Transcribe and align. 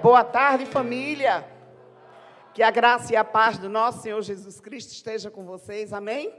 Boa 0.00 0.22
tarde, 0.22 0.66
família. 0.66 1.44
Que 2.54 2.62
a 2.62 2.70
graça 2.70 3.12
e 3.12 3.16
a 3.16 3.24
paz 3.24 3.58
do 3.58 3.68
nosso 3.68 4.02
Senhor 4.02 4.22
Jesus 4.22 4.60
Cristo 4.60 4.92
esteja 4.92 5.32
com 5.32 5.44
vocês. 5.44 5.92
Amém? 5.92 6.32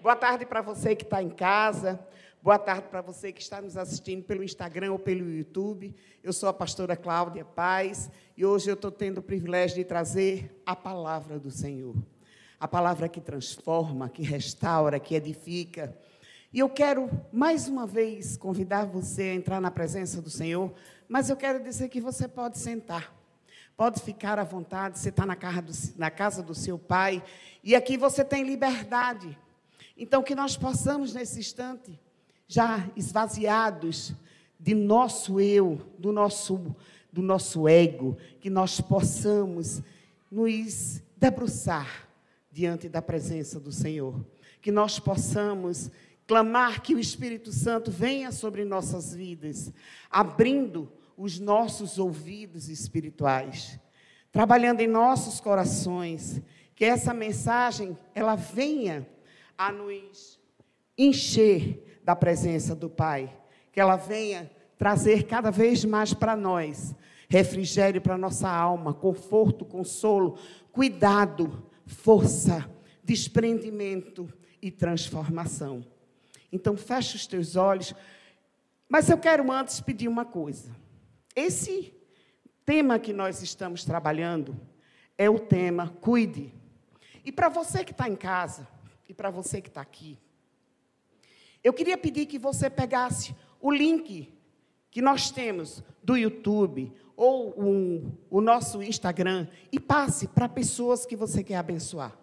Boa 0.00 0.14
tarde 0.14 0.46
para 0.46 0.62
você 0.62 0.94
que 0.94 1.02
está 1.02 1.20
em 1.20 1.30
casa. 1.30 1.98
Boa 2.40 2.60
tarde 2.60 2.86
para 2.88 3.00
você 3.00 3.32
que 3.32 3.42
está 3.42 3.60
nos 3.60 3.76
assistindo 3.76 4.22
pelo 4.22 4.44
Instagram 4.44 4.92
ou 4.92 5.00
pelo 5.00 5.28
YouTube. 5.28 5.92
Eu 6.22 6.32
sou 6.32 6.48
a 6.48 6.52
pastora 6.52 6.94
Cláudia 6.94 7.44
Paz 7.44 8.08
e 8.36 8.46
hoje 8.46 8.70
eu 8.70 8.74
estou 8.74 8.92
tendo 8.92 9.18
o 9.18 9.22
privilégio 9.22 9.76
de 9.78 9.84
trazer 9.84 10.62
a 10.64 10.76
palavra 10.76 11.40
do 11.40 11.50
Senhor. 11.50 11.96
A 12.60 12.68
palavra 12.68 13.08
que 13.08 13.20
transforma, 13.20 14.08
que 14.08 14.22
restaura, 14.22 15.00
que 15.00 15.16
edifica. 15.16 15.92
E 16.52 16.58
eu 16.58 16.68
quero, 16.68 17.08
mais 17.32 17.68
uma 17.68 17.86
vez, 17.86 18.36
convidar 18.36 18.84
você 18.84 19.22
a 19.22 19.34
entrar 19.34 19.60
na 19.60 19.70
presença 19.70 20.20
do 20.20 20.28
Senhor, 20.28 20.72
mas 21.08 21.30
eu 21.30 21.36
quero 21.36 21.62
dizer 21.62 21.88
que 21.88 22.00
você 22.00 22.26
pode 22.26 22.58
sentar. 22.58 23.14
Pode 23.76 24.00
ficar 24.00 24.36
à 24.36 24.42
vontade, 24.42 24.98
você 24.98 25.10
está 25.10 25.24
na, 25.24 25.36
na 25.96 26.10
casa 26.10 26.42
do 26.42 26.54
seu 26.54 26.76
pai, 26.76 27.22
e 27.62 27.76
aqui 27.76 27.96
você 27.96 28.24
tem 28.24 28.42
liberdade. 28.42 29.38
Então, 29.96 30.24
que 30.24 30.34
nós 30.34 30.56
possamos, 30.56 31.14
nesse 31.14 31.38
instante, 31.38 31.96
já 32.48 32.84
esvaziados 32.96 34.12
de 34.58 34.74
nosso 34.74 35.40
eu, 35.40 35.80
do 35.96 36.10
nosso, 36.10 36.74
do 37.12 37.22
nosso 37.22 37.68
ego, 37.68 38.18
que 38.40 38.50
nós 38.50 38.80
possamos 38.80 39.80
nos 40.28 41.00
debruçar 41.16 42.08
diante 42.50 42.88
da 42.88 43.00
presença 43.00 43.60
do 43.60 43.70
Senhor. 43.70 44.14
Que 44.60 44.72
nós 44.72 44.98
possamos 44.98 45.90
clamar 46.30 46.80
que 46.80 46.94
o 46.94 47.00
Espírito 47.00 47.50
Santo 47.50 47.90
venha 47.90 48.30
sobre 48.30 48.64
nossas 48.64 49.12
vidas, 49.12 49.72
abrindo 50.08 50.88
os 51.16 51.40
nossos 51.40 51.98
ouvidos 51.98 52.68
espirituais, 52.68 53.80
trabalhando 54.30 54.78
em 54.78 54.86
nossos 54.86 55.40
corações, 55.40 56.40
que 56.76 56.84
essa 56.84 57.12
mensagem 57.12 57.98
ela 58.14 58.36
venha 58.36 59.04
a 59.58 59.72
nos 59.72 60.38
encher 60.96 62.00
da 62.04 62.14
presença 62.14 62.76
do 62.76 62.88
Pai, 62.88 63.36
que 63.72 63.80
ela 63.80 63.96
venha 63.96 64.48
trazer 64.78 65.24
cada 65.24 65.50
vez 65.50 65.84
mais 65.84 66.14
para 66.14 66.36
nós 66.36 66.94
refrigério 67.28 68.00
para 68.00 68.16
nossa 68.16 68.48
alma, 68.48 68.94
conforto, 68.94 69.64
consolo, 69.64 70.38
cuidado, 70.70 71.64
força, 71.86 72.70
desprendimento 73.02 74.32
e 74.62 74.70
transformação. 74.70 75.84
Então, 76.52 76.76
fecha 76.76 77.16
os 77.16 77.26
teus 77.26 77.56
olhos. 77.56 77.94
Mas 78.88 79.08
eu 79.08 79.18
quero 79.18 79.50
antes 79.52 79.80
pedir 79.80 80.08
uma 80.08 80.24
coisa. 80.24 80.74
Esse 81.34 81.94
tema 82.64 82.98
que 82.98 83.12
nós 83.12 83.42
estamos 83.42 83.84
trabalhando 83.84 84.56
é 85.16 85.28
o 85.28 85.38
tema 85.38 85.88
cuide. 86.00 86.52
E 87.24 87.30
para 87.30 87.48
você 87.48 87.84
que 87.84 87.92
está 87.92 88.08
em 88.08 88.16
casa, 88.16 88.66
e 89.08 89.14
para 89.14 89.30
você 89.30 89.60
que 89.60 89.68
está 89.68 89.80
aqui, 89.80 90.18
eu 91.62 91.72
queria 91.72 91.98
pedir 91.98 92.26
que 92.26 92.38
você 92.38 92.70
pegasse 92.70 93.34
o 93.60 93.70
link 93.70 94.32
que 94.90 95.02
nós 95.02 95.30
temos 95.30 95.82
do 96.02 96.16
YouTube 96.16 96.92
ou 97.16 97.54
um, 97.60 98.12
o 98.30 98.40
nosso 98.40 98.82
Instagram 98.82 99.46
e 99.70 99.78
passe 99.78 100.26
para 100.26 100.48
pessoas 100.48 101.04
que 101.04 101.14
você 101.14 101.44
quer 101.44 101.56
abençoar. 101.56 102.16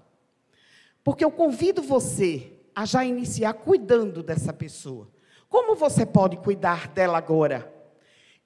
Porque 1.03 1.23
eu 1.23 1.31
convido 1.31 1.81
você 1.81 2.56
a 2.77 2.85
já 2.85 3.03
iniciar 3.03 3.55
cuidando 3.55 4.21
dessa 4.21 4.53
pessoa. 4.53 5.09
Como 5.49 5.75
você 5.75 6.05
pode 6.05 6.37
cuidar 6.37 6.89
dela 6.89 7.17
agora? 7.17 7.73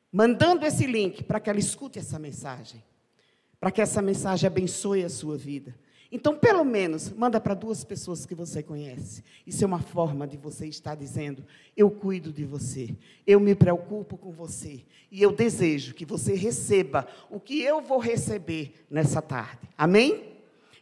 Mandando 0.09 0.66
esse 0.66 0.86
link 0.86 1.22
para 1.22 1.38
que 1.38 1.50
ela 1.50 1.59
escute 1.59 2.00
essa 2.00 2.18
mensagem, 2.18 2.81
para 3.59 3.72
que 3.72 3.81
essa 3.81 4.02
mensagem 4.02 4.47
abençoe 4.47 5.03
a 5.03 5.09
sua 5.09 5.38
vida. 5.38 5.75
Então, 6.09 6.38
pelo 6.38 6.64
menos, 6.64 7.09
manda 7.09 7.41
para 7.41 7.53
duas 7.53 7.84
pessoas 7.84 8.25
que 8.25 8.34
você 8.34 8.64
conhece. 8.64 9.22
Isso 9.46 9.66
é 9.66 9.68
uma 9.68 9.81
forma 9.81 10.25
de 10.25 10.38
você 10.38 10.66
estar 10.66 10.96
dizendo: 10.96 11.44
eu 11.75 11.91
cuido 11.91 12.31
de 12.31 12.46
você, 12.46 12.96
eu 13.28 13.38
me 13.38 13.53
preocupo 13.53 14.18
com 14.18 14.31
você 14.31 14.86
e 15.12 15.22
eu 15.22 15.34
desejo 15.34 15.94
que 15.94 16.06
você 16.06 16.36
receba 16.36 17.06
o 17.30 17.38
que 17.38 17.62
eu 17.62 17.81
vou 17.81 18.00
receber 18.00 18.86
nessa 18.90 19.22
tarde. 19.22 19.68
Amém? 19.78 20.31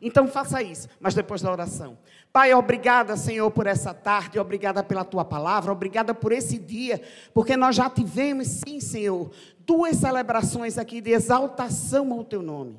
Então 0.02 0.28
faça 0.28 0.62
isso, 0.64 0.88
mas 1.00 1.14
depois 1.14 1.42
da 1.42 1.52
oração. 1.52 1.98
Pai, 2.32 2.54
obrigada, 2.54 3.18
Senhor, 3.18 3.50
por 3.52 3.68
essa 3.68 3.94
tarde, 3.94 4.40
obrigada 4.40 4.84
pela 4.84 5.04
tua 5.04 5.26
palavra, 5.26 5.72
obrigada 5.72 6.14
por 6.14 6.32
esse 6.32 6.58
dia, 6.58 7.02
porque 7.34 7.58
nós 7.58 7.76
já 7.76 7.90
tivemos, 7.90 8.48
sim, 8.48 8.80
Senhor, 8.80 9.30
duas 9.60 9.98
celebrações 9.98 10.78
aqui 10.78 11.02
de 11.02 11.12
exaltação 11.12 12.14
ao 12.14 12.24
teu 12.24 12.42
nome, 12.42 12.78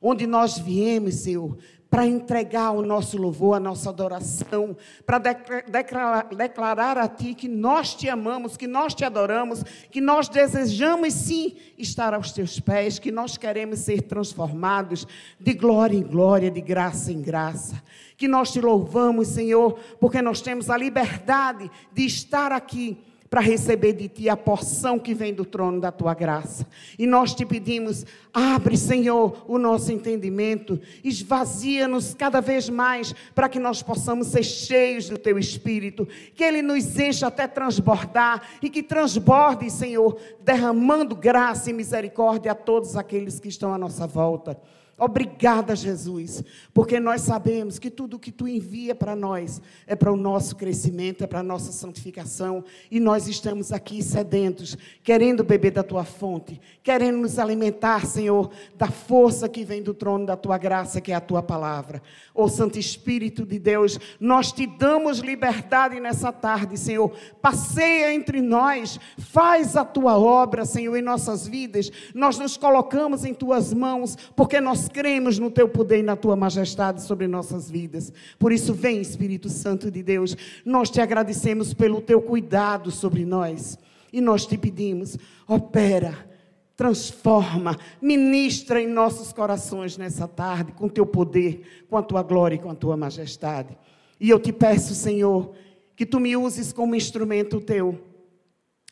onde 0.00 0.26
nós 0.26 0.58
viemos, 0.58 1.16
Senhor, 1.16 1.56
para 1.90 2.06
entregar 2.06 2.70
o 2.70 2.82
nosso 2.82 3.18
louvor, 3.18 3.56
a 3.56 3.60
nossa 3.60 3.90
adoração, 3.90 4.76
para 5.04 5.18
declarar, 5.18 6.96
a 6.96 7.08
Ti 7.08 7.34
que 7.34 7.48
nós 7.48 7.94
te 7.94 8.08
amamos, 8.08 8.56
que 8.56 8.68
nós 8.68 8.94
te 8.94 9.04
adoramos, 9.04 9.64
que 9.90 10.00
nós 10.00 10.28
desejamos 10.28 11.12
sim 11.12 11.56
estar 11.76 12.14
aos 12.14 12.30
Teus 12.30 12.60
pés, 12.60 13.00
que 13.00 13.10
nós 13.10 13.36
queremos 13.36 13.80
ser 13.80 14.02
transformados 14.02 15.04
de 15.40 15.52
glória 15.52 15.96
em 15.96 16.02
glória, 16.02 16.48
de 16.48 16.60
graça 16.60 17.10
em 17.12 17.20
graça. 17.20 17.82
Que 18.16 18.28
nós 18.28 18.52
te 18.52 18.60
louvamos, 18.60 19.28
Senhor, 19.28 19.76
porque 19.98 20.22
nós 20.22 20.40
temos 20.40 20.70
a 20.70 20.76
liberdade 20.76 21.68
de 21.92 22.06
estar 22.06 22.52
aqui 22.52 22.98
para 23.30 23.40
receber 23.40 23.92
de 23.92 24.08
ti 24.08 24.28
a 24.28 24.36
porção 24.36 24.98
que 24.98 25.14
vem 25.14 25.32
do 25.32 25.44
trono 25.44 25.80
da 25.80 25.92
tua 25.92 26.12
graça. 26.14 26.66
E 26.98 27.06
nós 27.06 27.32
te 27.32 27.46
pedimos, 27.46 28.04
abre, 28.34 28.76
Senhor, 28.76 29.44
o 29.46 29.56
nosso 29.56 29.92
entendimento, 29.92 30.80
esvazia-nos 31.04 32.12
cada 32.12 32.40
vez 32.40 32.68
mais 32.68 33.14
para 33.32 33.48
que 33.48 33.60
nós 33.60 33.84
possamos 33.84 34.26
ser 34.26 34.42
cheios 34.42 35.08
do 35.08 35.16
teu 35.16 35.38
espírito, 35.38 36.08
que 36.34 36.42
ele 36.42 36.60
nos 36.60 36.98
encha 36.98 37.28
até 37.28 37.46
transbordar 37.46 38.42
e 38.60 38.68
que 38.68 38.82
transborde, 38.82 39.70
Senhor, 39.70 40.18
derramando 40.42 41.14
graça 41.14 41.70
e 41.70 41.72
misericórdia 41.72 42.50
a 42.50 42.56
todos 42.56 42.96
aqueles 42.96 43.38
que 43.38 43.48
estão 43.48 43.72
à 43.72 43.78
nossa 43.78 44.08
volta. 44.08 44.60
Obrigada, 45.00 45.74
Jesus, 45.74 46.44
porque 46.74 47.00
nós 47.00 47.22
sabemos 47.22 47.78
que 47.78 47.88
tudo 47.88 48.18
que 48.18 48.30
tu 48.30 48.46
envia 48.46 48.94
para 48.94 49.16
nós 49.16 49.58
é 49.86 49.96
para 49.96 50.12
o 50.12 50.16
nosso 50.16 50.54
crescimento, 50.54 51.24
é 51.24 51.26
para 51.26 51.40
a 51.40 51.42
nossa 51.42 51.72
santificação, 51.72 52.62
e 52.90 53.00
nós 53.00 53.26
estamos 53.26 53.72
aqui 53.72 54.02
sedentos, 54.02 54.76
querendo 55.02 55.42
beber 55.42 55.70
da 55.70 55.82
tua 55.82 56.04
fonte, 56.04 56.60
querendo 56.82 57.16
nos 57.16 57.38
alimentar, 57.38 58.04
Senhor, 58.04 58.50
da 58.76 58.88
força 58.88 59.48
que 59.48 59.64
vem 59.64 59.82
do 59.82 59.94
trono 59.94 60.26
da 60.26 60.36
tua 60.36 60.58
graça, 60.58 61.00
que 61.00 61.12
é 61.12 61.14
a 61.14 61.20
tua 61.20 61.42
palavra. 61.42 62.02
Ó 62.34 62.44
oh, 62.44 62.48
Santo 62.50 62.78
Espírito 62.78 63.46
de 63.46 63.58
Deus, 63.58 63.98
nós 64.20 64.52
te 64.52 64.66
damos 64.66 65.20
liberdade 65.20 65.98
nessa 65.98 66.30
tarde, 66.30 66.76
Senhor. 66.76 67.10
Passeia 67.40 68.12
entre 68.12 68.42
nós, 68.42 69.00
faz 69.16 69.76
a 69.76 69.84
tua 69.84 70.18
obra, 70.18 70.66
Senhor, 70.66 70.94
em 70.94 71.02
nossas 71.02 71.48
vidas. 71.48 71.90
Nós 72.14 72.38
nos 72.38 72.58
colocamos 72.58 73.24
em 73.24 73.32
tuas 73.32 73.72
mãos, 73.72 74.14
porque 74.36 74.60
nós 74.60 74.89
cremos 74.92 75.38
no 75.38 75.50
teu 75.50 75.68
poder 75.68 75.98
e 75.98 76.02
na 76.02 76.16
tua 76.16 76.36
majestade 76.36 77.02
sobre 77.02 77.26
nossas 77.26 77.70
vidas. 77.70 78.12
Por 78.38 78.52
isso, 78.52 78.74
vem, 78.74 79.00
Espírito 79.00 79.48
Santo 79.48 79.90
de 79.90 80.02
Deus, 80.02 80.36
nós 80.64 80.90
te 80.90 81.00
agradecemos 81.00 81.72
pelo 81.72 82.00
teu 82.00 82.20
cuidado 82.20 82.90
sobre 82.90 83.24
nós 83.24 83.78
e 84.12 84.20
nós 84.20 84.46
te 84.46 84.58
pedimos, 84.58 85.16
opera. 85.46 86.28
Transforma, 86.76 87.78
ministra 88.00 88.80
em 88.80 88.86
nossos 88.86 89.34
corações 89.34 89.98
nessa 89.98 90.26
tarde, 90.26 90.72
com 90.72 90.88
teu 90.88 91.04
poder, 91.04 91.84
com 91.90 91.96
a 91.96 92.02
tua 92.02 92.22
glória 92.22 92.56
e 92.56 92.58
com 92.58 92.70
a 92.70 92.74
tua 92.74 92.96
majestade. 92.96 93.76
E 94.18 94.30
eu 94.30 94.38
te 94.38 94.50
peço, 94.50 94.94
Senhor, 94.94 95.52
que 95.94 96.06
tu 96.06 96.18
me 96.18 96.36
uses 96.36 96.72
como 96.72 96.94
instrumento 96.94 97.60
teu. 97.60 98.00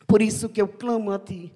Por 0.05 0.21
isso 0.21 0.49
que 0.49 0.61
eu 0.61 0.67
clamo 0.67 1.11
a 1.11 1.17
ti, 1.17 1.51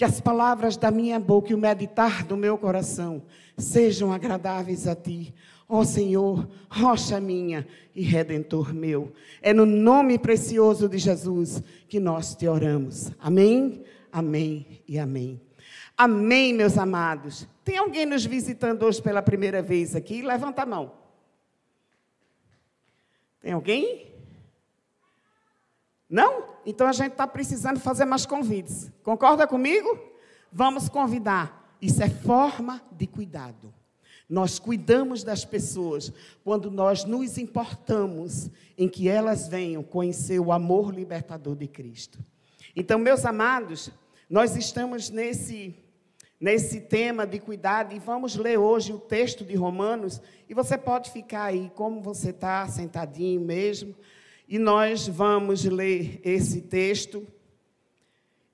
que 0.00 0.04
as 0.06 0.18
palavras 0.18 0.78
da 0.78 0.90
minha 0.90 1.20
boca 1.20 1.52
e 1.52 1.54
o 1.54 1.58
meditar 1.58 2.24
do 2.24 2.34
meu 2.34 2.56
coração 2.56 3.22
sejam 3.58 4.10
agradáveis 4.10 4.86
a 4.86 4.94
ti. 4.94 5.34
Ó 5.68 5.80
oh 5.80 5.84
Senhor, 5.84 6.48
rocha 6.70 7.20
minha 7.20 7.66
e 7.94 8.00
redentor 8.00 8.72
meu. 8.72 9.12
É 9.42 9.52
no 9.52 9.66
nome 9.66 10.18
precioso 10.18 10.88
de 10.88 10.96
Jesus 10.96 11.62
que 11.86 12.00
nós 12.00 12.34
te 12.34 12.48
oramos. 12.48 13.12
Amém, 13.20 13.84
amém 14.10 14.80
e 14.88 14.98
amém. 14.98 15.38
Amém, 15.98 16.54
meus 16.54 16.78
amados. 16.78 17.46
Tem 17.62 17.76
alguém 17.76 18.06
nos 18.06 18.24
visitando 18.24 18.84
hoje 18.84 19.02
pela 19.02 19.20
primeira 19.20 19.60
vez 19.60 19.94
aqui? 19.94 20.22
Levanta 20.22 20.62
a 20.62 20.66
mão. 20.66 20.92
Tem 23.38 23.52
alguém? 23.52 24.09
Não? 26.10 26.44
Então 26.66 26.88
a 26.88 26.92
gente 26.92 27.12
está 27.12 27.26
precisando 27.26 27.78
fazer 27.78 28.04
mais 28.04 28.26
convites. 28.26 28.90
Concorda 29.02 29.46
comigo? 29.46 29.96
Vamos 30.52 30.88
convidar. 30.88 31.72
Isso 31.80 32.02
é 32.02 32.10
forma 32.10 32.82
de 32.90 33.06
cuidado. 33.06 33.72
Nós 34.28 34.58
cuidamos 34.58 35.24
das 35.24 35.44
pessoas 35.44 36.12
quando 36.44 36.70
nós 36.70 37.04
nos 37.04 37.38
importamos 37.38 38.50
em 38.76 38.88
que 38.88 39.08
elas 39.08 39.48
venham 39.48 39.82
conhecer 39.82 40.38
o 40.40 40.52
amor 40.52 40.92
libertador 40.92 41.56
de 41.56 41.66
Cristo. 41.66 42.18
Então, 42.76 42.98
meus 42.98 43.24
amados, 43.24 43.90
Nós 44.30 44.54
estamos 44.54 45.10
nesse, 45.10 45.74
nesse 46.38 46.82
tema 46.82 47.26
de 47.26 47.40
cuidado 47.40 47.92
e 47.92 47.98
vamos 47.98 48.36
ler 48.36 48.60
hoje 48.60 48.92
o 48.92 48.98
texto 49.00 49.44
de 49.44 49.56
Romanos. 49.56 50.22
E 50.48 50.54
você 50.54 50.78
pode 50.78 51.10
ficar 51.10 51.46
aí, 51.46 51.68
como 51.74 52.00
você 52.00 52.30
está, 52.30 52.68
sentadinho 52.68 53.40
mesmo. 53.40 53.92
E 54.50 54.58
nós 54.58 55.06
vamos 55.06 55.64
ler 55.64 56.20
esse 56.24 56.62
texto. 56.62 57.24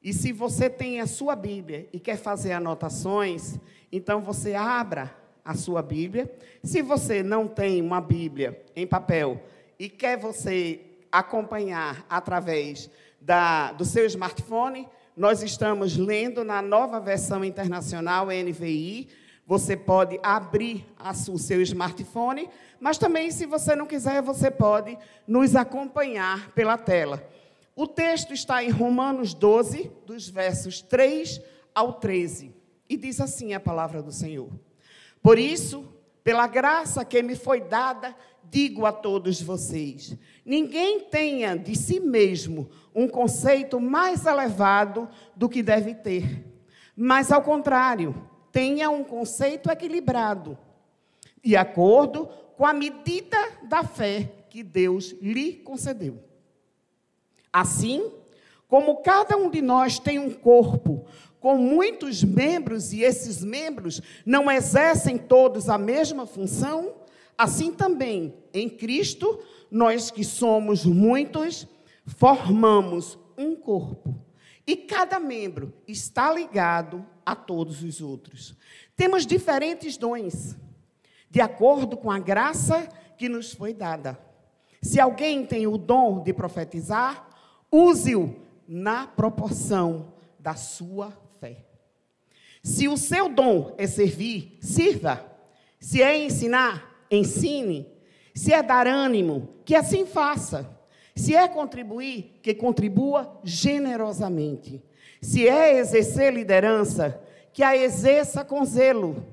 E 0.02 0.12
se 0.12 0.30
você 0.30 0.68
tem 0.68 1.00
a 1.00 1.06
sua 1.06 1.34
Bíblia 1.34 1.88
e 1.90 1.98
quer 1.98 2.18
fazer 2.18 2.52
anotações, 2.52 3.58
então 3.90 4.20
você 4.20 4.52
abra 4.52 5.16
a 5.42 5.54
sua 5.54 5.80
Bíblia. 5.80 6.30
Se 6.62 6.82
você 6.82 7.22
não 7.22 7.48
tem 7.48 7.80
uma 7.80 7.98
Bíblia 7.98 8.62
em 8.76 8.86
papel 8.86 9.42
e 9.78 9.88
quer 9.88 10.18
você 10.18 10.82
acompanhar 11.10 12.04
através 12.10 12.90
da, 13.18 13.72
do 13.72 13.86
seu 13.86 14.04
smartphone, 14.04 14.86
nós 15.16 15.42
estamos 15.42 15.96
lendo 15.96 16.44
na 16.44 16.60
nova 16.60 17.00
versão 17.00 17.42
internacional 17.42 18.26
NVI. 18.26 19.08
Você 19.46 19.76
pode 19.76 20.18
abrir 20.24 20.84
o 21.30 21.38
seu 21.38 21.62
smartphone, 21.62 22.48
mas 22.80 22.98
também, 22.98 23.30
se 23.30 23.46
você 23.46 23.76
não 23.76 23.86
quiser, 23.86 24.20
você 24.20 24.50
pode 24.50 24.98
nos 25.26 25.54
acompanhar 25.54 26.50
pela 26.50 26.76
tela. 26.76 27.22
O 27.76 27.86
texto 27.86 28.34
está 28.34 28.64
em 28.64 28.70
Romanos 28.70 29.34
12, 29.34 29.92
dos 30.04 30.28
versos 30.28 30.82
3 30.82 31.40
ao 31.72 31.92
13, 31.92 32.52
e 32.88 32.96
diz 32.96 33.20
assim 33.20 33.54
a 33.54 33.60
palavra 33.60 34.02
do 34.02 34.10
Senhor. 34.10 34.50
Por 35.22 35.38
isso, 35.38 35.86
pela 36.24 36.48
graça 36.48 37.04
que 37.04 37.22
me 37.22 37.36
foi 37.36 37.60
dada, 37.60 38.16
digo 38.42 38.84
a 38.84 38.92
todos 38.92 39.40
vocês: 39.40 40.16
ninguém 40.44 41.00
tenha 41.00 41.56
de 41.56 41.76
si 41.76 42.00
mesmo 42.00 42.68
um 42.92 43.06
conceito 43.06 43.78
mais 43.78 44.26
elevado 44.26 45.08
do 45.36 45.48
que 45.48 45.62
deve 45.62 45.94
ter, 45.94 46.44
mas, 46.96 47.30
ao 47.30 47.42
contrário, 47.42 48.14
tenha 48.56 48.88
um 48.88 49.04
conceito 49.04 49.70
equilibrado, 49.70 50.56
de 51.44 51.54
acordo 51.54 52.26
com 52.56 52.64
a 52.64 52.72
medida 52.72 53.36
da 53.64 53.84
fé 53.84 54.32
que 54.48 54.62
Deus 54.62 55.14
lhe 55.20 55.52
concedeu. 55.56 56.24
Assim, 57.52 58.10
como 58.66 59.02
cada 59.02 59.36
um 59.36 59.50
de 59.50 59.60
nós 59.60 59.98
tem 59.98 60.18
um 60.18 60.30
corpo 60.32 61.04
com 61.38 61.58
muitos 61.58 62.24
membros 62.24 62.94
e 62.94 63.02
esses 63.02 63.44
membros 63.44 64.00
não 64.24 64.50
exercem 64.50 65.18
todos 65.18 65.68
a 65.68 65.76
mesma 65.76 66.24
função, 66.24 66.94
assim 67.36 67.70
também 67.70 68.32
em 68.54 68.70
Cristo, 68.70 69.38
nós 69.70 70.10
que 70.10 70.24
somos 70.24 70.86
muitos, 70.86 71.66
formamos 72.06 73.18
um 73.36 73.54
corpo. 73.54 74.18
E 74.66 74.76
cada 74.76 75.20
membro 75.20 75.74
está 75.86 76.32
ligado 76.32 77.04
a 77.26 77.34
todos 77.34 77.82
os 77.82 78.00
outros. 78.00 78.56
Temos 78.94 79.26
diferentes 79.26 79.98
dons, 79.98 80.56
de 81.28 81.40
acordo 81.40 81.96
com 81.96 82.10
a 82.10 82.18
graça 82.18 82.88
que 83.18 83.28
nos 83.28 83.52
foi 83.52 83.74
dada. 83.74 84.18
Se 84.80 84.98
alguém 84.98 85.44
tem 85.44 85.66
o 85.66 85.76
dom 85.76 86.22
de 86.22 86.32
profetizar, 86.32 87.28
use-o 87.70 88.36
na 88.66 89.06
proporção 89.06 90.14
da 90.38 90.54
sua 90.54 91.26
se 92.66 92.88
o 92.88 92.96
seu 92.96 93.28
dom 93.28 93.76
é 93.78 93.86
servir, 93.86 94.58
sirva. 94.60 95.24
Se 95.78 96.02
é 96.02 96.20
ensinar, 96.24 97.06
ensine. 97.08 97.86
Se 98.34 98.52
é 98.52 98.60
dar 98.60 98.88
ânimo, 98.88 99.50
que 99.64 99.72
assim 99.72 100.04
faça. 100.04 100.68
Se 101.14 101.32
é 101.32 101.46
contribuir, 101.46 102.40
que 102.42 102.52
contribua 102.52 103.40
generosamente. 103.44 104.82
Se 105.20 105.48
é 105.48 105.78
exercer 105.78 106.32
liderança, 106.32 107.20
que 107.52 107.62
a 107.62 107.76
exerça 107.76 108.44
com 108.44 108.64
zelo. 108.64 109.24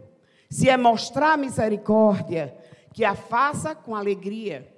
Se 0.50 0.70
é 0.70 0.78
mostrar 0.78 1.38
misericórdia, 1.38 2.56
que 2.94 3.04
a 3.04 3.16
faça 3.16 3.76
com 3.76 3.96
alegria. 3.96 4.72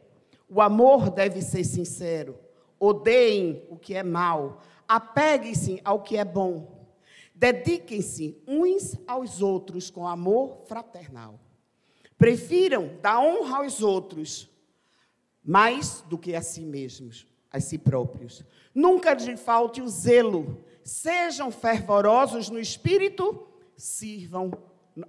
O 0.49 0.61
amor 0.61 1.09
deve 1.09 1.41
ser 1.41 1.63
sincero. 1.63 2.37
Odeiem 2.79 3.63
o 3.69 3.77
que 3.77 3.93
é 3.93 4.03
mal. 4.03 4.61
Apeguem-se 4.87 5.81
ao 5.83 6.01
que 6.01 6.17
é 6.17 6.25
bom. 6.25 6.87
Dediquem-se 7.33 8.41
uns 8.47 8.97
aos 9.05 9.41
outros 9.41 9.89
com 9.89 10.07
amor 10.07 10.63
fraternal. 10.65 11.39
Prefiram 12.17 12.91
dar 13.01 13.19
honra 13.19 13.57
aos 13.57 13.83
outros 13.83 14.49
mais 15.43 16.01
do 16.07 16.17
que 16.17 16.33
a 16.33 16.41
si 16.41 16.61
mesmos, 16.61 17.27
a 17.51 17.59
si 17.59 17.77
próprios. 17.77 18.43
Nunca 18.73 19.13
lhe 19.13 19.37
falte 19.37 19.81
o 19.81 19.87
zelo. 19.87 20.63
Sejam 20.85 21.49
fervorosos 21.49 22.47
no 22.47 22.59
espírito, 22.59 23.47
sirvam 23.75 24.51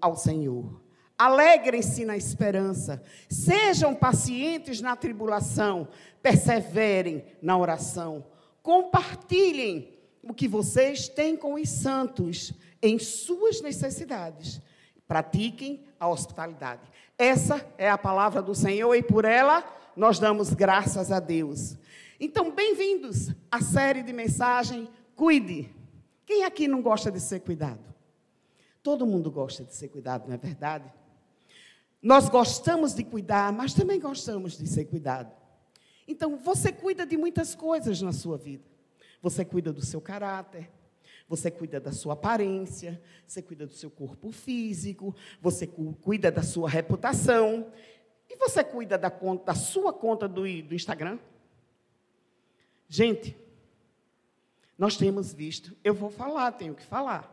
ao 0.01 0.17
Senhor. 0.17 0.81
Alegrem-se 1.19 2.07
na 2.07 2.17
esperança, 2.17 3.03
sejam 3.29 3.95
pacientes 3.95 4.81
na 4.81 4.97
tribulação, 4.97 5.87
perseverem 6.23 7.27
na 7.43 7.59
oração, 7.59 8.25
compartilhem 8.63 9.99
o 10.23 10.33
que 10.33 10.49
vocês 10.49 11.09
têm 11.09 11.37
com 11.37 11.55
os 11.55 11.69
santos 11.69 12.55
em 12.81 12.99
suas 12.99 13.61
necessidades. 13.61 14.63
Pratiquem 15.07 15.85
a 16.01 16.09
hospitalidade. 16.09 16.91
Essa 17.19 17.67
é 17.77 17.91
a 17.91 17.99
palavra 17.99 18.41
do 18.41 18.55
Senhor 18.55 18.95
e 18.95 19.03
por 19.03 19.27
ela 19.27 19.63
nós 19.95 20.19
damos 20.19 20.55
graças 20.55 21.13
a 21.13 21.21
Deus. 21.21 21.77
Então, 22.19 22.51
bem-vindos 22.51 23.31
à 23.51 23.61
série 23.61 24.03
de 24.03 24.13
mensagem 24.13 24.89
Cuide. 25.17 25.75
Quem 26.27 26.45
aqui 26.45 26.69
não 26.69 26.83
gosta 26.83 27.11
de 27.11 27.19
ser 27.19 27.41
cuidado? 27.41 27.83
Todo 28.83 29.07
mundo 29.07 29.31
gosta 29.31 29.65
de 29.65 29.75
ser 29.75 29.89
cuidado, 29.89 30.29
não 30.29 30.35
é 30.35 30.37
verdade? 30.37 30.93
Nós 32.01 32.29
gostamos 32.29 32.95
de 32.95 33.03
cuidar, 33.03 33.53
mas 33.53 33.75
também 33.75 33.99
gostamos 33.99 34.57
de 34.57 34.67
ser 34.69 34.85
cuidado. 34.85 35.33
Então, 36.07 36.37
você 36.37 36.71
cuida 36.71 37.05
de 37.05 37.17
muitas 37.17 37.55
coisas 37.55 38.01
na 38.01 38.13
sua 38.13 38.37
vida. 38.37 38.65
Você 39.21 39.45
cuida 39.45 39.73
do 39.73 39.85
seu 39.85 40.01
caráter, 40.01 40.71
você 41.29 41.51
cuida 41.51 41.81
da 41.81 41.91
sua 41.91 42.13
aparência, 42.13 43.03
você 43.27 43.43
cuida 43.43 43.67
do 43.67 43.73
seu 43.73 43.91
corpo 43.91 44.31
físico, 44.31 45.17
você 45.41 45.67
cuida 45.67 46.31
da 46.31 46.43
sua 46.43 46.69
reputação. 46.69 47.73
E 48.29 48.37
você 48.37 48.63
cuida 48.63 48.97
da, 48.99 49.11
conta, 49.11 49.47
da 49.47 49.55
sua 49.55 49.93
conta 49.93 50.29
do, 50.29 50.43
do 50.43 50.75
Instagram? 50.75 51.19
Gente, 52.89 53.37
nós 54.79 54.97
temos 54.97 55.33
visto, 55.33 55.77
eu 55.83 55.95
vou 55.95 56.11
falar, 56.11 56.53
tenho 56.53 56.75
que 56.75 56.85
falar. 56.85 57.33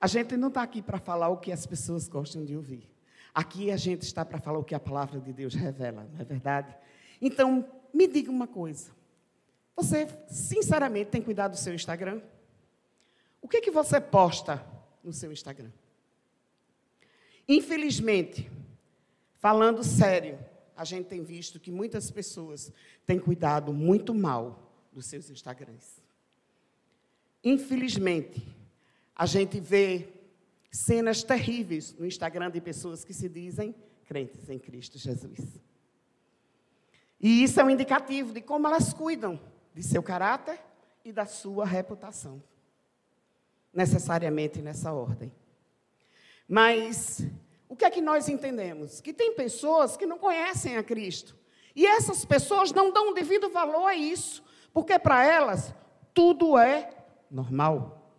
A 0.00 0.06
gente 0.06 0.36
não 0.36 0.48
está 0.48 0.62
aqui 0.62 0.80
para 0.80 0.98
falar 0.98 1.28
o 1.28 1.36
que 1.36 1.52
as 1.52 1.66
pessoas 1.66 2.08
gostam 2.08 2.44
de 2.44 2.56
ouvir. 2.56 2.88
Aqui 3.34 3.70
a 3.70 3.76
gente 3.76 4.02
está 4.02 4.24
para 4.24 4.40
falar 4.40 4.58
o 4.58 4.64
que 4.64 4.74
a 4.74 4.80
palavra 4.80 5.20
de 5.20 5.32
Deus 5.32 5.54
revela, 5.54 6.08
não 6.12 6.20
é 6.20 6.24
verdade? 6.24 6.74
Então, 7.20 7.68
me 7.92 8.06
diga 8.06 8.30
uma 8.30 8.46
coisa. 8.46 8.90
Você, 9.76 10.08
sinceramente, 10.28 11.10
tem 11.10 11.22
cuidado 11.22 11.52
do 11.52 11.56
seu 11.56 11.74
Instagram? 11.74 12.20
O 13.42 13.48
que, 13.48 13.60
que 13.60 13.70
você 13.70 14.00
posta 14.00 14.64
no 15.02 15.12
seu 15.12 15.32
Instagram? 15.32 15.70
Infelizmente, 17.48 18.50
falando 19.38 19.82
sério, 19.82 20.38
a 20.76 20.84
gente 20.84 21.06
tem 21.06 21.22
visto 21.22 21.58
que 21.58 21.70
muitas 21.70 22.10
pessoas 22.10 22.72
têm 23.06 23.18
cuidado 23.18 23.72
muito 23.72 24.14
mal 24.14 24.72
dos 24.92 25.06
seus 25.06 25.30
Instagrams. 25.30 25.99
Infelizmente, 27.42 28.46
a 29.14 29.26
gente 29.26 29.58
vê 29.60 30.08
cenas 30.70 31.22
terríveis 31.22 31.94
no 31.94 32.06
Instagram 32.06 32.50
de 32.50 32.60
pessoas 32.60 33.04
que 33.04 33.12
se 33.12 33.28
dizem 33.28 33.74
crentes 34.04 34.48
em 34.48 34.58
Cristo 34.58 34.98
Jesus. 34.98 35.60
E 37.20 37.42
isso 37.42 37.60
é 37.60 37.64
um 37.64 37.70
indicativo 37.70 38.32
de 38.32 38.40
como 38.40 38.66
elas 38.66 38.92
cuidam 38.92 39.38
de 39.74 39.82
seu 39.82 40.02
caráter 40.02 40.58
e 41.04 41.12
da 41.12 41.26
sua 41.26 41.64
reputação. 41.64 42.42
Necessariamente 43.72 44.60
nessa 44.62 44.92
ordem. 44.92 45.32
Mas 46.48 47.24
o 47.68 47.76
que 47.76 47.84
é 47.84 47.90
que 47.90 48.00
nós 48.00 48.28
entendemos? 48.28 49.00
Que 49.00 49.12
tem 49.12 49.34
pessoas 49.34 49.96
que 49.96 50.06
não 50.06 50.18
conhecem 50.18 50.76
a 50.76 50.82
Cristo. 50.82 51.36
E 51.76 51.86
essas 51.86 52.24
pessoas 52.24 52.72
não 52.72 52.92
dão 52.92 53.10
o 53.10 53.14
devido 53.14 53.48
valor 53.48 53.86
a 53.86 53.94
isso, 53.94 54.42
porque 54.72 54.98
para 54.98 55.24
elas 55.24 55.72
tudo 56.12 56.58
é 56.58 56.99
normal. 57.30 58.12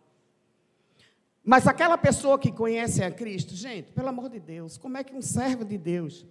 Mas 1.44 1.68
aquela 1.68 1.98
pessoa 1.98 2.38
que 2.38 2.51
conhece 2.51 3.03
a 3.03 3.12
Cristo, 3.12 3.56
gente, 3.56 3.91
pelo 3.91 4.10
amor 4.10 4.30
de 4.30 4.39
Deus, 4.39 4.77
como 4.77 4.98
é 4.98 5.03
que 5.03 5.15
um 5.15 5.22
servo 5.22 5.65
de 5.65 5.77
Deus, 5.77 6.25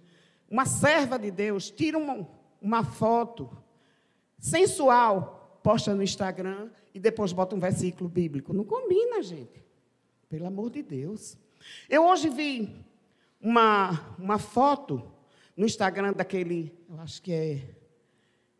uma 0.49 0.65
serva 0.65 1.19
de 1.19 1.29
Deus, 1.29 1.69
tira 1.69 1.97
uma, 1.97 2.27
uma 2.61 2.83
foto 2.83 3.49
sensual, 4.39 5.59
posta 5.61 5.93
no 5.93 6.01
Instagram 6.01 6.69
e 6.93 6.99
depois 6.99 7.33
bota 7.33 7.55
um 7.55 7.59
versículo 7.59 8.09
bíblico. 8.09 8.53
Não 8.53 8.63
combina, 8.63 9.21
gente. 9.21 9.63
Pelo 10.29 10.47
amor 10.47 10.69
de 10.69 10.81
Deus. 10.81 11.37
Eu 11.89 12.05
hoje 12.07 12.29
vi 12.29 12.83
uma, 13.39 14.15
uma 14.17 14.39
foto 14.39 15.11
no 15.55 15.65
Instagram 15.65 16.13
daquele, 16.13 16.73
eu 16.89 16.99
acho 16.99 17.21
que 17.21 17.33
é 17.33 17.75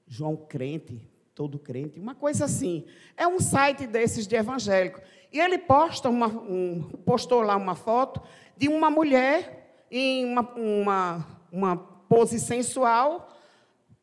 João 0.08 0.36
Crente, 0.36 1.10
todo 1.34 1.60
crente, 1.60 2.00
uma 2.00 2.16
coisa 2.16 2.46
assim. 2.46 2.86
É 3.16 3.28
um 3.28 3.40
site 3.40 3.88
desses 3.88 4.28
de 4.28 4.36
evangélico. 4.36 5.02
E 5.32 5.40
ele 5.40 5.58
posta 5.58 6.10
uma, 6.10 6.28
um, 6.28 6.82
postou 7.06 7.42
lá 7.42 7.56
uma 7.56 7.76
foto 7.76 8.22
de 8.58 8.68
uma 8.68 8.90
mulher 8.90 9.86
em 9.90 10.26
uma, 10.26 10.42
uma, 10.56 11.28
uma 11.52 11.78
pose 11.78 12.40
sensual, 12.40 13.30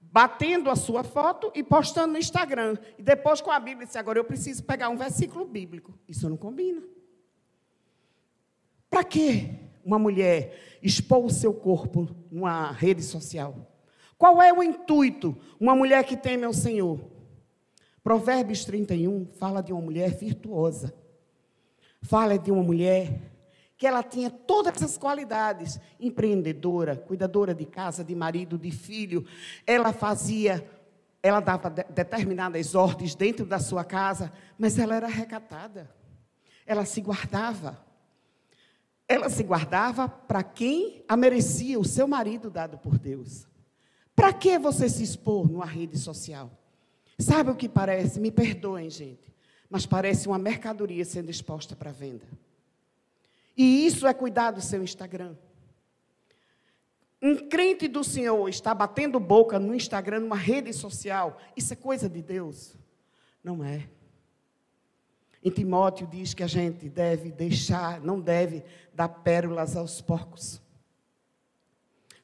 batendo 0.01 0.71
a 0.71 0.77
sua 0.77 1.05
foto 1.05 1.53
e 1.55 1.63
postando 1.63 2.15
no 2.15 2.19
Instagram. 2.19 2.77
E 2.99 3.03
depois 3.03 3.41
com 3.41 3.51
a 3.51 3.61
Bíblia 3.61 3.87
disse: 3.87 3.99
agora 3.99 4.19
eu 4.19 4.25
preciso 4.25 4.65
pegar 4.65 4.89
um 4.89 4.97
versículo 4.97 5.45
bíblico. 5.45 5.93
Isso 6.09 6.29
não 6.29 6.37
combina. 6.37 6.83
Para 8.91 9.05
que 9.05 9.55
uma 9.85 9.99
mulher 9.99 10.79
expor 10.83 11.25
o 11.25 11.31
seu 11.31 11.53
corpo 11.53 12.09
numa 12.31 12.73
rede 12.73 13.03
social? 13.03 13.55
Qual 14.17 14.43
é 14.43 14.53
o 14.53 14.63
intuito? 14.63 15.37
Uma 15.61 15.77
mulher 15.77 16.03
que 16.05 16.17
teme 16.17 16.45
ao 16.45 16.53
Senhor. 16.53 17.18
Provérbios 18.09 18.65
31 18.65 19.27
fala 19.39 19.63
de 19.63 19.71
uma 19.71 19.83
mulher 19.83 20.15
virtuosa. 20.15 20.95
Fala 22.01 22.39
de 22.39 22.51
uma 22.51 22.63
mulher 22.63 23.21
que 23.77 23.87
ela 23.87 24.03
tinha 24.03 24.31
todas 24.31 24.77
essas 24.77 24.97
qualidades: 24.97 25.79
empreendedora, 26.01 26.97
cuidadora 26.97 27.55
de 27.55 27.67
casa, 27.67 28.03
de 28.03 28.15
marido, 28.15 28.57
de 28.57 28.71
filho. 28.71 29.27
Ela 29.67 29.93
fazia, 29.93 30.67
ela 31.23 31.41
dava 31.41 31.69
de, 31.69 31.85
determinadas 31.85 32.75
ordens 32.75 33.15
dentro 33.15 33.45
da 33.45 33.59
sua 33.59 33.85
casa, 33.85 34.33
mas 34.57 34.79
ela 34.79 34.95
era 34.95 35.07
recatada. 35.07 35.95
Ela 36.65 36.87
se 36.87 37.03
guardava. 37.03 37.79
Ela 39.07 39.29
se 39.29 39.43
guardava 39.43 40.09
para 40.09 40.43
quem 40.43 41.05
a 41.07 41.15
merecia, 41.15 41.79
o 41.79 41.85
seu 41.85 42.09
marido 42.09 42.49
dado 42.49 42.79
por 42.79 42.99
Deus. 42.99 43.47
Para 44.17 44.33
que 44.33 44.59
você 44.59 44.89
se 44.89 45.03
expor 45.03 45.47
numa 45.47 45.67
rede 45.67 45.99
social? 45.99 46.58
Sabe 47.19 47.51
o 47.51 47.57
que 47.57 47.69
parece? 47.69 48.21
Me 48.21 48.31
perdoem, 48.31 48.89
gente, 48.89 49.33
mas 49.69 49.85
parece 49.85 50.29
uma 50.29 50.39
mercadoria 50.39 51.05
sendo 51.05 51.31
exposta 51.31 51.75
para 51.75 51.91
venda. 51.91 52.27
E 53.57 53.85
isso 53.87 54.07
é 54.07 54.15
cuidar 54.15 54.53
do 54.53 54.61
seu 54.61 54.83
Instagram. 54.83 55.35
Um 57.21 57.49
crente 57.49 57.89
do 57.89 58.05
Senhor 58.05 58.49
está 58.49 58.73
batendo 58.73 59.19
boca 59.19 59.59
no 59.59 59.75
Instagram, 59.75 60.21
numa 60.21 60.37
rede 60.37 60.73
social. 60.73 61.41
Isso 61.57 61.73
é 61.73 61.77
coisa 61.77 62.09
de 62.09 62.23
Deus? 62.23 62.77
Não 63.43 63.65
é. 63.65 63.89
Em 65.43 65.51
Timóteo 65.51 66.07
diz 66.07 66.35
que 66.35 66.45
a 66.45 66.47
gente 66.47 66.89
deve 66.89 67.33
deixar, 67.33 68.01
não 68.01 68.21
deve 68.21 68.63
dar 68.95 69.09
pérolas 69.09 69.77
aos 69.77 70.01
porcos. 70.01 70.61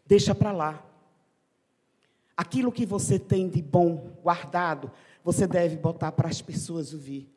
Deixa 0.06 0.34
para 0.34 0.52
lá. 0.52 0.84
Aquilo 2.36 2.72
que 2.72 2.84
você 2.84 3.18
tem 3.18 3.48
de 3.48 3.62
bom 3.62 4.16
guardado, 4.22 4.90
você 5.22 5.46
deve 5.46 5.76
botar 5.76 6.12
para 6.12 6.28
as 6.28 6.42
pessoas 6.42 6.92
ouvir. 6.92 7.32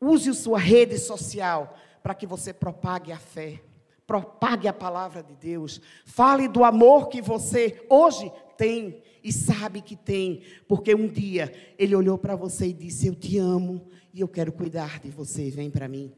Use 0.00 0.30
a 0.30 0.34
sua 0.34 0.58
rede 0.58 0.98
social 0.98 1.76
para 2.02 2.14
que 2.14 2.26
você 2.26 2.52
propague 2.52 3.12
a 3.12 3.18
fé, 3.18 3.60
propague 4.06 4.68
a 4.68 4.72
palavra 4.72 5.22
de 5.22 5.34
Deus, 5.34 5.80
fale 6.04 6.48
do 6.48 6.64
amor 6.64 7.08
que 7.08 7.20
você 7.20 7.84
hoje 7.88 8.32
tem 8.56 9.02
e 9.22 9.32
sabe 9.32 9.80
que 9.80 9.96
tem, 9.96 10.42
porque 10.66 10.94
um 10.94 11.08
dia 11.08 11.52
ele 11.78 11.94
olhou 11.94 12.16
para 12.16 12.36
você 12.36 12.68
e 12.68 12.72
disse: 12.72 13.06
Eu 13.06 13.14
te 13.14 13.38
amo 13.38 13.86
e 14.12 14.20
eu 14.20 14.28
quero 14.28 14.52
cuidar 14.52 15.00
de 15.00 15.10
você, 15.10 15.50
vem 15.50 15.70
para 15.70 15.88
mim. 15.88 16.12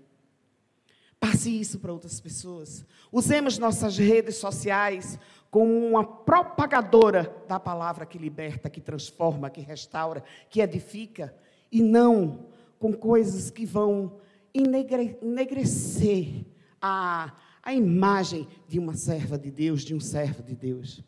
Passe 1.19 1.51
isso 1.51 1.79
para 1.79 1.93
outras 1.93 2.19
pessoas. 2.19 2.85
Usemos 3.13 3.59
nossas 3.59 3.99
redes 3.99 4.37
sociais 4.37 5.19
como 5.51 5.73
uma 5.87 6.05
propagadora 6.05 7.35
da 7.49 7.59
palavra 7.59 8.07
que 8.07 8.17
liberta, 8.17 8.71
que 8.71 8.81
transforma, 8.81 9.51
que 9.51 9.61
restaura, 9.61 10.23
que 10.49 10.61
edifica, 10.61 11.35
e 11.73 11.83
não 11.83 12.47
com 12.79 12.93
coisas 12.93 13.51
que 13.51 13.67
vão 13.67 14.21
enegre, 14.55 15.19
enegrecer 15.21 16.47
a, 16.81 17.37
a 17.63 17.75
imagem 17.75 18.47
de 18.67 18.79
uma 18.79 18.95
serva 18.95 19.37
de 19.37 19.51
Deus, 19.51 19.83
de 19.83 19.95
um 19.95 20.01
servo 20.01 20.43
de 20.43 20.55
Deus. 20.55 21.05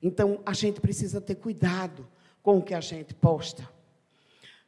Então, 0.00 0.40
a 0.46 0.52
gente 0.52 0.80
precisa 0.80 1.20
ter 1.20 1.36
cuidado 1.36 2.06
com 2.42 2.58
o 2.58 2.62
que 2.62 2.74
a 2.74 2.80
gente 2.80 3.14
posta. 3.14 3.68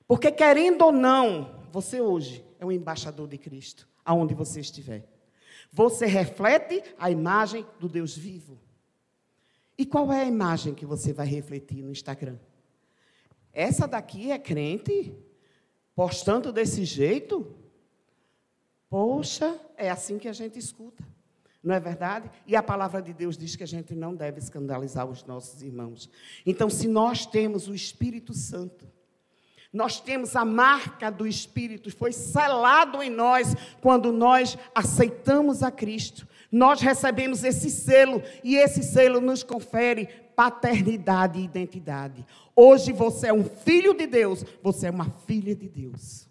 Porque, 0.06 0.30
querendo 0.30 0.82
ou 0.82 0.92
não, 0.92 1.62
você 1.72 2.00
hoje 2.00 2.44
é 2.60 2.66
um 2.66 2.70
embaixador 2.70 3.26
de 3.26 3.38
Cristo, 3.38 3.88
aonde 4.04 4.34
você 4.34 4.60
estiver. 4.60 5.08
Você 5.72 6.06
reflete 6.06 6.82
a 6.98 7.10
imagem 7.10 7.66
do 7.80 7.88
Deus 7.88 8.16
vivo. 8.16 8.58
E 9.76 9.84
qual 9.84 10.12
é 10.12 10.22
a 10.22 10.26
imagem 10.26 10.74
que 10.74 10.86
você 10.86 11.12
vai 11.12 11.26
refletir 11.26 11.82
no 11.82 11.90
Instagram? 11.90 12.38
Essa 13.52 13.86
daqui 13.86 14.30
é 14.30 14.38
crente? 14.38 15.14
Postando 15.94 16.52
desse 16.52 16.84
jeito? 16.84 17.54
Poxa, 18.88 19.58
é 19.76 19.90
assim 19.90 20.18
que 20.18 20.28
a 20.28 20.32
gente 20.32 20.58
escuta. 20.58 21.04
Não 21.62 21.74
é 21.74 21.80
verdade? 21.80 22.30
E 22.46 22.54
a 22.54 22.62
palavra 22.62 23.00
de 23.00 23.12
Deus 23.12 23.38
diz 23.38 23.56
que 23.56 23.62
a 23.62 23.66
gente 23.66 23.94
não 23.94 24.14
deve 24.14 24.38
escandalizar 24.38 25.06
os 25.06 25.24
nossos 25.24 25.62
irmãos. 25.62 26.10
Então, 26.44 26.68
se 26.68 26.86
nós 26.86 27.24
temos 27.24 27.68
o 27.68 27.74
Espírito 27.74 28.34
Santo, 28.34 28.86
nós 29.72 29.98
temos 29.98 30.36
a 30.36 30.44
marca 30.44 31.10
do 31.10 31.26
Espírito, 31.26 31.90
foi 31.90 32.12
selado 32.12 33.02
em 33.02 33.10
nós 33.10 33.54
quando 33.80 34.12
nós 34.12 34.56
aceitamos 34.74 35.62
a 35.62 35.70
Cristo. 35.70 36.28
Nós 36.54 36.80
recebemos 36.80 37.42
esse 37.42 37.68
selo 37.68 38.22
e 38.44 38.54
esse 38.54 38.80
selo 38.84 39.20
nos 39.20 39.42
confere 39.42 40.06
paternidade 40.36 41.40
e 41.40 41.44
identidade. 41.44 42.24
Hoje 42.54 42.92
você 42.92 43.26
é 43.26 43.32
um 43.32 43.42
filho 43.42 43.92
de 43.92 44.06
Deus, 44.06 44.44
você 44.62 44.86
é 44.86 44.90
uma 44.90 45.10
filha 45.26 45.52
de 45.52 45.68
Deus. 45.68 46.28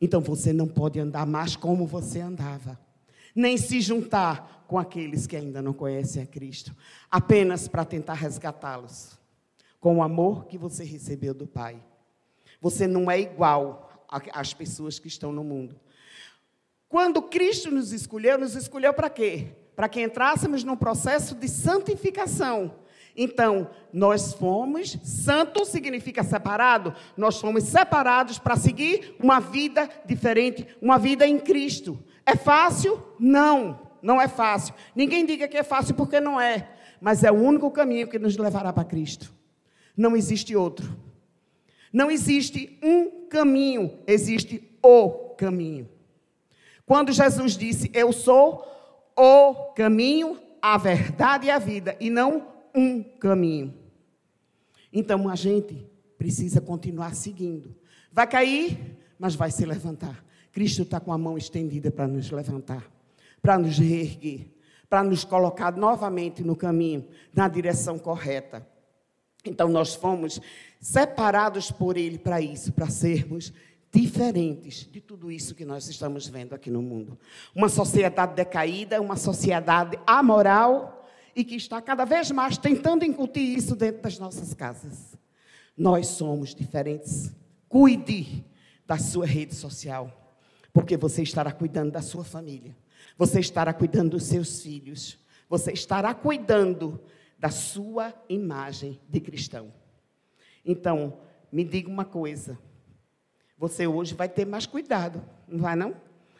Então 0.00 0.20
você 0.20 0.52
não 0.52 0.66
pode 0.66 0.98
andar 0.98 1.24
mais 1.26 1.54
como 1.54 1.86
você 1.86 2.18
andava, 2.18 2.76
nem 3.32 3.56
se 3.56 3.80
juntar 3.80 4.64
com 4.66 4.80
aqueles 4.80 5.28
que 5.28 5.36
ainda 5.36 5.62
não 5.62 5.72
conhecem 5.72 6.20
a 6.20 6.26
Cristo, 6.26 6.74
apenas 7.08 7.68
para 7.68 7.84
tentar 7.84 8.14
resgatá-los 8.14 9.16
com 9.78 9.98
o 9.98 10.02
amor 10.02 10.46
que 10.46 10.58
você 10.58 10.82
recebeu 10.82 11.32
do 11.32 11.46
Pai. 11.46 11.80
Você 12.60 12.88
não 12.88 13.08
é 13.08 13.20
igual 13.20 14.08
às 14.32 14.52
pessoas 14.52 14.98
que 14.98 15.06
estão 15.06 15.30
no 15.30 15.44
mundo. 15.44 15.76
Quando 16.94 17.20
Cristo 17.22 17.72
nos 17.72 17.92
escolheu, 17.92 18.38
nos 18.38 18.54
escolheu 18.54 18.94
para 18.94 19.10
quê? 19.10 19.48
Para 19.74 19.88
que 19.88 20.00
entrássemos 20.00 20.62
num 20.62 20.76
processo 20.76 21.34
de 21.34 21.48
santificação. 21.48 22.72
Então, 23.16 23.68
nós 23.92 24.32
fomos, 24.32 24.96
santo 25.02 25.64
significa 25.64 26.22
separado, 26.22 26.94
nós 27.16 27.40
fomos 27.40 27.64
separados 27.64 28.38
para 28.38 28.54
seguir 28.54 29.16
uma 29.18 29.40
vida 29.40 29.90
diferente, 30.06 30.68
uma 30.80 30.96
vida 30.96 31.26
em 31.26 31.36
Cristo. 31.36 31.98
É 32.24 32.36
fácil? 32.36 33.02
Não, 33.18 33.90
não 34.00 34.20
é 34.20 34.28
fácil. 34.28 34.72
Ninguém 34.94 35.26
diga 35.26 35.48
que 35.48 35.56
é 35.56 35.64
fácil 35.64 35.96
porque 35.96 36.20
não 36.20 36.40
é, 36.40 36.70
mas 37.00 37.24
é 37.24 37.32
o 37.32 37.34
único 37.34 37.72
caminho 37.72 38.06
que 38.06 38.20
nos 38.20 38.36
levará 38.36 38.72
para 38.72 38.84
Cristo. 38.84 39.34
Não 39.96 40.14
existe 40.14 40.54
outro. 40.54 40.96
Não 41.92 42.08
existe 42.08 42.78
um 42.80 43.26
caminho, 43.26 43.98
existe 44.06 44.62
o 44.80 45.10
caminho. 45.36 45.92
Quando 46.86 47.12
Jesus 47.12 47.56
disse: 47.56 47.90
Eu 47.94 48.12
sou 48.12 48.66
o 49.16 49.72
caminho, 49.74 50.38
a 50.60 50.76
verdade 50.76 51.46
e 51.46 51.50
a 51.50 51.58
vida, 51.58 51.96
e 52.00 52.10
não 52.10 52.46
um 52.74 53.02
caminho. 53.02 53.74
Então 54.92 55.28
a 55.28 55.34
gente 55.34 55.86
precisa 56.18 56.60
continuar 56.60 57.14
seguindo. 57.14 57.74
Vai 58.12 58.26
cair, 58.26 58.96
mas 59.18 59.34
vai 59.34 59.50
se 59.50 59.64
levantar. 59.64 60.24
Cristo 60.52 60.82
está 60.82 61.00
com 61.00 61.12
a 61.12 61.18
mão 61.18 61.36
estendida 61.36 61.90
para 61.90 62.06
nos 62.06 62.30
levantar, 62.30 62.88
para 63.42 63.58
nos 63.58 63.76
reerguer, 63.78 64.46
para 64.88 65.02
nos 65.02 65.24
colocar 65.24 65.76
novamente 65.76 66.42
no 66.44 66.54
caminho, 66.54 67.06
na 67.34 67.48
direção 67.48 67.98
correta. 67.98 68.66
Então 69.44 69.68
nós 69.68 69.94
fomos 69.94 70.40
separados 70.80 71.70
por 71.70 71.96
Ele 71.96 72.18
para 72.18 72.40
isso, 72.40 72.72
para 72.72 72.88
sermos 72.88 73.52
diferentes 73.94 74.88
de 74.90 75.00
tudo 75.00 75.30
isso 75.30 75.54
que 75.54 75.64
nós 75.64 75.88
estamos 75.88 76.26
vendo 76.26 76.52
aqui 76.52 76.68
no 76.68 76.82
mundo. 76.82 77.16
Uma 77.54 77.68
sociedade 77.68 78.34
decaída, 78.34 79.00
uma 79.00 79.14
sociedade 79.14 79.96
amoral, 80.04 81.06
e 81.36 81.44
que 81.44 81.54
está 81.54 81.80
cada 81.80 82.04
vez 82.04 82.30
mais 82.30 82.58
tentando 82.58 83.04
incutir 83.04 83.56
isso 83.56 83.76
dentro 83.76 84.02
das 84.02 84.18
nossas 84.18 84.52
casas. 84.52 85.16
Nós 85.76 86.08
somos 86.08 86.54
diferentes. 86.54 87.32
Cuide 87.68 88.44
da 88.86 88.98
sua 88.98 89.26
rede 89.26 89.54
social, 89.54 90.36
porque 90.72 90.96
você 90.96 91.22
estará 91.22 91.52
cuidando 91.52 91.92
da 91.92 92.02
sua 92.02 92.24
família, 92.24 92.76
você 93.16 93.40
estará 93.40 93.72
cuidando 93.72 94.10
dos 94.10 94.24
seus 94.24 94.60
filhos, 94.60 95.18
você 95.48 95.72
estará 95.72 96.12
cuidando 96.14 97.00
da 97.38 97.50
sua 97.50 98.14
imagem 98.28 99.00
de 99.08 99.20
cristão. 99.20 99.72
Então, 100.64 101.18
me 101.50 101.64
diga 101.64 101.88
uma 101.88 102.04
coisa. 102.04 102.58
Você 103.56 103.86
hoje 103.86 104.14
vai 104.14 104.28
ter 104.28 104.44
mais 104.44 104.66
cuidado, 104.66 105.22
não 105.46 105.60
vai 105.60 105.76
não? 105.76 105.94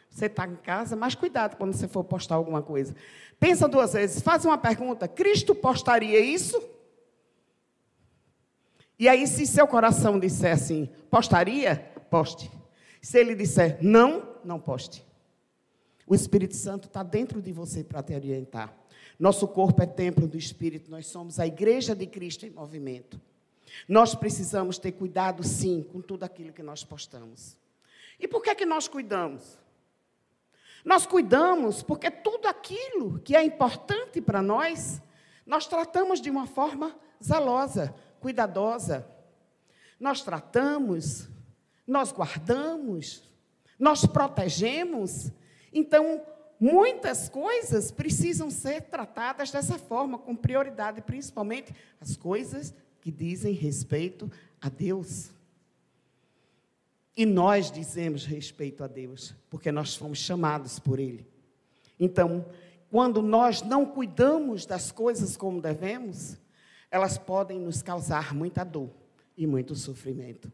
Você 0.09 0.27
está 0.27 0.47
em 0.47 0.55
casa, 0.55 0.95
mais 0.95 1.15
cuidado 1.15 1.57
quando 1.57 1.73
você 1.73 1.87
for 1.87 2.03
postar 2.03 2.35
alguma 2.35 2.61
coisa. 2.61 2.95
Pensa 3.39 3.67
duas 3.67 3.93
vezes, 3.93 4.21
faz 4.21 4.45
uma 4.45 4.57
pergunta: 4.57 5.07
Cristo 5.07 5.53
postaria 5.53 6.19
isso? 6.19 6.61
E 8.97 9.09
aí, 9.09 9.27
se 9.27 9.45
seu 9.45 9.67
coração 9.67 10.17
disser 10.17 10.53
assim, 10.53 10.89
postaria? 11.09 11.75
Poste. 12.09 12.49
Se 13.01 13.19
ele 13.19 13.35
disser 13.35 13.77
não, 13.81 14.25
não 14.43 14.59
poste. 14.59 15.05
O 16.07 16.15
Espírito 16.15 16.55
Santo 16.55 16.87
está 16.87 17.03
dentro 17.03 17.41
de 17.41 17.51
você 17.51 17.83
para 17.83 18.01
te 18.01 18.13
orientar. 18.13 18.73
Nosso 19.19 19.47
corpo 19.47 19.81
é 19.81 19.85
templo 19.85 20.27
do 20.27 20.37
Espírito, 20.37 20.89
nós 20.89 21.07
somos 21.07 21.39
a 21.39 21.47
igreja 21.47 21.95
de 21.95 22.05
Cristo 22.05 22.45
em 22.45 22.51
movimento. 22.51 23.19
Nós 23.87 24.15
precisamos 24.15 24.77
ter 24.77 24.91
cuidado, 24.93 25.43
sim, 25.43 25.83
com 25.83 26.01
tudo 26.01 26.23
aquilo 26.23 26.53
que 26.53 26.63
nós 26.63 26.83
postamos. 26.83 27.57
E 28.19 28.27
por 28.27 28.41
que, 28.41 28.55
que 28.55 28.65
nós 28.65 28.87
cuidamos? 28.87 29.57
Nós 30.83 31.05
cuidamos 31.05 31.81
porque 31.81 32.09
tudo 32.11 32.47
aquilo 32.47 33.19
que 33.19 33.35
é 33.35 33.43
importante 33.43 34.21
para 34.21 34.41
nós, 34.41 35.01
nós 35.45 35.67
tratamos 35.67 36.21
de 36.21 36.29
uma 36.29 36.45
forma 36.45 36.95
zelosa, 37.23 37.93
cuidadosa. 38.19 39.07
Nós 39.99 40.21
tratamos, 40.21 41.27
nós 41.87 42.11
guardamos, 42.11 43.23
nós 43.79 44.05
protegemos. 44.05 45.31
Então, 45.73 46.21
muitas 46.59 47.29
coisas 47.29 47.91
precisam 47.91 48.49
ser 48.49 48.81
tratadas 48.83 49.51
dessa 49.51 49.77
forma, 49.77 50.17
com 50.17 50.35
prioridade, 50.35 51.01
principalmente 51.01 51.73
as 51.99 52.15
coisas 52.15 52.73
que 53.05 53.11
dizem 53.11 53.53
respeito 53.53 54.31
a 54.59 54.67
Deus. 54.67 55.29
E 57.15 57.23
nós 57.23 57.69
dizemos 57.69 58.25
respeito 58.25 58.83
a 58.83 58.87
Deus, 58.87 59.35
porque 59.47 59.71
nós 59.71 59.95
fomos 59.95 60.17
chamados 60.17 60.79
por 60.79 60.97
Ele. 60.97 61.23
Então, 61.99 62.43
quando 62.89 63.21
nós 63.21 63.61
não 63.61 63.85
cuidamos 63.85 64.65
das 64.65 64.91
coisas 64.91 65.37
como 65.37 65.61
devemos, 65.61 66.35
elas 66.89 67.15
podem 67.15 67.59
nos 67.59 67.83
causar 67.83 68.33
muita 68.33 68.63
dor 68.63 68.89
e 69.37 69.45
muito 69.45 69.75
sofrimento. 69.75 70.51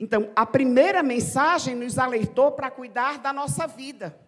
Então, 0.00 0.30
a 0.34 0.46
primeira 0.46 1.02
mensagem 1.02 1.74
nos 1.74 1.98
alertou 1.98 2.52
para 2.52 2.70
cuidar 2.70 3.18
da 3.18 3.30
nossa 3.30 3.66
vida. 3.66 4.18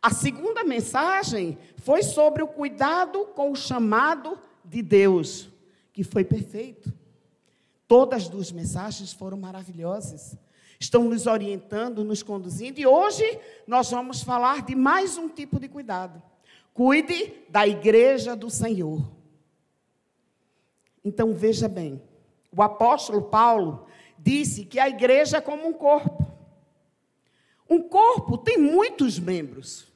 A 0.00 0.08
segunda 0.08 0.64
mensagem 0.64 1.58
foi 1.76 2.02
sobre 2.02 2.42
o 2.42 2.48
cuidado 2.48 3.26
com 3.34 3.52
o 3.52 3.56
chamado 3.56 4.38
de 4.64 4.80
Deus, 4.80 5.50
que 5.98 6.04
foi 6.04 6.22
perfeito. 6.22 6.92
Todas 7.88 8.22
as 8.22 8.28
duas 8.28 8.52
mensagens 8.52 9.12
foram 9.12 9.36
maravilhosas 9.36 10.38
estão 10.78 11.02
nos 11.02 11.26
orientando, 11.26 12.04
nos 12.04 12.22
conduzindo. 12.22 12.78
E 12.78 12.86
hoje 12.86 13.24
nós 13.66 13.90
vamos 13.90 14.22
falar 14.22 14.64
de 14.64 14.76
mais 14.76 15.18
um 15.18 15.28
tipo 15.28 15.58
de 15.58 15.66
cuidado. 15.66 16.22
Cuide 16.72 17.34
da 17.48 17.66
igreja 17.66 18.36
do 18.36 18.48
Senhor. 18.48 19.10
Então 21.04 21.34
veja 21.34 21.66
bem, 21.66 22.00
o 22.56 22.62
apóstolo 22.62 23.22
Paulo 23.22 23.88
disse 24.16 24.64
que 24.64 24.78
a 24.78 24.88
igreja 24.88 25.38
é 25.38 25.40
como 25.40 25.66
um 25.66 25.72
corpo. 25.72 26.24
Um 27.68 27.82
corpo 27.82 28.38
tem 28.38 28.56
muitos 28.56 29.18
membros. 29.18 29.88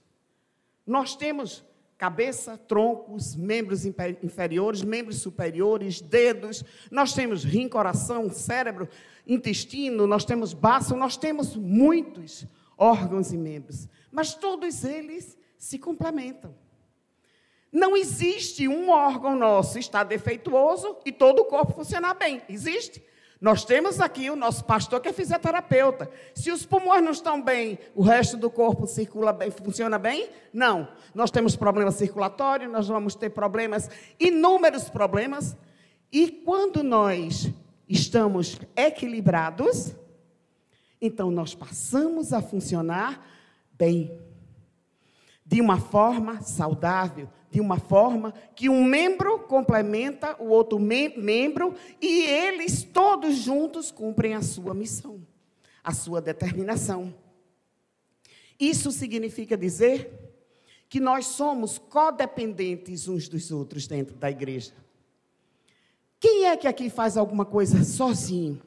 Nós 0.84 1.14
temos 1.14 1.62
cabeça, 2.02 2.58
troncos, 2.58 3.36
membros 3.36 3.86
inferiores, 3.86 4.82
membros 4.82 5.18
superiores, 5.18 6.00
dedos, 6.00 6.64
nós 6.90 7.12
temos 7.14 7.44
rim, 7.44 7.68
coração, 7.68 8.28
cérebro, 8.28 8.88
intestino, 9.24 10.04
nós 10.04 10.24
temos 10.24 10.52
baço, 10.52 10.96
nós 10.96 11.16
temos 11.16 11.54
muitos 11.54 12.44
órgãos 12.76 13.32
e 13.32 13.38
membros, 13.38 13.88
mas 14.10 14.34
todos 14.34 14.82
eles 14.82 15.38
se 15.56 15.78
complementam. 15.78 16.52
Não 17.70 17.96
existe 17.96 18.66
um 18.66 18.90
órgão 18.90 19.36
nosso 19.36 19.78
estar 19.78 20.02
defeituoso 20.02 20.96
e 21.06 21.12
todo 21.12 21.42
o 21.42 21.44
corpo 21.44 21.72
funcionar 21.72 22.14
bem. 22.14 22.42
Existe? 22.48 23.00
Nós 23.42 23.64
temos 23.64 24.00
aqui 24.00 24.30
o 24.30 24.36
nosso 24.36 24.64
pastor 24.64 25.00
que 25.00 25.08
é 25.08 25.12
fisioterapeuta. 25.12 26.08
Se 26.32 26.52
os 26.52 26.64
pulmões 26.64 27.02
não 27.02 27.10
estão 27.10 27.42
bem, 27.42 27.76
o 27.92 28.00
resto 28.00 28.36
do 28.36 28.48
corpo 28.48 28.86
circula 28.86 29.32
bem, 29.32 29.50
funciona 29.50 29.98
bem? 29.98 30.30
Não. 30.52 30.86
Nós 31.12 31.28
temos 31.28 31.56
problema 31.56 31.90
circulatório, 31.90 32.70
nós 32.70 32.86
vamos 32.86 33.16
ter 33.16 33.30
problemas, 33.30 33.90
inúmeros 34.20 34.88
problemas. 34.88 35.56
E 36.12 36.30
quando 36.30 36.84
nós 36.84 37.50
estamos 37.88 38.60
equilibrados, 38.76 39.92
então 41.00 41.28
nós 41.28 41.52
passamos 41.52 42.32
a 42.32 42.40
funcionar 42.40 43.26
bem, 43.72 44.16
de 45.52 45.60
uma 45.60 45.78
forma 45.78 46.40
saudável, 46.40 47.28
de 47.50 47.60
uma 47.60 47.78
forma 47.78 48.32
que 48.56 48.70
um 48.70 48.82
membro 48.82 49.40
complementa 49.40 50.34
o 50.42 50.48
outro 50.48 50.78
mem 50.78 51.14
membro 51.20 51.74
e 52.00 52.22
eles 52.22 52.82
todos 52.82 53.34
juntos 53.36 53.90
cumprem 53.90 54.34
a 54.34 54.40
sua 54.40 54.72
missão, 54.72 55.20
a 55.84 55.92
sua 55.92 56.22
determinação. 56.22 57.14
Isso 58.58 58.90
significa 58.90 59.54
dizer 59.54 60.10
que 60.88 60.98
nós 60.98 61.26
somos 61.26 61.76
codependentes 61.76 63.06
uns 63.06 63.28
dos 63.28 63.50
outros 63.50 63.86
dentro 63.86 64.16
da 64.16 64.30
igreja. 64.30 64.72
Quem 66.18 66.46
é 66.46 66.56
que 66.56 66.66
aqui 66.66 66.88
faz 66.88 67.18
alguma 67.18 67.44
coisa 67.44 67.84
sozinho? 67.84 68.58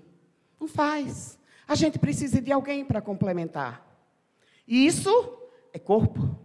Não 0.59 0.67
faz. 0.67 1.39
A 1.67 1.73
gente 1.73 1.97
precisa 1.97 2.39
de 2.39 2.51
alguém 2.51 2.85
para 2.85 3.01
complementar. 3.01 3.83
E 4.67 4.85
isso 4.85 5.09
é 5.73 5.79
corpo. 5.79 6.44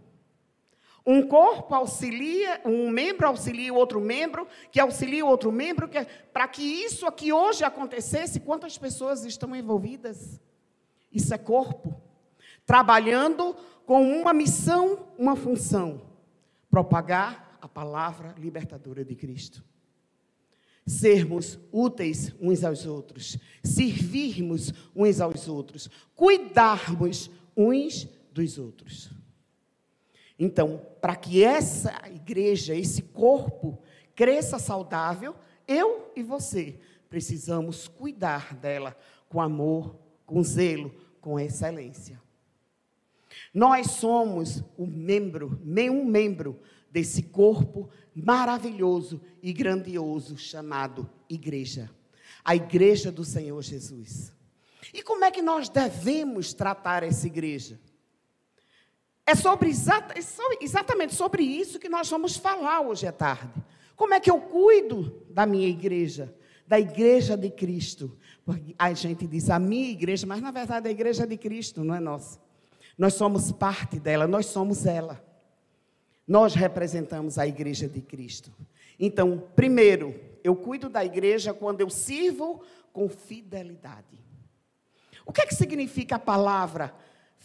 Um 1.05 1.27
corpo 1.27 1.73
auxilia, 1.73 2.61
um 2.63 2.89
membro 2.89 3.27
auxilia 3.27 3.73
o 3.73 3.77
outro 3.77 3.99
membro, 3.99 4.47
que 4.71 4.79
auxilia 4.79 5.25
o 5.25 5.29
outro 5.29 5.51
membro, 5.51 5.87
que, 5.87 5.97
é, 5.97 6.05
para 6.05 6.47
que 6.47 6.61
isso 6.61 7.07
aqui 7.07 7.33
hoje 7.33 7.63
acontecesse, 7.63 8.39
quantas 8.39 8.77
pessoas 8.77 9.25
estão 9.25 9.55
envolvidas? 9.55 10.39
Isso 11.11 11.33
é 11.33 11.37
corpo. 11.37 11.99
Trabalhando 12.65 13.55
com 13.85 14.03
uma 14.03 14.33
missão, 14.33 15.07
uma 15.17 15.35
função: 15.35 16.01
propagar 16.69 17.57
a 17.61 17.67
palavra 17.67 18.35
libertadora 18.37 19.03
de 19.03 19.15
Cristo 19.15 19.63
sermos 20.85 21.59
úteis 21.71 22.33
uns 22.39 22.63
aos 22.63 22.85
outros, 22.85 23.37
servirmos 23.63 24.73
uns 24.95 25.21
aos 25.21 25.47
outros, 25.47 25.89
cuidarmos 26.15 27.29
uns 27.55 28.07
dos 28.31 28.57
outros. 28.57 29.09
Então, 30.43 30.81
para 30.99 31.15
que 31.15 31.43
essa 31.43 31.93
igreja, 32.07 32.73
esse 32.73 33.03
corpo, 33.03 33.79
cresça 34.15 34.57
saudável, 34.57 35.35
eu 35.67 36.11
e 36.15 36.23
você 36.23 36.79
precisamos 37.07 37.87
cuidar 37.87 38.55
dela 38.55 38.97
com 39.29 39.39
amor, 39.39 39.99
com 40.25 40.43
zelo, 40.43 40.91
com 41.21 41.39
excelência. 41.39 42.19
Nós 43.53 43.91
somos 43.91 44.63
um 44.79 44.87
membro, 44.87 45.61
um 45.63 46.05
membro 46.05 46.59
desse 46.89 47.21
corpo 47.21 47.87
maravilhoso 48.15 49.21
e 49.43 49.53
grandioso 49.53 50.39
chamado 50.39 51.07
igreja. 51.29 51.87
A 52.43 52.55
igreja 52.55 53.11
do 53.11 53.23
Senhor 53.23 53.61
Jesus. 53.61 54.33
E 54.91 55.03
como 55.03 55.23
é 55.23 55.29
que 55.29 55.43
nós 55.43 55.69
devemos 55.69 56.51
tratar 56.51 57.03
essa 57.03 57.27
igreja? 57.27 57.79
É 59.31 59.35
sobre 59.35 59.69
é 59.69 60.63
exatamente 60.63 61.15
sobre 61.15 61.41
isso 61.41 61.79
que 61.79 61.87
nós 61.87 62.09
vamos 62.09 62.35
falar 62.35 62.81
hoje 62.81 63.07
à 63.07 63.13
tarde. 63.13 63.63
Como 63.95 64.13
é 64.13 64.19
que 64.19 64.29
eu 64.29 64.41
cuido 64.41 65.23
da 65.29 65.45
minha 65.45 65.69
igreja? 65.69 66.35
Da 66.67 66.77
igreja 66.77 67.37
de 67.37 67.49
Cristo. 67.49 68.17
A 68.77 68.91
gente 68.91 69.25
diz 69.25 69.49
a 69.49 69.57
minha 69.57 69.89
igreja, 69.89 70.27
mas 70.27 70.41
na 70.41 70.51
verdade 70.51 70.89
a 70.89 70.91
igreja 70.91 71.25
de 71.25 71.37
Cristo 71.37 71.81
não 71.81 71.95
é 71.95 71.99
nossa. 72.01 72.41
Nós 72.97 73.13
somos 73.13 73.53
parte 73.53 74.01
dela, 74.01 74.27
nós 74.27 74.47
somos 74.47 74.85
ela. 74.85 75.23
Nós 76.27 76.53
representamos 76.53 77.37
a 77.37 77.47
igreja 77.47 77.87
de 77.87 78.01
Cristo. 78.01 78.51
Então, 78.99 79.47
primeiro, 79.55 80.13
eu 80.43 80.57
cuido 80.57 80.89
da 80.89 81.05
igreja 81.05 81.53
quando 81.53 81.79
eu 81.79 81.89
sirvo 81.89 82.61
com 82.91 83.07
fidelidade. 83.07 84.19
O 85.25 85.31
que 85.31 85.41
é 85.41 85.45
que 85.45 85.55
significa 85.55 86.17
a 86.17 86.19
palavra 86.19 86.93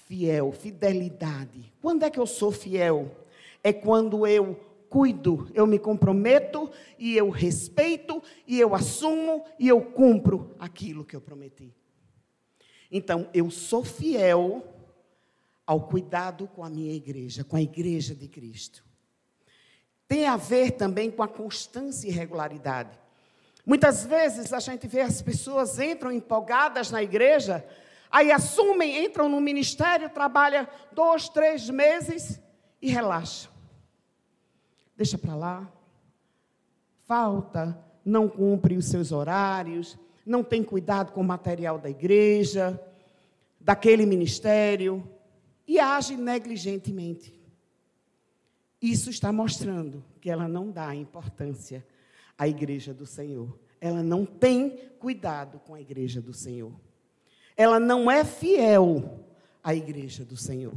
fiel, 0.06 0.52
fidelidade? 0.52 1.72
Quando 1.82 2.04
é 2.04 2.10
que 2.10 2.18
eu 2.18 2.26
sou 2.26 2.50
fiel? 2.50 3.14
É 3.62 3.72
quando 3.72 4.26
eu 4.26 4.58
cuido, 4.88 5.50
eu 5.52 5.66
me 5.66 5.78
comprometo 5.78 6.70
e 6.98 7.16
eu 7.16 7.28
respeito 7.28 8.22
e 8.46 8.58
eu 8.58 8.74
assumo 8.74 9.44
e 9.58 9.68
eu 9.68 9.80
cumpro 9.82 10.54
aquilo 10.58 11.04
que 11.04 11.14
eu 11.14 11.20
prometi. 11.20 11.74
Então, 12.90 13.28
eu 13.34 13.50
sou 13.50 13.84
fiel 13.84 14.64
ao 15.66 15.80
cuidado 15.88 16.46
com 16.46 16.62
a 16.62 16.70
minha 16.70 16.94
igreja, 16.94 17.42
com 17.42 17.56
a 17.56 17.60
igreja 17.60 18.14
de 18.14 18.28
Cristo. 18.28 18.84
Tem 20.06 20.26
a 20.26 20.36
ver 20.36 20.72
também 20.72 21.10
com 21.10 21.22
a 21.22 21.28
constância 21.28 22.06
e 22.06 22.12
regularidade. 22.12 22.96
Muitas 23.66 24.06
vezes 24.06 24.52
a 24.52 24.60
gente 24.60 24.86
vê 24.86 25.00
as 25.00 25.20
pessoas 25.20 25.80
entram 25.80 26.12
empolgadas 26.12 26.92
na 26.92 27.02
igreja, 27.02 27.66
aí 28.10 28.30
assumem, 28.30 29.04
entram 29.04 29.28
no 29.28 29.40
ministério, 29.40 30.10
trabalham 30.10 30.66
dois, 30.92 31.28
três 31.28 31.68
meses 31.70 32.40
e 32.80 32.90
relaxam. 32.90 33.50
Deixa 34.96 35.18
para 35.18 35.34
lá. 35.34 35.72
Falta 37.06 37.86
não 38.06 38.28
cumpre 38.28 38.76
os 38.76 38.86
seus 38.86 39.10
horários, 39.10 39.98
não 40.24 40.44
tem 40.44 40.62
cuidado 40.62 41.10
com 41.10 41.20
o 41.20 41.24
material 41.24 41.76
da 41.76 41.90
igreja, 41.90 42.80
daquele 43.60 44.06
ministério 44.06 45.02
e 45.66 45.80
age 45.80 46.16
negligentemente. 46.16 47.34
Isso 48.80 49.10
está 49.10 49.32
mostrando 49.32 50.04
que 50.20 50.30
ela 50.30 50.46
não 50.46 50.70
dá 50.70 50.94
importância 50.94 51.84
à 52.38 52.46
igreja 52.46 52.94
do 52.94 53.04
Senhor. 53.04 53.58
Ela 53.80 54.04
não 54.04 54.24
tem 54.24 54.70
cuidado 55.00 55.58
com 55.58 55.74
a 55.74 55.80
igreja 55.80 56.20
do 56.20 56.32
Senhor. 56.32 56.72
Ela 57.56 57.80
não 57.80 58.10
é 58.10 58.24
fiel 58.24 59.24
à 59.62 59.74
igreja 59.74 60.24
do 60.24 60.36
Senhor. 60.36 60.74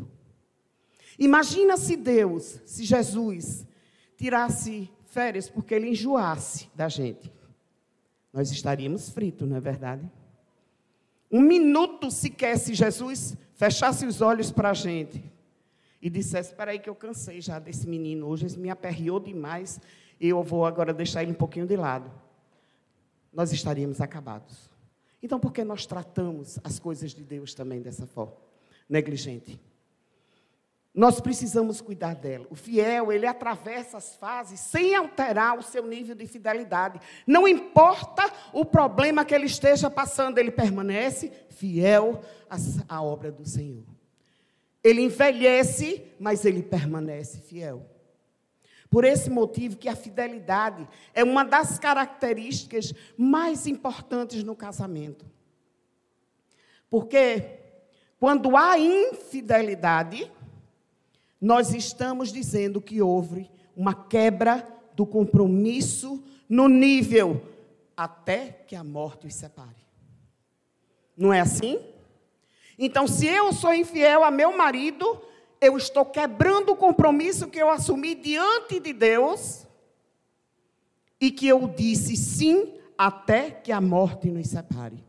Imagina 1.18 1.76
se 1.76 1.98
Deus, 1.98 2.62
se 2.66 2.86
Jesus, 2.86 3.68
tirasse 4.16 4.90
férias 5.06 5.50
porque 5.50 5.74
ele 5.74 5.90
enjoasse 5.90 6.70
da 6.74 6.88
gente. 6.88 7.32
Nós 8.32 8.52
estaríamos 8.52 9.10
fritos, 9.10 9.48
não 9.48 9.58
é 9.58 9.60
verdade? 9.60 10.10
Um 11.32 11.42
minuto 11.42 12.10
sequer 12.10 12.58
se 12.58 12.74
Jesus 12.74 13.36
fechasse 13.54 14.06
os 14.06 14.22
olhos 14.22 14.52
para 14.52 14.70
a 14.70 14.74
gente 14.74 15.24
e 16.02 16.10
dissesse: 16.10 16.52
Espera 16.52 16.72
aí, 16.72 16.80
que 16.80 16.90
eu 16.90 16.96
cansei 16.96 17.42
já 17.42 17.60
desse 17.60 17.88
menino 17.88 18.28
hoje, 18.28 18.46
ele 18.46 18.58
me 18.58 18.70
aperreou 18.70 19.20
demais, 19.20 19.80
eu 20.20 20.42
vou 20.42 20.66
agora 20.66 20.94
deixar 20.94 21.24
ele 21.24 21.32
um 21.32 21.36
pouquinho 21.36 21.68
de 21.68 21.76
lado. 21.76 22.10
Nós 23.34 23.52
estaríamos 23.52 24.00
acabados. 24.02 24.69
Então, 25.22 25.40
por 25.40 25.52
que 25.52 25.64
nós 25.64 25.86
tratamos 25.86 26.60
as 26.64 26.80
coisas 26.80 27.12
de 27.12 27.24
Deus 27.24 27.54
também 27.54 27.82
dessa 27.82 28.08
forma? 28.08 28.36
Negligente. 28.88 29.60
Nós 30.94 31.22
precisamos 31.22 31.82
cuidar 31.82 32.16
dela. 32.16 32.48
O 32.50 32.56
fiel, 32.56 33.12
ele 33.12 33.28
atravessa 33.28 33.98
as 33.98 34.16
fases 34.16 34.60
sem 34.60 34.96
alterar 34.96 35.58
o 35.58 35.62
seu 35.62 35.86
nível 35.86 36.16
de 36.16 36.26
fidelidade. 36.26 37.00
Não 37.28 37.48
importa 37.48 38.24
o 38.52 38.66
problema 38.66 39.24
que 39.24 39.36
ele 39.36 39.46
esteja 39.46 39.90
passando, 39.90 40.40
ele 40.40 40.52
permanece 40.52 41.32
fiel 41.50 42.22
à 42.88 43.02
obra 43.02 43.32
do 43.32 43.48
Senhor. 43.48 43.86
Ele 44.84 45.02
envelhece, 45.02 46.04
mas 46.20 46.44
ele 46.44 46.64
permanece 46.64 47.40
fiel. 47.40 47.86
Por 48.90 49.04
esse 49.04 49.30
motivo 49.30 49.78
que 49.78 49.88
a 49.88 49.96
fidelidade 49.96 50.88
é 51.14 51.24
uma 51.24 51.44
das 51.44 51.78
características 51.78 52.94
mais 53.16 53.68
importantes 53.68 54.44
no 54.44 54.56
casamento. 54.56 55.26
Porque 56.90 57.60
quando 58.20 58.58
há 58.58 58.80
infidelidade, 58.80 60.30
nós 61.40 61.74
estamos 61.74 62.32
dizendo 62.32 62.82
que 62.82 63.02
houve 63.02 63.50
uma 63.76 63.94
quebra 63.94 64.68
do 64.96 65.06
compromisso 65.06 66.22
no 66.50 66.68
nível 66.68 67.42
até 67.96 68.48
que 68.68 68.76
a 68.76 68.84
morte 68.84 69.28
os 69.28 69.36
separe. 69.36 69.88
Não 71.16 71.32
é 71.32 71.40
assim? 71.40 71.80
Então, 72.78 73.08
se 73.08 73.26
eu 73.28 73.52
sou 73.54 73.74
infiel 73.74 74.24
a 74.24 74.32
meu 74.32 74.58
marido, 74.58 75.22
eu 75.62 75.78
estou 75.78 76.06
quebrando 76.06 76.72
o 76.72 76.76
compromisso 76.76 77.48
que 77.48 77.60
eu 77.60 77.70
assumi 77.70 78.16
diante 78.16 78.80
de 78.80 78.94
Deus 78.94 79.68
e 81.20 81.32
que 81.32 81.48
eu 81.48 81.68
disse 81.68 82.16
sim 82.16 82.74
até 82.98 83.52
que 83.52 83.72
a 83.72 83.82
morte 83.82 84.30
nos 84.30 84.48
separe. 84.48 85.04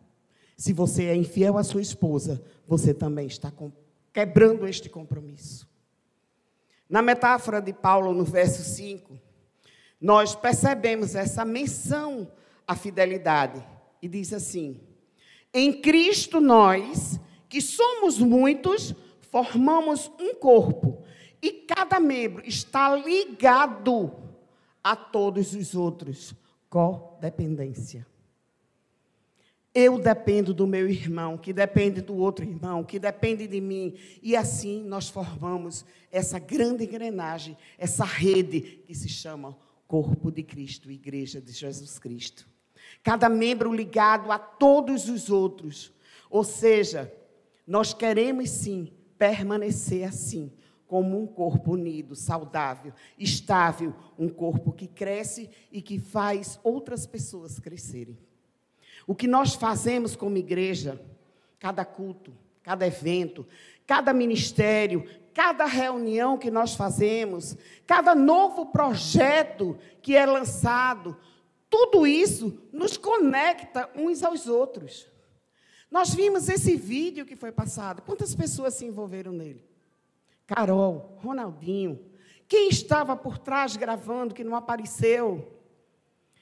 Se 0.57 0.73
você 0.73 1.05
é 1.07 1.15
infiel 1.15 1.57
à 1.57 1.65
sua 1.65 1.81
esposa, 1.81 2.43
você 2.67 2.93
também 2.93 3.27
está 3.27 3.53
quebrando 4.13 4.67
este 4.67 4.89
compromisso. 4.89 5.69
Na 6.89 7.01
metáfora 7.01 7.63
de 7.63 7.73
Paulo, 7.73 8.13
no 8.13 8.25
verso 8.25 8.63
5, 8.63 9.19
nós 10.01 10.35
percebemos 10.35 11.15
essa 11.15 11.45
menção 11.45 12.31
à 12.67 12.75
fidelidade. 12.75 13.65
E 14.03 14.09
diz 14.09 14.33
assim: 14.33 14.81
Em 15.55 15.81
Cristo 15.81 16.41
nós, 16.41 17.21
que 17.49 17.61
somos 17.61 18.19
muitos, 18.19 18.95
formamos 19.31 20.11
um 20.19 20.35
corpo, 20.35 21.03
e 21.43 21.53
cada 21.53 21.99
membro 21.99 22.47
está 22.47 22.95
ligado 22.95 24.13
a 24.83 24.95
todos 24.95 25.55
os 25.55 25.75
outros. 25.75 26.35
Codependência. 26.69 28.07
Eu 29.73 29.99
dependo 29.99 30.53
do 30.53 30.67
meu 30.67 30.89
irmão, 30.89 31.39
que 31.39 31.53
depende 31.53 32.01
do 32.01 32.17
outro 32.17 32.45
irmão, 32.45 32.85
que 32.85 32.99
depende 32.99 33.47
de 33.47 33.61
mim. 33.61 33.95
E 34.21 34.37
assim 34.37 34.83
nós 34.83 35.09
formamos 35.09 35.85
essa 36.11 36.39
grande 36.39 36.85
engrenagem, 36.85 37.57
essa 37.79 38.05
rede 38.05 38.83
que 38.87 38.95
se 38.95 39.09
chama 39.09 39.57
Corpo 39.87 40.31
de 40.31 40.43
Cristo, 40.43 40.91
Igreja 40.91 41.41
de 41.41 41.53
Jesus 41.53 41.99
Cristo. 41.99 42.49
Cada 43.03 43.29
membro 43.29 43.73
ligado 43.73 44.31
a 44.33 44.39
todos 44.39 45.09
os 45.09 45.31
outros. 45.31 45.93
Ou 46.29 46.43
seja, 46.43 47.13
nós 47.67 47.95
queremos 47.95 48.51
sim 48.51 48.93
permanecer 49.21 50.09
assim, 50.09 50.51
como 50.87 51.21
um 51.21 51.27
corpo 51.27 51.75
unido, 51.75 52.17
saudável, 52.17 52.95
estável, 53.19 53.95
um 54.19 54.31
corpo 54.31 54.73
que 54.73 54.87
cresce 54.87 55.51
e 55.71 55.83
que 55.83 55.99
faz 55.99 56.59
outras 56.65 57.07
pessoas 57.07 57.59
crescerem. 57.59 58.19
O 59.07 59.15
que 59.15 59.29
nós 59.29 59.55
fazemos 59.55 60.17
como 60.17 60.39
igreja, 60.39 60.99
cada 61.59 61.85
culto, 61.85 62.33
cada 62.63 62.87
evento, 62.87 63.47
cada 63.87 64.15
ministério, 64.15 65.05
cada 65.35 65.67
reunião 65.67 66.39
que 66.39 66.51
nós 66.51 66.75
fazemos, 66.75 67.59
cada 67.87 68.15
novo 68.15 68.73
projeto 68.73 69.77
que 70.01 70.17
é 70.17 70.25
lançado, 70.25 71.15
tudo 71.69 72.07
isso 72.07 72.59
nos 72.73 72.97
conecta 72.97 73.91
uns 73.95 74.25
aos 74.25 74.47
outros. 74.47 75.11
Nós 75.91 76.15
vimos 76.15 76.49
esse 76.49 76.77
vídeo 76.77 77.27
que 77.27 77.35
foi 77.35 77.51
passado. 77.51 78.03
Quantas 78.03 78.35
pessoas 78.35 78.75
se 78.75 78.85
envolveram 78.85 79.33
nele? 79.33 79.65
Carol, 80.47 81.19
Ronaldinho. 81.23 81.99
Quem 82.47 82.69
estava 82.69 83.17
por 83.17 83.39
trás 83.39 83.77
gravando 83.77 84.35
que 84.35 84.45
não 84.45 84.55
apareceu? 84.55 85.57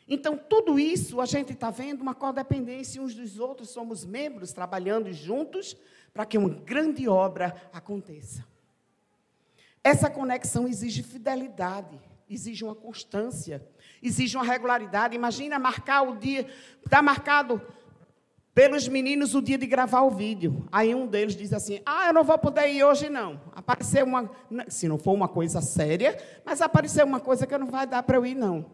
Então, 0.07 0.37
tudo 0.37 0.79
isso 0.79 1.21
a 1.21 1.27
gente 1.27 1.53
está 1.53 1.71
vendo 1.71 2.01
uma 2.01 2.15
codependência 2.15 3.03
uns 3.03 3.15
dos 3.15 3.39
outros, 3.39 3.71
somos 3.71 4.07
membros 4.07 4.53
trabalhando 4.53 5.13
juntos 5.13 5.77
para 6.15 6.25
que 6.25 6.39
uma 6.39 6.49
grande 6.49 7.07
obra 7.07 7.55
aconteça. 7.73 8.47
Essa 9.85 10.11
conexão 10.11 10.67
exige 10.67 11.03
fidelidade, 11.03 12.01
exige 12.29 12.65
uma 12.65 12.75
constância, 12.75 13.67
exige 14.03 14.37
uma 14.37 14.45
regularidade. 14.45 15.15
Imagina 15.15 15.59
marcar 15.59 16.03
o 16.03 16.17
dia, 16.17 16.47
está 16.85 17.03
marcado 17.03 17.61
pelos 18.59 18.89
meninos 18.89 19.37
o 19.37 19.41
dia 19.41 19.57
de 19.57 19.69
gravar 19.69 20.03
o 20.03 20.11
vídeo. 20.11 20.67
Aí 20.73 20.93
um 20.93 21.07
deles 21.07 21.37
diz 21.37 21.53
assim: 21.53 21.81
Ah, 21.87 22.09
eu 22.09 22.13
não 22.13 22.25
vou 22.25 22.37
poder 22.37 22.67
ir 22.67 22.83
hoje, 22.83 23.09
não. 23.09 23.41
Apareceu 23.55 24.05
uma. 24.05 24.29
Se 24.67 24.89
não 24.89 24.99
for 24.99 25.13
uma 25.13 25.29
coisa 25.29 25.61
séria, 25.61 26.21
mas 26.45 26.61
apareceu 26.61 27.07
uma 27.07 27.21
coisa 27.21 27.47
que 27.47 27.57
não 27.57 27.69
vai 27.69 27.87
dar 27.87 28.03
para 28.03 28.17
eu 28.17 28.27
ir, 28.27 28.35
não 28.35 28.67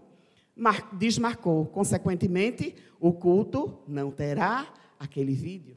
desmarcou. 0.91 1.67
Consequentemente, 1.67 2.75
o 2.99 3.13
culto 3.13 3.79
não 3.87 4.11
terá 4.11 4.73
aquele 4.99 5.35
vídeo. 5.35 5.77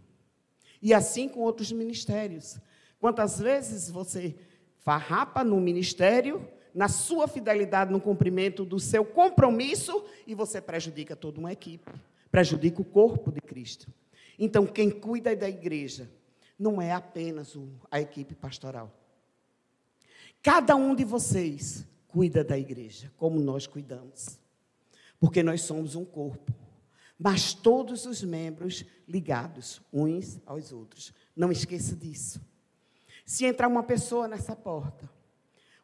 E 0.82 0.94
assim 0.94 1.28
com 1.28 1.42
outros 1.42 1.74
ministérios. 1.74 2.62
Quantas 3.02 3.38
vezes 3.40 3.90
você 3.90 4.38
farrapa 4.78 5.44
no 5.44 5.60
ministério, 5.60 6.48
na 6.74 6.88
sua 6.88 7.28
fidelidade 7.28 7.92
no 7.92 8.00
cumprimento 8.00 8.64
do 8.64 8.80
seu 8.80 9.04
compromisso, 9.04 10.06
e 10.26 10.34
você 10.34 10.62
prejudica 10.62 11.14
toda 11.14 11.42
uma 11.42 11.52
equipe, 11.52 11.92
prejudica 12.32 12.82
o 12.82 12.86
corpo 12.86 13.32
de 13.32 13.42
Cristo. 13.42 13.92
Então, 14.38 14.66
quem 14.66 14.90
cuida 14.90 15.36
da 15.36 15.50
igreja 15.50 16.10
não 16.58 16.82
é 16.82 16.92
apenas 16.92 17.58
a 17.90 18.02
equipe 18.02 18.36
pastoral. 18.36 18.92
Cada 20.42 20.76
um 20.76 20.96
de 20.96 21.04
vocês 21.04 21.86
cuida 22.08 22.44
da 22.44 22.58
igreja, 22.58 23.12
como 23.18 23.40
nós 23.40 23.68
cuidamos 23.68 24.40
porque 25.20 25.42
nós 25.42 25.62
somos 25.62 25.96
um 25.96 26.06
corpo, 26.06 26.54
mas 27.18 27.54
todos 27.54 28.06
os 28.06 28.24
membros 28.24 28.86
ligados 29.08 29.82
uns 29.92 30.40
aos 30.46 30.72
outros. 30.72 31.14
Não 31.36 31.52
esqueça 31.52 31.96
disso. 31.96 32.40
Se 33.26 33.46
entrar 33.46 33.68
uma 33.68 33.84
pessoa 33.84 34.28
nessa 34.28 34.56
porta, 34.56 35.10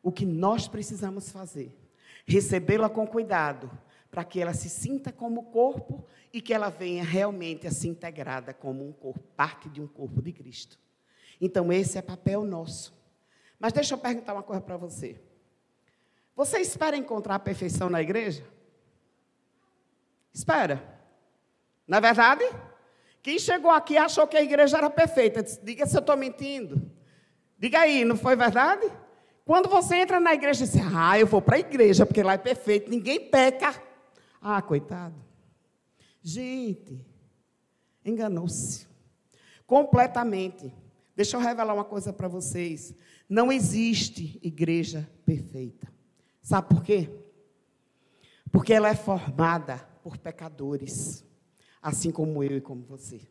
o 0.01 0.12
que 0.12 0.25
nós 0.25 0.67
precisamos 0.67 1.32
fazer? 1.32 1.77
Recebê-la 2.25 2.89
com 2.89 3.08
cuidado, 3.08 3.69
para 4.13 4.23
que 4.23 4.39
ela 4.39 4.54
se 4.54 4.69
sinta 4.69 5.12
como 5.12 5.45
corpo 5.45 6.06
e 6.32 6.39
que 6.39 6.54
ela 6.54 6.69
venha 6.69 7.04
realmente 7.04 7.65
a 7.65 7.71
se 7.71 7.88
integrada 7.88 8.54
como 8.54 8.88
um 8.88 8.91
corpo, 8.91 9.19
parte 9.36 9.67
de 9.67 9.82
um 9.82 9.88
corpo 9.88 10.21
de 10.21 10.32
Cristo. 10.32 10.78
Então, 11.41 11.73
esse 11.73 11.97
é 11.97 12.02
papel 12.02 12.43
nosso. 12.43 12.93
Mas 13.60 13.73
deixa 13.73 13.95
eu 13.95 13.97
perguntar 13.97 14.34
uma 14.34 14.43
coisa 14.43 14.62
para 14.62 14.78
você. 14.78 15.19
Você 16.36 16.60
espera 16.60 16.95
encontrar 16.95 17.34
a 17.34 17.39
perfeição 17.39 17.89
na 17.89 18.04
igreja? 18.04 18.45
Espera. 20.32 20.84
Na 21.88 21.97
é 21.97 22.02
verdade? 22.02 22.43
Quem 23.23 23.39
chegou 23.39 23.71
aqui 23.71 23.97
achou 23.97 24.28
que 24.28 24.38
a 24.38 24.43
igreja 24.43 24.78
era 24.78 24.91
perfeita. 24.91 25.41
Diga 25.41 25.88
se 25.88 25.97
eu 25.97 26.02
estou 26.02 26.15
mentindo. 26.15 26.88
Diga 27.58 27.80
aí, 27.80 28.06
não 28.06 28.15
foi 28.15 28.36
verdade? 28.36 28.88
Quando 29.43 29.67
você 29.69 29.95
entra 29.95 30.19
na 30.19 30.36
igreja 30.36 30.65
e 30.65 30.67
diz, 30.67 30.80
ah, 30.95 31.17
eu 31.17 31.26
vou 31.26 31.41
para 31.41 31.56
a 31.56 31.60
igreja, 31.60 32.06
porque 32.06 32.21
lá 32.21 32.34
é 32.34 32.38
perfeito, 32.38 32.91
ninguém 32.91 33.19
peca. 33.19 33.91
Ah, 34.45 34.62
coitado. 34.62 35.15
Gente, 36.21 36.99
enganou-se. 38.03 38.86
Completamente. 39.65 40.73
Deixa 41.15 41.38
eu 41.38 41.39
revelar 41.39 41.73
uma 41.73 41.86
coisa 41.86 42.12
para 42.12 42.27
vocês. 42.27 42.93
Não 43.29 43.49
existe 43.49 44.38
igreja 44.43 45.10
perfeita. 45.25 45.88
Sabe 46.41 46.67
por 46.67 46.84
quê? 46.84 47.10
Porque 48.51 48.73
ela 48.73 48.89
é 48.89 48.95
formada 48.95 49.77
por 50.03 50.17
pecadores, 50.17 51.23
assim 51.82 52.12
como 52.12 52.43
eu 52.43 52.58
e 52.58 52.62
como 52.62 52.84
você. 52.84 53.21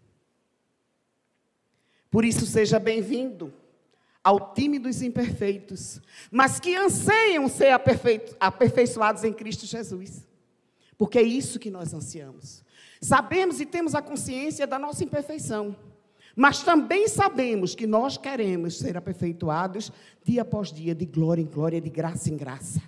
Por 2.11 2.25
isso, 2.25 2.47
seja 2.47 2.79
bem-vindo 2.79 3.53
ao 4.25 4.55
time 4.55 4.79
dos 4.79 5.03
imperfeitos, 5.03 6.01
mas 6.31 6.59
que 6.59 6.75
anseiam 6.75 7.51
ser 7.51 7.79
aperfeiçoados 8.41 9.25
em 9.25 9.33
Cristo 9.35 9.67
Jesus. 9.67 10.32
Porque 11.03 11.19
é 11.19 11.23
isso 11.23 11.59
que 11.59 11.69
nós 11.69 11.93
ansiamos. 11.93 12.63
Sabemos 13.01 13.61
e 13.61 13.67
temos 13.67 13.93
a 13.93 14.01
consciência 14.01 14.69
da 14.69 14.79
nossa 14.79 15.03
imperfeição. 15.03 15.75
Mas 16.37 16.63
também 16.63 17.09
sabemos 17.09 17.75
que 17.75 17.89
nós 17.89 18.17
queremos 18.17 18.79
ser 18.79 18.97
aperfeiçoados 18.97 19.91
dia 20.23 20.43
após 20.43 20.73
dia, 20.73 20.95
de 20.95 21.05
glória 21.05 21.43
em 21.43 21.45
glória, 21.45 21.81
de 21.81 21.91
graça 21.91 22.31
em 22.31 22.37
graça. 22.37 22.81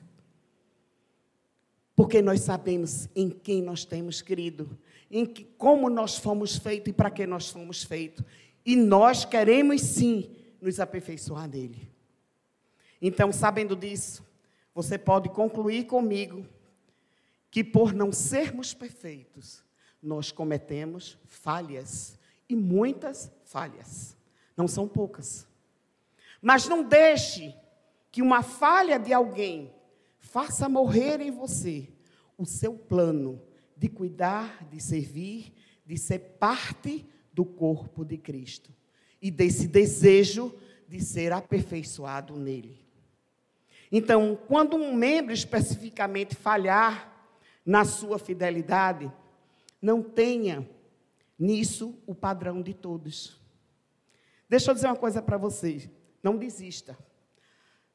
Porque 1.97 2.23
nós 2.23 2.43
sabemos 2.43 3.09
em 3.17 3.29
quem 3.31 3.61
nós 3.61 3.85
temos 3.85 4.23
crido, 4.23 4.79
em 5.11 5.27
que, 5.27 5.43
como 5.59 5.91
nós 5.91 6.17
fomos 6.17 6.57
feitos 6.57 6.91
e 6.91 6.93
para 6.93 7.11
que 7.11 7.27
nós 7.27 7.51
fomos 7.51 7.83
feitos. 7.83 8.25
E 8.65 8.77
nós 8.77 9.25
queremos 9.25 9.81
sim 9.81 10.31
nos 10.61 10.79
aperfeiçoar 10.79 11.49
nele. 11.49 11.91
Então, 13.03 13.33
sabendo 13.33 13.75
disso, 13.75 14.25
você 14.73 14.97
pode 14.97 15.31
concluir 15.31 15.87
comigo 15.87 16.54
que 17.55 17.63
por 17.63 17.95
não 17.95 18.11
sermos 18.11 18.75
perfeitos, 18.75 19.63
nós 20.03 20.33
cometemos 20.33 21.17
falhas 21.25 22.19
e 22.49 22.57
muitas 22.57 23.31
falhas. 23.45 24.17
Não 24.57 24.67
são 24.67 24.89
poucas. 24.89 25.47
Mas 26.43 26.67
não 26.67 26.83
deixe 26.83 27.55
que 28.11 28.21
uma 28.21 28.43
falha 28.43 28.99
de 28.99 29.13
alguém 29.13 29.73
faça 30.19 30.69
morrer 30.69 31.21
em 31.21 31.31
você 31.31 31.89
o 32.37 32.45
seu 32.45 32.75
plano 32.75 33.41
de 33.77 33.89
cuidar, 33.89 34.67
de 34.69 34.83
servir, 34.83 35.55
de 35.87 35.97
ser 35.97 36.19
parte 36.41 37.07
do 37.33 37.45
corpo 37.45 38.05
de 38.05 38.19
Cristo 38.19 38.75
e 39.23 39.31
desse 39.31 39.69
desejo 39.69 40.53
de 40.89 41.01
ser 41.01 41.33
aperfeiçoado 41.33 42.35
nele. 42.35 42.85
Então, 43.93 44.37
quando 44.49 44.75
um 44.77 44.93
membro 44.93 45.33
especificamente 45.33 46.35
falhar 46.35 47.14
na 47.65 47.85
sua 47.85 48.19
fidelidade, 48.19 49.11
não 49.81 50.03
tenha 50.03 50.69
nisso 51.39 51.99
o 52.07 52.15
padrão 52.15 52.63
de 52.63 52.75
todos. 52.75 53.41
Deixa 54.49 54.71
eu 54.71 54.75
dizer 54.75 54.87
uma 54.87 54.97
coisa 54.97 55.23
para 55.23 55.37
vocês: 55.37 55.89
não 56.23 56.37
desista. 56.37 56.97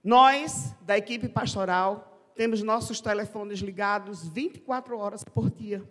Nós, 0.03 0.73
da 0.82 0.97
equipe 0.97 1.27
pastoral, 1.27 2.32
temos 2.36 2.63
nossos 2.63 3.01
telefones 3.01 3.60
ligados 3.60 4.27
24 4.27 4.97
horas 4.97 5.23
por 5.23 5.51
dia. 5.51 5.84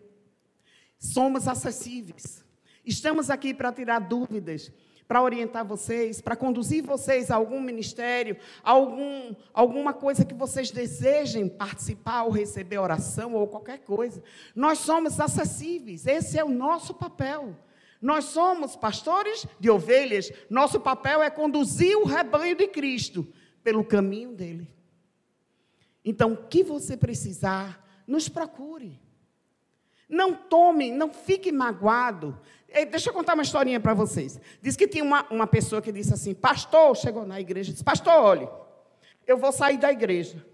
Somos 0.98 1.46
acessíveis. 1.46 2.44
Estamos 2.84 3.28
aqui 3.28 3.52
para 3.52 3.72
tirar 3.72 3.98
dúvidas, 3.98 4.72
para 5.08 5.22
orientar 5.22 5.64
vocês, 5.64 6.20
para 6.20 6.36
conduzir 6.36 6.84
vocês 6.84 7.30
a 7.30 7.36
algum 7.36 7.58
ministério, 7.58 8.36
algum, 8.62 9.34
alguma 9.54 9.94
coisa 9.94 10.22
que 10.22 10.34
vocês 10.34 10.70
desejem 10.70 11.48
participar 11.48 12.24
ou 12.24 12.30
receber 12.30 12.76
oração 12.76 13.32
ou 13.32 13.48
qualquer 13.48 13.78
coisa. 13.78 14.22
Nós 14.54 14.80
somos 14.80 15.18
acessíveis, 15.18 16.06
esse 16.06 16.38
é 16.38 16.44
o 16.44 16.50
nosso 16.50 16.92
papel. 16.92 17.56
Nós 18.00 18.26
somos 18.26 18.76
pastores 18.76 19.46
de 19.58 19.70
ovelhas, 19.70 20.30
nosso 20.50 20.78
papel 20.78 21.22
é 21.22 21.30
conduzir 21.30 21.96
o 21.96 22.04
rebanho 22.04 22.54
de 22.54 22.68
Cristo 22.68 23.26
pelo 23.64 23.82
caminho 23.82 24.32
dele. 24.34 24.68
Então, 26.04 26.34
o 26.34 26.36
que 26.48 26.62
você 26.62 26.96
precisar, 26.96 27.84
nos 28.06 28.28
procure. 28.28 29.00
Não 30.08 30.34
tome, 30.34 30.90
não 30.90 31.12
fique 31.12 31.52
magoado. 31.52 32.38
Deixa 32.90 33.10
eu 33.10 33.14
contar 33.14 33.34
uma 33.34 33.42
historinha 33.42 33.80
para 33.80 33.94
vocês. 33.94 34.40
Diz 34.60 34.76
que 34.76 34.88
tinha 34.88 35.04
uma, 35.04 35.26
uma 35.30 35.46
pessoa 35.46 35.82
que 35.82 35.92
disse 35.92 36.12
assim: 36.14 36.34
Pastor, 36.34 36.96
chegou 36.96 37.26
na 37.26 37.40
igreja 37.40 37.70
e 37.70 37.72
disse: 37.72 37.84
Pastor, 37.84 38.12
olhe, 38.12 38.48
eu 39.26 39.36
vou 39.36 39.52
sair 39.52 39.78
da 39.78 39.92
igreja. 39.92 40.44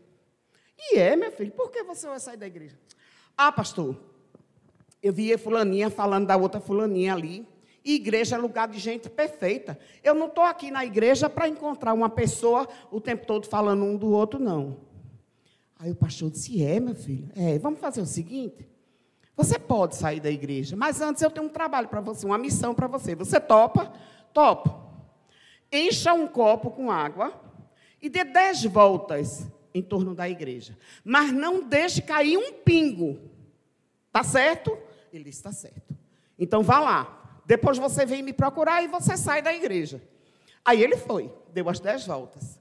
E 0.78 0.98
é, 0.98 1.16
meu 1.16 1.30
filho, 1.30 1.52
por 1.52 1.70
que 1.70 1.82
você 1.82 2.06
vai 2.06 2.18
sair 2.20 2.36
da 2.36 2.46
igreja? 2.46 2.78
Ah, 3.36 3.50
pastor, 3.50 3.96
eu 5.02 5.12
via 5.12 5.38
Fulaninha 5.38 5.90
falando 5.90 6.26
da 6.26 6.36
outra 6.36 6.60
Fulaninha 6.60 7.14
ali. 7.14 7.46
E 7.84 7.96
igreja 7.96 8.36
é 8.36 8.38
lugar 8.38 8.66
de 8.66 8.78
gente 8.78 9.10
perfeita. 9.10 9.78
Eu 10.02 10.14
não 10.14 10.26
estou 10.26 10.42
aqui 10.42 10.70
na 10.70 10.84
igreja 10.84 11.28
para 11.28 11.46
encontrar 11.46 11.92
uma 11.92 12.08
pessoa 12.08 12.66
o 12.90 13.00
tempo 13.00 13.26
todo 13.26 13.46
falando 13.46 13.84
um 13.84 13.96
do 13.96 14.10
outro, 14.10 14.40
não. 14.40 14.78
Aí 15.78 15.90
o 15.90 15.94
pastor 15.94 16.30
disse: 16.30 16.62
É, 16.62 16.80
meu 16.80 16.94
filho, 16.94 17.28
é, 17.36 17.58
vamos 17.58 17.80
fazer 17.80 18.00
o 18.00 18.06
seguinte. 18.06 18.66
Você 19.36 19.58
pode 19.58 19.96
sair 19.96 20.20
da 20.20 20.30
igreja, 20.30 20.76
mas 20.76 21.00
antes 21.00 21.22
eu 21.22 21.30
tenho 21.30 21.46
um 21.46 21.50
trabalho 21.50 21.88
para 21.88 22.00
você, 22.00 22.24
uma 22.24 22.38
missão 22.38 22.74
para 22.74 22.86
você. 22.86 23.14
Você 23.14 23.40
topa? 23.40 23.92
Topa. 24.32 24.82
Encha 25.72 26.12
um 26.12 26.26
copo 26.26 26.70
com 26.70 26.90
água 26.90 27.32
e 28.00 28.08
dê 28.08 28.22
dez 28.22 28.64
voltas 28.64 29.46
em 29.74 29.82
torno 29.82 30.14
da 30.14 30.28
igreja. 30.28 30.78
Mas 31.04 31.32
não 31.32 31.62
deixe 31.62 32.00
cair 32.00 32.38
um 32.38 32.52
pingo. 32.52 33.18
Tá 34.12 34.22
certo? 34.22 34.78
Ele 35.12 35.30
está 35.30 35.50
certo. 35.50 35.96
Então 36.38 36.62
vá 36.62 36.78
lá. 36.78 37.40
Depois 37.44 37.76
você 37.76 38.06
vem 38.06 38.22
me 38.22 38.32
procurar 38.32 38.82
e 38.82 38.88
você 38.88 39.16
sai 39.16 39.42
da 39.42 39.52
igreja. 39.52 40.00
Aí 40.64 40.82
ele 40.82 40.96
foi, 40.96 41.32
deu 41.52 41.68
as 41.68 41.80
dez 41.80 42.06
voltas. 42.06 42.58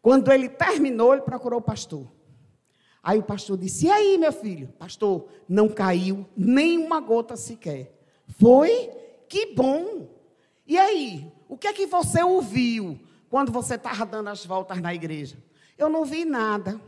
Quando 0.00 0.32
ele 0.32 0.48
terminou, 0.48 1.12
ele 1.12 1.22
procurou 1.22 1.58
o 1.58 1.62
pastor. 1.62 2.06
Aí 3.02 3.18
o 3.18 3.22
pastor 3.22 3.58
disse: 3.58 3.86
E 3.86 3.90
aí, 3.90 4.16
meu 4.16 4.32
filho? 4.32 4.68
Pastor, 4.78 5.26
não 5.48 5.68
caiu 5.68 6.26
nem 6.36 6.78
uma 6.78 7.00
gota 7.00 7.36
sequer. 7.36 7.98
Foi? 8.38 8.90
Que 9.28 9.54
bom. 9.54 10.08
E 10.66 10.78
aí? 10.78 11.32
O 11.48 11.56
que 11.58 11.66
é 11.66 11.72
que 11.72 11.86
você 11.86 12.22
ouviu 12.22 12.98
quando 13.28 13.50
você 13.50 13.74
estava 13.74 14.06
dando 14.06 14.28
as 14.28 14.46
voltas 14.46 14.80
na 14.80 14.94
igreja? 14.94 15.36
Eu 15.76 15.88
não 15.88 16.04
vi 16.04 16.24
nada. 16.24 16.80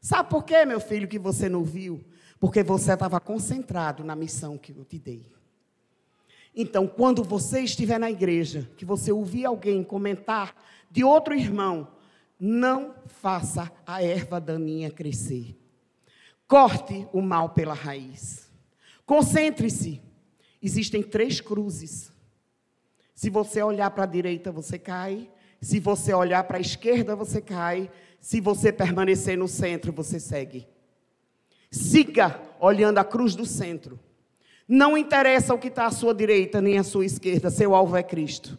Sabe 0.00 0.28
por 0.28 0.44
quê, 0.44 0.64
meu 0.64 0.80
filho, 0.80 1.08
que 1.08 1.18
você 1.18 1.48
não 1.48 1.64
viu? 1.64 2.04
Porque 2.38 2.62
você 2.62 2.92
estava 2.92 3.18
concentrado 3.18 4.04
na 4.04 4.14
missão 4.14 4.56
que 4.56 4.70
eu 4.70 4.84
te 4.84 4.98
dei. 4.98 5.26
Então, 6.54 6.86
quando 6.86 7.22
você 7.24 7.60
estiver 7.60 7.98
na 7.98 8.10
igreja, 8.10 8.68
que 8.76 8.84
você 8.84 9.10
ouvir 9.10 9.44
alguém 9.44 9.82
comentar 9.82 10.54
de 10.90 11.04
outro 11.04 11.34
irmão, 11.34 11.88
não 12.38 12.94
faça 13.06 13.70
a 13.86 14.02
erva 14.02 14.40
daninha 14.40 14.90
crescer. 14.90 15.56
Corte 16.46 17.06
o 17.12 17.20
mal 17.20 17.50
pela 17.50 17.74
raiz. 17.74 18.48
Concentre-se. 19.04 20.00
Existem 20.62 21.02
três 21.02 21.40
cruzes. 21.40 22.10
Se 23.14 23.28
você 23.30 23.62
olhar 23.62 23.90
para 23.90 24.04
a 24.04 24.06
direita, 24.06 24.52
você 24.52 24.78
cai. 24.78 25.28
Se 25.60 25.80
você 25.80 26.14
olhar 26.14 26.44
para 26.44 26.58
a 26.58 26.60
esquerda, 26.60 27.16
você 27.16 27.40
cai. 27.40 27.90
Se 28.20 28.40
você 28.40 28.72
permanecer 28.72 29.36
no 29.36 29.48
centro, 29.48 29.92
você 29.92 30.20
segue. 30.20 30.66
Siga 31.70 32.40
olhando 32.60 32.98
a 32.98 33.04
cruz 33.04 33.34
do 33.34 33.44
centro. 33.44 33.98
Não 34.66 34.96
interessa 34.96 35.54
o 35.54 35.58
que 35.58 35.68
está 35.68 35.86
à 35.86 35.90
sua 35.90 36.14
direita 36.14 36.60
nem 36.60 36.78
à 36.78 36.82
sua 36.82 37.06
esquerda, 37.06 37.50
seu 37.50 37.74
alvo 37.74 37.96
é 37.96 38.02
Cristo. 38.02 38.58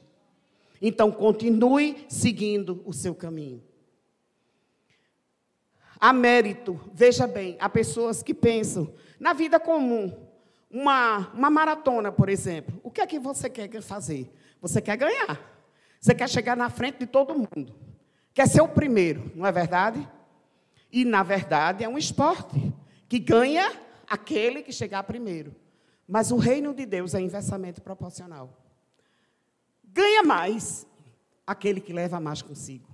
Então 0.81 1.11
continue 1.11 2.05
seguindo 2.07 2.81
o 2.85 2.93
seu 2.93 3.13
caminho. 3.13 3.61
Há 5.99 6.13
mérito, 6.13 6.79
veja 6.93 7.27
bem, 7.27 7.57
há 7.59 7.67
pessoas 7.67 8.23
que 8.23 8.33
pensam 8.33 8.93
na 9.19 9.33
vida 9.33 9.59
comum, 9.59 10.15
uma, 10.71 11.29
uma 11.33 11.49
maratona, 11.49 12.11
por 12.11 12.29
exemplo. 12.29 12.79
O 12.83 12.89
que 12.89 13.01
é 13.01 13.07
que 13.07 13.19
você 13.19 13.49
quer 13.49 13.81
fazer? 13.81 14.33
Você 14.61 14.81
quer 14.81 14.95
ganhar. 14.95 15.39
Você 15.99 16.15
quer 16.15 16.29
chegar 16.29 16.55
na 16.55 16.69
frente 16.69 16.99
de 16.99 17.05
todo 17.05 17.33
mundo. 17.33 17.75
Quer 18.33 18.47
ser 18.47 18.61
o 18.61 18.67
primeiro, 18.67 19.29
não 19.35 19.45
é 19.45 19.51
verdade? 19.51 20.07
E, 20.91 21.03
na 21.03 21.23
verdade, 21.23 21.83
é 21.83 21.89
um 21.89 21.97
esporte 21.97 22.73
que 23.09 23.19
ganha 23.19 23.71
aquele 24.07 24.63
que 24.63 24.71
chegar 24.71 25.03
primeiro. 25.03 25.53
Mas 26.07 26.31
o 26.31 26.37
reino 26.37 26.73
de 26.73 26.85
Deus 26.85 27.13
é 27.13 27.19
inversamente 27.19 27.81
proporcional. 27.81 28.57
Ganha 29.83 30.23
mais 30.23 30.87
aquele 31.45 31.81
que 31.81 31.91
leva 31.91 32.19
mais 32.19 32.41
consigo. 32.41 32.87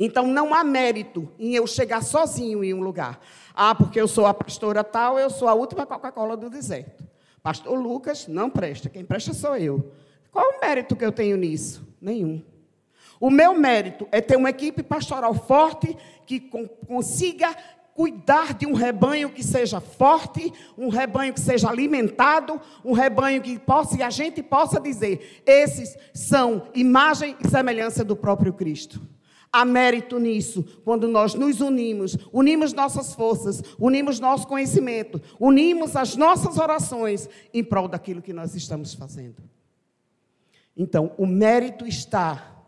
Então 0.00 0.26
não 0.26 0.54
há 0.54 0.64
mérito 0.64 1.28
em 1.38 1.54
eu 1.54 1.66
chegar 1.66 2.02
sozinho 2.02 2.64
em 2.64 2.72
um 2.72 2.80
lugar. 2.80 3.20
Ah, 3.54 3.74
porque 3.74 4.00
eu 4.00 4.08
sou 4.08 4.24
a 4.24 4.32
pastora 4.32 4.82
tal, 4.82 5.18
eu 5.18 5.28
sou 5.28 5.46
a 5.46 5.52
última 5.52 5.84
Coca-Cola 5.84 6.38
do 6.38 6.48
deserto. 6.48 7.04
Pastor 7.42 7.78
Lucas 7.78 8.26
não 8.26 8.48
presta, 8.48 8.88
quem 8.88 9.04
presta 9.04 9.34
sou 9.34 9.54
eu. 9.58 9.92
Qual 10.32 10.56
o 10.56 10.60
mérito 10.60 10.96
que 10.96 11.04
eu 11.04 11.12
tenho 11.12 11.36
nisso? 11.36 11.86
Nenhum. 12.00 12.42
O 13.20 13.30
meu 13.30 13.52
mérito 13.52 14.08
é 14.10 14.22
ter 14.22 14.36
uma 14.36 14.48
equipe 14.48 14.82
pastoral 14.82 15.34
forte 15.34 15.94
que 16.24 16.40
consiga 16.86 17.54
cuidar 17.94 18.54
de 18.54 18.64
um 18.64 18.72
rebanho 18.72 19.28
que 19.28 19.44
seja 19.44 19.80
forte, 19.80 20.50
um 20.78 20.88
rebanho 20.88 21.34
que 21.34 21.40
seja 21.40 21.68
alimentado, 21.68 22.58
um 22.82 22.92
rebanho 22.92 23.42
que 23.42 23.58
possa 23.58 23.98
e 23.98 24.02
a 24.02 24.08
gente 24.08 24.42
possa 24.42 24.80
dizer: 24.80 25.42
esses 25.44 25.94
são 26.14 26.62
imagem 26.74 27.36
e 27.44 27.48
semelhança 27.48 28.02
do 28.02 28.16
próprio 28.16 28.54
Cristo. 28.54 29.02
Há 29.52 29.64
mérito 29.64 30.18
nisso, 30.18 30.62
quando 30.84 31.08
nós 31.08 31.34
nos 31.34 31.60
unimos, 31.60 32.16
unimos 32.32 32.72
nossas 32.72 33.14
forças, 33.14 33.62
unimos 33.80 34.20
nosso 34.20 34.46
conhecimento, 34.46 35.20
unimos 35.40 35.96
as 35.96 36.16
nossas 36.16 36.56
orações 36.56 37.28
em 37.52 37.64
prol 37.64 37.88
daquilo 37.88 38.22
que 38.22 38.32
nós 38.32 38.54
estamos 38.54 38.94
fazendo. 38.94 39.42
Então, 40.76 41.12
o 41.18 41.26
mérito 41.26 41.84
está 41.84 42.64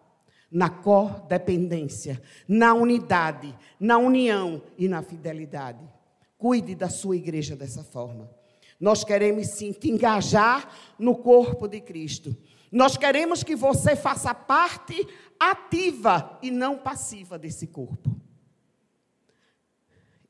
na 0.51 0.69
codependência, 0.69 2.21
na 2.47 2.75
unidade, 2.75 3.57
na 3.79 3.97
união 3.97 4.61
e 4.77 4.89
na 4.89 5.03
fidelidade. 5.03 5.89
Cuide 6.37 6.75
da 6.75 6.91
sua 6.91 7.17
igreja 7.17 7.55
dessa 7.55 7.85
forma. 7.85 8.29
Nós 8.79 9.05
queremos 9.05 9.47
sim 9.51 9.71
te 9.73 9.89
engajar 9.89 10.69
no 10.99 11.15
corpo 11.15 11.69
de 11.69 11.81
Cristo. 11.81 12.37
Nós 12.73 12.97
queremos 12.97 13.43
que 13.45 13.55
você 13.55 13.95
faça 13.95 14.35
parte 14.35 15.07
ativa 15.39 16.39
e 16.43 16.51
não 16.51 16.79
passiva 16.79 17.39
desse 17.39 17.67
corpo. 17.67 18.11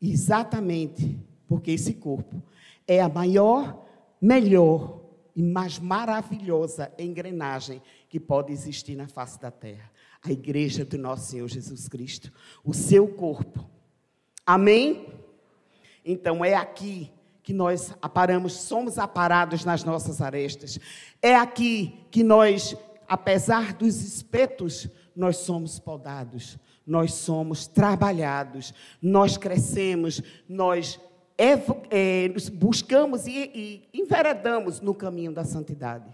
Exatamente 0.00 1.16
porque 1.46 1.70
esse 1.70 1.94
corpo 1.94 2.42
é 2.88 3.00
a 3.00 3.08
maior, 3.08 3.86
melhor 4.20 5.00
e 5.36 5.42
mais 5.42 5.78
maravilhosa 5.78 6.92
engrenagem 6.98 7.80
que 8.08 8.18
pode 8.18 8.52
existir 8.52 8.96
na 8.96 9.06
face 9.06 9.40
da 9.40 9.50
terra 9.50 9.92
a 10.22 10.30
igreja 10.30 10.84
do 10.84 10.96
nosso 10.96 11.30
Senhor 11.30 11.48
Jesus 11.48 11.88
Cristo, 11.88 12.32
o 12.64 12.72
seu 12.72 13.08
corpo. 13.08 13.68
Amém? 14.46 15.08
Então 16.04 16.44
é 16.44 16.54
aqui 16.54 17.10
que 17.42 17.52
nós 17.52 17.92
aparamos, 18.00 18.52
somos 18.54 18.98
aparados 18.98 19.64
nas 19.64 19.84
nossas 19.84 20.20
arestas. 20.20 20.78
É 21.20 21.34
aqui 21.34 22.06
que 22.10 22.22
nós, 22.22 22.76
apesar 23.08 23.72
dos 23.72 24.02
espetos, 24.02 24.88
nós 25.14 25.38
somos 25.38 25.78
podados, 25.78 26.56
nós 26.86 27.14
somos 27.14 27.66
trabalhados, 27.66 28.72
nós 29.00 29.36
crescemos, 29.36 30.22
nós 30.48 31.00
é, 31.36 32.28
buscamos 32.52 33.26
e, 33.26 33.50
e 33.92 34.00
enveredamos 34.00 34.80
no 34.80 34.94
caminho 34.94 35.32
da 35.32 35.44
santidade. 35.44 36.06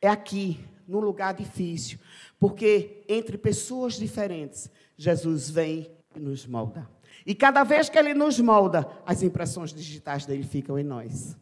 É 0.00 0.08
aqui, 0.08 0.58
num 0.86 1.00
lugar 1.00 1.34
difícil, 1.34 1.98
porque 2.38 3.04
entre 3.08 3.36
pessoas 3.36 3.94
diferentes, 3.94 4.70
Jesus 4.96 5.50
vem 5.50 5.90
e 6.14 6.20
nos 6.20 6.46
molda. 6.46 6.88
E 7.28 7.34
cada 7.34 7.62
vez 7.62 7.90
que 7.90 7.98
ele 7.98 8.14
nos 8.14 8.40
molda, 8.40 8.88
as 9.04 9.22
impressões 9.22 9.74
digitais 9.74 10.24
dele 10.24 10.42
ficam 10.42 10.78
em 10.78 10.82
nós. 10.82 11.36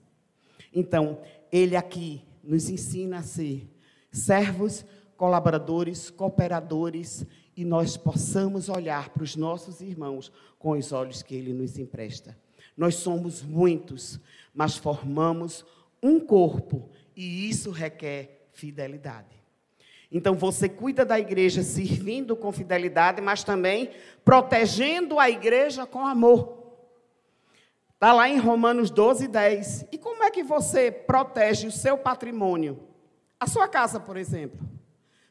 Então, 0.74 1.20
ele 1.52 1.76
aqui 1.76 2.24
nos 2.42 2.68
ensina 2.68 3.18
a 3.18 3.22
ser 3.22 3.70
servos, 4.10 4.84
colaboradores, 5.16 6.10
cooperadores 6.10 7.24
e 7.56 7.64
nós 7.64 7.96
possamos 7.96 8.68
olhar 8.68 9.10
para 9.10 9.22
os 9.22 9.36
nossos 9.36 9.80
irmãos 9.80 10.32
com 10.58 10.72
os 10.72 10.90
olhos 10.90 11.22
que 11.22 11.36
ele 11.36 11.52
nos 11.52 11.78
empresta. 11.78 12.36
Nós 12.76 12.96
somos 12.96 13.40
muitos, 13.44 14.18
mas 14.52 14.76
formamos 14.76 15.64
um 16.02 16.18
corpo 16.18 16.90
e 17.14 17.48
isso 17.48 17.70
requer 17.70 18.48
fidelidade. 18.52 19.36
Então 20.10 20.34
você 20.34 20.68
cuida 20.68 21.04
da 21.04 21.18
igreja 21.18 21.62
servindo 21.62 22.36
com 22.36 22.52
fidelidade, 22.52 23.20
mas 23.20 23.42
também 23.42 23.90
protegendo 24.24 25.18
a 25.18 25.28
igreja 25.28 25.86
com 25.86 26.06
amor. 26.06 26.56
Está 27.94 28.12
lá 28.12 28.28
em 28.28 28.38
Romanos 28.38 28.90
12, 28.90 29.26
10. 29.26 29.86
E 29.90 29.98
como 29.98 30.22
é 30.22 30.30
que 30.30 30.42
você 30.42 30.90
protege 30.90 31.66
o 31.66 31.72
seu 31.72 31.96
patrimônio? 31.96 32.78
A 33.40 33.46
sua 33.46 33.66
casa, 33.66 33.98
por 33.98 34.16
exemplo. 34.16 34.60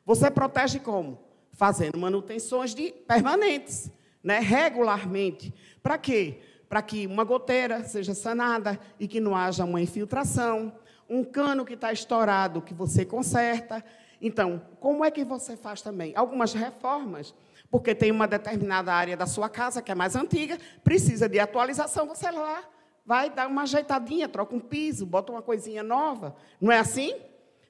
Você 0.06 0.30
protege 0.30 0.80
como? 0.80 1.20
Fazendo 1.52 1.98
manutenções 1.98 2.76
de 2.76 2.92
permanentes, 2.92 3.90
né? 4.24 4.40
regularmente. 4.40 5.54
Para 5.82 5.98
quê? 5.98 6.40
Para 6.68 6.82
que 6.82 7.08
uma 7.08 7.24
goteira 7.24 7.84
seja 7.84 8.14
sanada 8.14 8.80
e 9.00 9.08
que 9.08 9.20
não 9.20 9.36
haja 9.36 9.64
uma 9.64 9.80
infiltração. 9.80 10.74
Um 11.08 11.24
cano 11.24 11.66
que 11.66 11.76
está 11.76 11.94
estourado 11.94 12.62
que 12.62 12.74
você 12.74 13.06
conserta 13.06 13.84
então, 14.22 14.62
como 14.80 15.04
é 15.04 15.12
que 15.12 15.24
você 15.24 15.58
faz 15.58 15.82
também? 15.82 16.14
Algumas 16.16 16.54
reformas, 16.54 17.34
porque 17.70 17.94
tem 17.94 18.12
uma 18.12 18.28
determinada 18.28 18.94
área 18.94 19.18
da 19.18 19.26
sua 19.26 19.50
casa 19.50 19.82
que 19.82 19.92
é 19.92 19.96
mais 19.96 20.16
antiga, 20.16 20.58
precisa 20.84 21.28
de 21.28 21.40
atualização, 21.40 22.08
você 22.08 22.30
lá 22.32 22.64
vai 23.06 23.30
dar 23.30 23.48
uma 23.48 23.64
ajeitadinha, 23.64 24.28
troca 24.28 24.56
um 24.56 24.60
piso, 24.60 25.06
bota 25.06 25.32
uma 25.32 25.42
coisinha 25.42 25.84
nova. 25.84 26.36
Não 26.60 26.72
é 26.72 26.80
assim? 26.80 27.16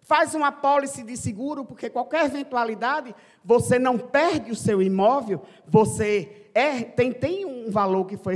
Faz 0.01 0.33
uma 0.33 0.51
pólice 0.51 1.03
de 1.03 1.17
seguro, 1.17 1.65
porque 1.65 1.89
qualquer 1.89 2.25
eventualidade, 2.25 3.13
você 3.43 3.77
não 3.77 3.97
perde 3.97 4.51
o 4.51 4.55
seu 4.55 4.81
imóvel, 4.81 5.41
você 5.67 6.49
é, 6.53 6.83
tem, 6.83 7.11
tem 7.11 7.45
um 7.45 7.69
valor 7.69 8.05
que 8.05 8.15
foi 8.15 8.35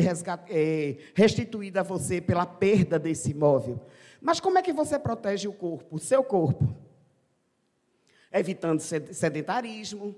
é, 0.49 0.97
restituído 1.13 1.79
a 1.79 1.83
você 1.83 2.19
pela 2.19 2.45
perda 2.45 2.99
desse 2.99 3.31
imóvel. 3.31 3.79
Mas 4.19 4.39
como 4.39 4.57
é 4.57 4.61
que 4.61 4.73
você 4.73 4.99
protege 4.99 5.47
o 5.47 5.53
corpo, 5.53 5.95
o 5.95 5.99
seu 5.99 6.23
corpo? 6.23 6.67
Evitando 8.31 8.79
sedentarismo, 8.79 10.15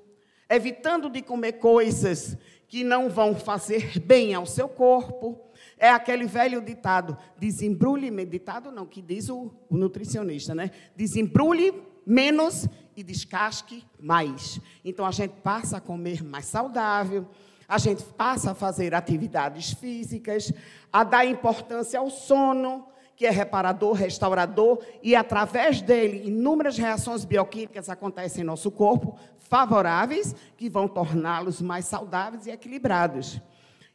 evitando 0.49 1.09
de 1.09 1.21
comer 1.21 1.53
coisas 1.53 2.37
que 2.67 2.83
não 2.83 3.09
vão 3.09 3.35
fazer 3.35 3.99
bem 3.99 4.33
ao 4.33 4.45
seu 4.45 4.67
corpo. 4.67 5.39
É 5.77 5.89
aquele 5.89 6.25
velho 6.25 6.61
ditado, 6.61 7.17
desembrulhe, 7.37 8.09
ditado 8.25 8.71
não, 8.71 8.85
que 8.85 9.01
diz 9.01 9.29
o, 9.29 9.51
o 9.69 9.77
nutricionista, 9.77 10.53
né? 10.53 10.71
Desembrulhe 10.95 11.73
menos 12.05 12.67
e 12.95 13.03
descasque 13.03 13.83
mais. 13.99 14.59
Então 14.83 15.05
a 15.05 15.11
gente 15.11 15.33
passa 15.41 15.77
a 15.77 15.81
comer 15.81 16.23
mais 16.23 16.45
saudável, 16.45 17.27
a 17.67 17.77
gente 17.77 18.03
passa 18.03 18.51
a 18.51 18.55
fazer 18.55 18.93
atividades 18.93 19.71
físicas, 19.71 20.51
a 20.91 21.03
dar 21.03 21.25
importância 21.25 21.99
ao 21.99 22.09
sono, 22.09 22.85
que 23.21 23.27
é 23.27 23.29
reparador, 23.29 23.93
restaurador, 23.93 24.83
e 25.03 25.15
através 25.15 25.79
dele, 25.79 26.27
inúmeras 26.27 26.75
reações 26.79 27.23
bioquímicas 27.23 27.87
acontecem 27.87 28.41
em 28.41 28.43
nosso 28.43 28.71
corpo, 28.71 29.15
favoráveis, 29.37 30.33
que 30.57 30.67
vão 30.67 30.87
torná-los 30.87 31.61
mais 31.61 31.85
saudáveis 31.85 32.47
e 32.47 32.49
equilibrados. 32.49 33.39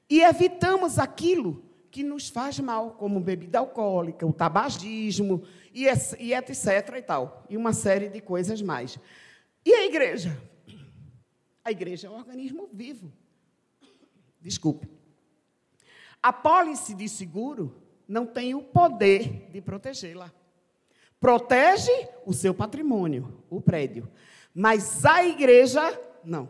E 0.08 0.22
evitamos 0.22 0.96
aquilo 0.96 1.64
que 1.90 2.04
nos 2.04 2.28
faz 2.28 2.60
mal, 2.60 2.92
como 2.92 3.18
bebida 3.18 3.58
alcoólica, 3.58 4.24
o 4.24 4.32
tabagismo, 4.32 5.42
e, 5.74 5.86
e 6.20 6.32
etc. 6.32 6.94
e 6.96 7.02
tal. 7.02 7.44
E 7.50 7.56
uma 7.56 7.72
série 7.72 8.08
de 8.08 8.20
coisas 8.20 8.62
mais. 8.62 8.96
E 9.64 9.74
a 9.74 9.86
igreja? 9.86 10.40
A 11.64 11.72
igreja 11.72 12.06
é 12.06 12.10
um 12.10 12.14
organismo 12.14 12.68
vivo. 12.72 13.12
Desculpe. 14.40 14.88
A 16.22 16.32
pólice 16.32 16.94
de 16.94 17.08
seguro 17.08 17.86
não 18.06 18.26
tem 18.26 18.54
o 18.54 18.62
poder 18.62 19.50
de 19.50 19.60
protegê-la. 19.60 20.32
Protege 21.18 21.90
o 22.24 22.32
seu 22.32 22.54
patrimônio, 22.54 23.42
o 23.50 23.60
prédio, 23.60 24.08
mas 24.54 25.04
a 25.04 25.24
igreja 25.24 25.82
não. 26.24 26.48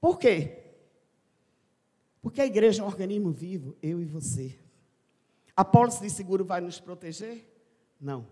Por 0.00 0.18
quê? 0.18 0.58
Porque 2.20 2.40
a 2.40 2.46
igreja 2.46 2.82
é 2.82 2.84
um 2.84 2.88
organismo 2.88 3.30
vivo, 3.30 3.76
eu 3.82 4.00
e 4.00 4.04
você. 4.04 4.58
A 5.56 5.64
pólice 5.64 6.00
de 6.02 6.10
seguro 6.10 6.44
vai 6.44 6.60
nos 6.60 6.80
proteger? 6.80 7.46
Não. 8.00 8.26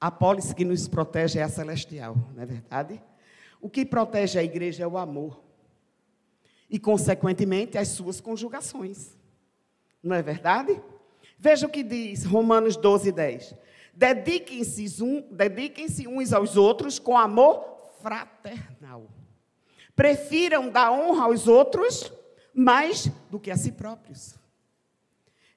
A 0.00 0.10
pólice 0.10 0.54
que 0.54 0.64
nos 0.64 0.86
protege 0.86 1.38
é 1.38 1.42
a 1.42 1.48
celestial, 1.48 2.16
não 2.34 2.42
é 2.42 2.46
verdade? 2.46 3.02
O 3.60 3.68
que 3.68 3.84
protege 3.84 4.38
a 4.38 4.42
igreja 4.42 4.84
é 4.84 4.86
o 4.86 4.96
amor. 4.96 5.42
E, 6.68 6.78
consequentemente, 6.78 7.76
as 7.76 7.88
suas 7.88 8.20
conjugações. 8.20 9.18
Não 10.02 10.16
é 10.16 10.22
verdade? 10.22 10.80
Veja 11.38 11.66
o 11.66 11.70
que 11.70 11.82
diz 11.82 12.24
Romanos 12.24 12.76
12, 12.76 13.12
10. 13.12 13.54
Dediquem-se 13.94 15.02
um, 15.02 15.20
dediquem 15.30 15.86
uns 16.08 16.32
aos 16.32 16.56
outros 16.56 16.98
com 16.98 17.16
amor 17.16 17.92
fraternal. 18.00 19.06
Prefiram 19.94 20.70
dar 20.70 20.90
honra 20.90 21.24
aos 21.24 21.46
outros 21.46 22.12
mais 22.54 23.10
do 23.30 23.38
que 23.38 23.50
a 23.50 23.56
si 23.56 23.72
próprios. 23.72 24.34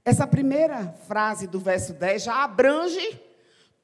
Essa 0.05 0.27
primeira 0.27 0.93
frase 1.07 1.47
do 1.47 1.59
verso 1.59 1.93
10 1.93 2.23
já 2.23 2.43
abrange 2.43 3.21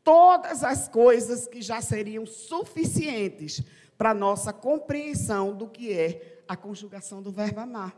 todas 0.04 0.64
as 0.64 0.88
coisas 0.88 1.48
que 1.48 1.62
já 1.62 1.82
seriam 1.82 2.26
suficientes 2.26 3.62
para 3.98 4.14
nossa 4.14 4.52
compreensão 4.52 5.56
do 5.56 5.68
que 5.68 5.94
é 5.94 6.42
a 6.48 6.58
conjugação 6.58 7.22
do 7.22 7.32
verbo 7.32 7.62
amar. 7.62 7.96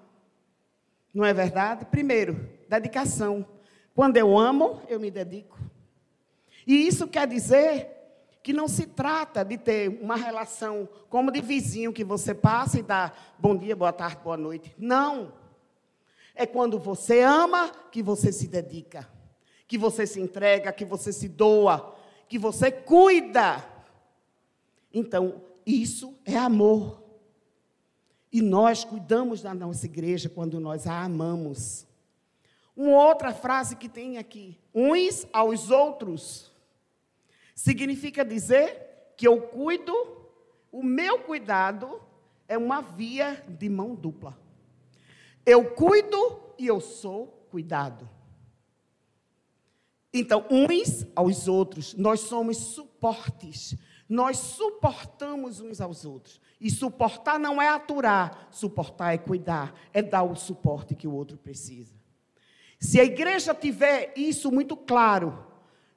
Não 1.14 1.26
é 1.26 1.34
verdade? 1.34 1.86
Primeiro, 1.86 2.50
dedicação. 2.70 3.46
Quando 3.94 4.18
eu 4.18 4.38
amo, 4.38 4.82
eu 4.88 5.00
me 5.00 5.12
dedico. 5.12 5.60
E 6.66 6.88
isso 6.88 7.08
quer 7.08 7.28
dizer 7.28 7.90
que 8.44 8.54
não 8.54 8.68
se 8.68 8.88
trata 8.88 9.44
de 9.44 9.58
ter 9.58 10.00
uma 10.02 10.16
relação 10.16 10.88
como 11.10 11.32
de 11.32 11.42
vizinho 11.42 11.94
que 11.94 12.04
você 12.04 12.34
passa 12.34 12.80
e 12.80 12.84
dá 12.84 13.12
bom 13.38 13.56
dia, 13.56 13.76
boa 13.76 13.94
tarde, 13.94 14.18
boa 14.24 14.38
noite. 14.38 14.74
Não. 14.78 15.34
É 16.34 16.46
quando 16.46 16.80
você 16.80 17.22
ama 17.22 17.70
que 17.92 18.02
você 18.02 18.32
se 18.32 18.48
dedica, 18.48 19.08
que 19.68 19.78
você 19.78 20.08
se 20.08 20.20
entrega, 20.20 20.72
que 20.72 20.86
você 20.86 21.12
se 21.12 21.28
doa, 21.28 21.96
que 22.28 22.40
você 22.40 22.72
cuida. 22.72 23.64
Então, 24.94 25.42
isso 25.66 26.18
é 26.26 26.38
amor. 26.38 27.01
E 28.32 28.42
nós 28.42 28.84
cuidamos 28.86 29.42
da 29.42 29.54
nossa 29.54 29.86
igreja 29.86 30.30
quando 30.30 30.60
nós 30.60 30.88
a 30.88 31.04
amamos. 31.04 31.86
Uma 32.76 33.06
outra 33.06 33.34
frase 33.34 33.76
que 33.76 33.90
tem 33.90 34.18
aqui: 34.18 34.58
uns 34.74 35.28
aos 35.34 35.70
outros. 35.70 36.52
Significa 37.54 38.24
dizer 38.24 39.14
que 39.18 39.28
eu 39.28 39.42
cuido, 39.42 39.94
o 40.72 40.82
meu 40.82 41.20
cuidado 41.20 42.02
é 42.48 42.58
uma 42.58 42.82
via 42.82 43.44
de 43.48 43.70
mão 43.70 43.94
dupla. 43.94 44.38
Eu 45.46 45.72
cuido 45.76 46.42
e 46.58 46.66
eu 46.66 46.80
sou 46.80 47.28
cuidado. 47.50 48.10
Então, 50.14 50.46
uns 50.50 51.06
aos 51.16 51.48
outros, 51.48 51.94
nós 51.94 52.22
somos 52.22 52.58
suportes. 52.58 53.76
Nós 54.10 54.38
suportamos 54.38 55.62
uns 55.62 55.80
aos 55.80 56.04
outros. 56.04 56.42
E 56.62 56.70
suportar 56.70 57.40
não 57.40 57.60
é 57.60 57.70
aturar, 57.70 58.48
suportar 58.52 59.16
é 59.16 59.18
cuidar, 59.18 59.74
é 59.92 60.00
dar 60.00 60.22
o 60.22 60.36
suporte 60.36 60.94
que 60.94 61.08
o 61.08 61.14
outro 61.14 61.36
precisa. 61.36 61.96
Se 62.80 63.00
a 63.00 63.04
igreja 63.04 63.52
tiver 63.56 64.14
isso 64.16 64.52
muito 64.52 64.78
claro 64.78 65.44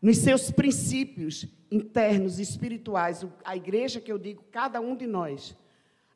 nos 0.01 0.17
seus 0.19 0.51
princípios 0.51 1.47
internos 1.71 2.39
e 2.39 2.43
espirituais, 2.43 3.27
a 3.45 3.55
igreja 3.55 4.01
que 4.01 4.11
eu 4.11 4.19
digo, 4.19 4.43
cada 4.51 4.81
um 4.81 4.97
de 4.97 5.07
nós, 5.07 5.55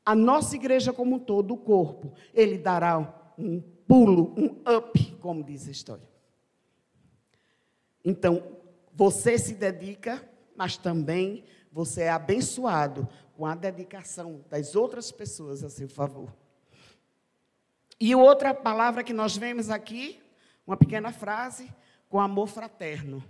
a 0.04 0.14
nossa 0.14 0.56
igreja 0.56 0.94
como 0.94 1.16
um 1.16 1.18
todo, 1.18 1.52
o 1.52 1.58
corpo, 1.58 2.14
ele 2.32 2.56
dará 2.56 3.32
um 3.36 3.60
pulo, 3.86 4.34
um 4.34 4.62
up, 4.76 5.16
como 5.20 5.44
diz 5.44 5.68
a 5.68 5.70
história. 5.70 6.08
Então, 8.02 8.42
você 8.94 9.38
se 9.38 9.52
dedica, 9.52 10.26
mas 10.56 10.78
também 10.78 11.44
você 11.70 12.02
é 12.02 12.10
abençoado 12.10 13.06
com 13.38 13.46
a 13.46 13.54
dedicação 13.54 14.44
das 14.50 14.74
outras 14.74 15.12
pessoas 15.12 15.62
a 15.62 15.70
seu 15.70 15.88
favor. 15.88 16.34
E 18.00 18.12
outra 18.12 18.52
palavra 18.52 19.04
que 19.04 19.12
nós 19.12 19.36
vemos 19.36 19.70
aqui, 19.70 20.20
uma 20.66 20.76
pequena 20.76 21.12
frase, 21.12 21.72
com 22.08 22.18
amor 22.18 22.48
fraterno. 22.48 23.22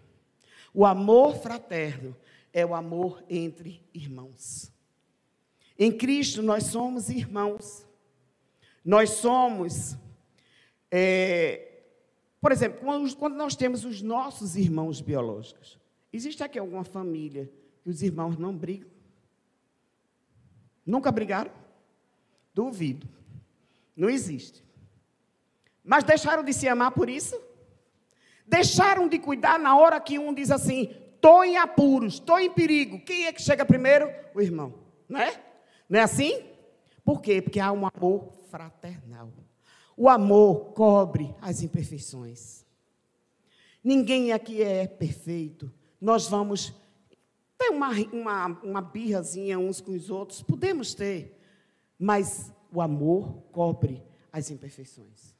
O 0.72 0.86
amor 0.86 1.36
fraterno 1.36 2.16
é 2.54 2.64
o 2.64 2.74
amor 2.74 3.22
entre 3.28 3.86
irmãos. 3.92 4.72
Em 5.78 5.92
Cristo 5.92 6.40
nós 6.40 6.64
somos 6.64 7.11
irmãos. 7.11 7.86
Nós 8.82 9.11
somos, 9.11 9.94
é, 10.90 11.82
por 12.40 12.50
exemplo, 12.50 12.80
quando, 12.80 13.14
quando 13.14 13.36
nós 13.36 13.54
temos 13.54 13.84
os 13.84 14.00
nossos 14.00 14.56
irmãos 14.56 15.02
biológicos, 15.02 15.78
existe 16.11 16.42
aqui 16.42 16.59
alguma 16.59 16.82
família 16.82 17.52
que 17.82 17.90
os 17.90 18.02
irmãos 18.02 18.38
não 18.38 18.56
brigam? 18.56 18.96
Nunca 20.89 21.12
brigaram? 21.12 21.51
Duvido. 22.55 23.07
Não 23.95 24.09
existe. 24.09 24.64
Mas 25.84 26.03
deixaram 26.03 26.43
de 26.43 26.51
se 26.55 26.66
amar 26.66 26.93
por 26.93 27.11
isso? 27.11 27.39
Deixaram 28.47 29.07
de 29.07 29.18
cuidar 29.18 29.59
na 29.59 29.76
hora 29.76 30.01
que 30.01 30.18
um 30.18 30.32
diz 30.32 30.51
assim: 30.51 30.91
estou 31.14 31.45
em 31.45 31.59
apuros, 31.59 32.14
estou 32.14 32.41
em 32.41 32.51
perigo. 32.51 33.01
Quem 33.01 33.26
é 33.26 33.32
que 33.34 33.43
chega 33.43 33.66
primeiro? 33.66 34.11
O 34.34 34.41
irmão, 34.41 34.72
não 35.07 35.20
é? 35.20 35.39
Não 35.86 36.01
é 36.01 36.03
assim? 36.03 36.43
Por 37.05 37.20
quê? 37.20 37.43
Porque 37.43 37.61
há 37.61 37.70
um 37.70 37.86
amor 37.86 38.32
fraternal. 38.51 39.30
O 39.95 40.09
amor 40.09 40.72
cobre 40.72 41.34
as 41.39 41.62
imperfeições. 41.62 42.64
Ninguém 43.84 44.32
aqui 44.32 44.62
é 44.62 44.86
perfeito. 44.86 45.70
Nós 46.01 46.28
vamos 46.28 46.72
ter 47.59 47.70
uma, 47.70 47.90
uma, 48.12 48.46
uma 48.62 48.80
birrazinha 48.80 49.59
uns 49.59 49.80
com 49.80 49.92
os 49.92 50.09
outros, 50.09 50.42
podemos 50.42 50.94
ter, 50.94 51.36
mas 51.98 52.52
o 52.72 52.80
amor 52.80 53.42
cobre 53.50 54.02
as 54.32 54.50
imperfeições. 54.50 55.34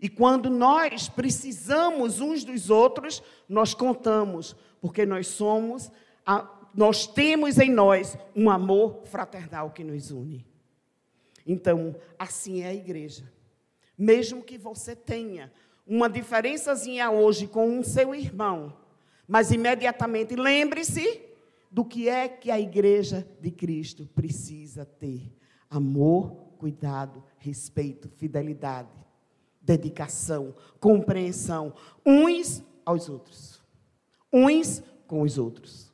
E 0.00 0.08
quando 0.08 0.48
nós 0.48 1.08
precisamos 1.08 2.20
uns 2.20 2.44
dos 2.44 2.70
outros, 2.70 3.22
nós 3.48 3.74
contamos, 3.74 4.54
porque 4.80 5.04
nós 5.04 5.26
somos 5.26 5.90
a, 6.24 6.48
nós 6.74 7.06
temos 7.06 7.58
em 7.58 7.70
nós 7.70 8.16
um 8.36 8.48
amor 8.48 9.02
fraternal 9.06 9.70
que 9.70 9.82
nos 9.82 10.10
une. 10.10 10.46
Então, 11.44 11.96
assim 12.18 12.62
é 12.62 12.68
a 12.68 12.74
igreja. 12.74 13.24
Mesmo 13.96 14.44
que 14.44 14.56
você 14.56 14.94
tenha 14.94 15.50
uma 15.86 16.08
diferençazinha 16.08 17.10
hoje 17.10 17.48
com 17.48 17.66
um 17.68 17.82
seu 17.82 18.14
irmão, 18.14 18.76
mas 19.28 19.52
imediatamente 19.52 20.34
lembre-se 20.34 21.20
do 21.70 21.84
que 21.84 22.08
é 22.08 22.26
que 22.26 22.50
a 22.50 22.58
igreja 22.58 23.28
de 23.40 23.50
Cristo 23.50 24.06
precisa 24.06 24.86
ter: 24.86 25.30
amor, 25.68 26.30
cuidado, 26.56 27.22
respeito, 27.38 28.08
fidelidade, 28.08 28.88
dedicação, 29.60 30.54
compreensão, 30.80 31.74
uns 32.04 32.64
aos 32.86 33.10
outros, 33.10 33.62
uns 34.32 34.82
com 35.06 35.20
os 35.20 35.36
outros. 35.36 35.92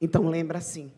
Então 0.00 0.26
lembra 0.26 0.56
assim. 0.58 0.90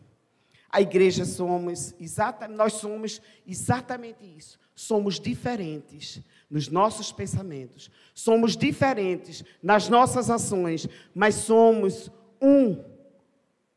A 0.75 0.81
igreja 0.81 1.23
somos 1.23 1.95
exatamente, 1.97 2.57
nós 2.57 2.73
somos 2.73 3.21
exatamente 3.47 4.25
isso. 4.25 4.59
Somos 4.75 5.21
diferentes 5.21 6.21
nos 6.49 6.67
nossos 6.67 7.13
pensamentos, 7.13 7.89
somos 8.13 8.57
diferentes 8.57 9.41
nas 9.63 9.87
nossas 9.87 10.29
ações, 10.29 10.85
mas 11.13 11.35
somos 11.35 12.11
um 12.41 12.83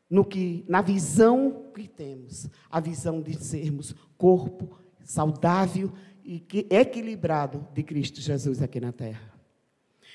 no 0.09 0.25
que 0.25 0.65
na 0.67 0.81
visão 0.81 1.71
que 1.73 1.87
temos, 1.87 2.49
a 2.69 2.81
visão 2.81 3.21
de 3.21 3.33
sermos 3.41 3.95
corpo 4.17 4.77
saudável 5.01 5.93
e 6.21 6.45
equilibrado 6.69 7.65
de 7.73 7.81
Cristo 7.81 8.19
Jesus 8.19 8.61
aqui 8.61 8.81
na 8.81 8.91
terra. 8.91 9.33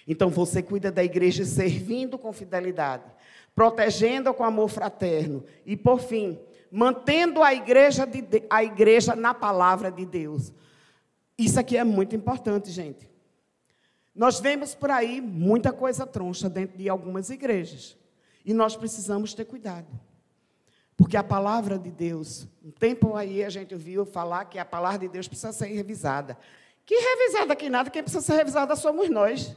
Então 0.07 0.29
você 0.29 0.63
cuida 0.63 0.93
da 0.93 1.03
igreja 1.03 1.47
servindo 1.47 2.19
com 2.19 2.31
fidelidade, 2.31 3.11
protegendo 3.55 4.35
com 4.35 4.45
amor 4.45 4.69
fraterno 4.69 5.43
e, 5.65 5.79
por 5.79 5.99
fim, 5.99 6.39
mantendo 6.75 7.41
a 7.41 7.55
igreja, 7.55 8.05
de, 8.05 8.25
a 8.51 8.65
igreja 8.65 9.15
na 9.15 9.33
palavra 9.33 9.93
de 9.93 10.05
Deus. 10.05 10.53
Isso 11.39 11.61
aqui 11.61 11.77
é 11.77 11.85
muito 11.85 12.17
importante, 12.17 12.69
gente. 12.73 13.09
Nós 14.13 14.41
vemos 14.41 14.75
por 14.75 14.91
aí 14.91 15.21
muita 15.21 15.73
coisa 15.73 16.05
troncha 16.05 16.51
dentro 16.51 16.77
de 16.77 16.89
algumas 16.89 17.31
igrejas. 17.31 17.97
E 18.45 18.53
nós 18.53 18.75
precisamos 18.75 19.35
ter 19.35 19.45
cuidado. 19.45 19.87
Porque 20.97 21.17
a 21.17 21.23
palavra 21.23 21.79
de 21.79 21.93
Deus, 21.93 22.49
um 22.63 22.73
tempo 22.73 23.15
aí 23.15 23.45
a 23.45 23.51
gente 23.51 23.73
ouviu 23.73 24.05
falar 24.05 24.45
que 24.47 24.59
a 24.59 24.65
palavra 24.65 24.99
de 24.99 25.09
Deus 25.09 25.29
precisa 25.29 25.53
ser 25.53 25.67
revisada. 25.67 26.37
Que 26.85 26.97
revisada 26.97 27.55
que 27.55 27.71
nada, 27.71 27.89
quem 27.89 28.03
precisa 28.03 28.21
ser 28.23 28.35
revisada 28.35 28.75
somos 28.75 29.09
nós. 29.09 29.57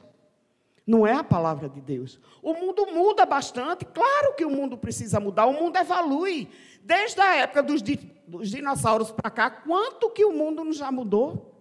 Não 0.87 1.05
é 1.05 1.13
a 1.13 1.23
palavra 1.23 1.67
de 1.67 1.81
Deus. 1.81 2.17
O 2.41 2.53
mundo 2.53 2.87
muda 2.87 3.25
bastante. 3.25 3.83
Claro 3.83 4.33
que 4.35 4.45
o 4.45 4.49
mundo 4.49 4.77
precisa 4.77 5.19
mudar. 5.19 5.45
O 5.45 5.51
mundo 5.51 5.75
evolui. 5.75 6.49
Desde 6.81 7.19
a 7.19 7.35
época 7.35 7.61
dos, 7.61 7.81
dos 8.25 8.49
dinossauros 8.49 9.11
para 9.11 9.29
cá, 9.29 9.51
quanto 9.51 10.09
que 10.09 10.23
o 10.23 10.31
mundo 10.31 10.71
já 10.71 10.89
mudou? 10.89 11.53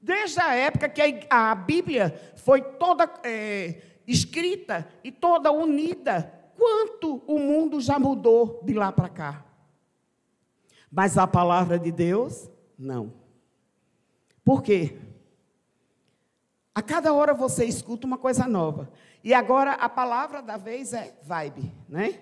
Desde 0.00 0.40
a 0.40 0.54
época 0.54 0.88
que 0.88 1.26
a, 1.28 1.50
a 1.50 1.54
Bíblia 1.54 2.18
foi 2.36 2.62
toda 2.62 3.12
é, 3.22 3.82
escrita 4.06 4.88
e 5.04 5.12
toda 5.12 5.52
unida, 5.52 6.32
quanto 6.56 7.22
o 7.26 7.38
mundo 7.38 7.82
já 7.82 7.98
mudou 7.98 8.62
de 8.64 8.72
lá 8.72 8.90
para 8.90 9.10
cá? 9.10 9.44
Mas 10.90 11.18
a 11.18 11.26
palavra 11.26 11.78
de 11.78 11.92
Deus, 11.92 12.48
não. 12.78 13.12
Por 14.42 14.62
quê? 14.62 14.96
A 16.78 16.82
cada 16.82 17.12
hora 17.12 17.34
você 17.34 17.64
escuta 17.64 18.06
uma 18.06 18.16
coisa 18.16 18.46
nova. 18.46 18.88
E 19.24 19.34
agora 19.34 19.72
a 19.72 19.88
palavra 19.88 20.40
da 20.40 20.56
vez 20.56 20.92
é 20.92 21.12
vibe, 21.24 21.72
né? 21.88 22.20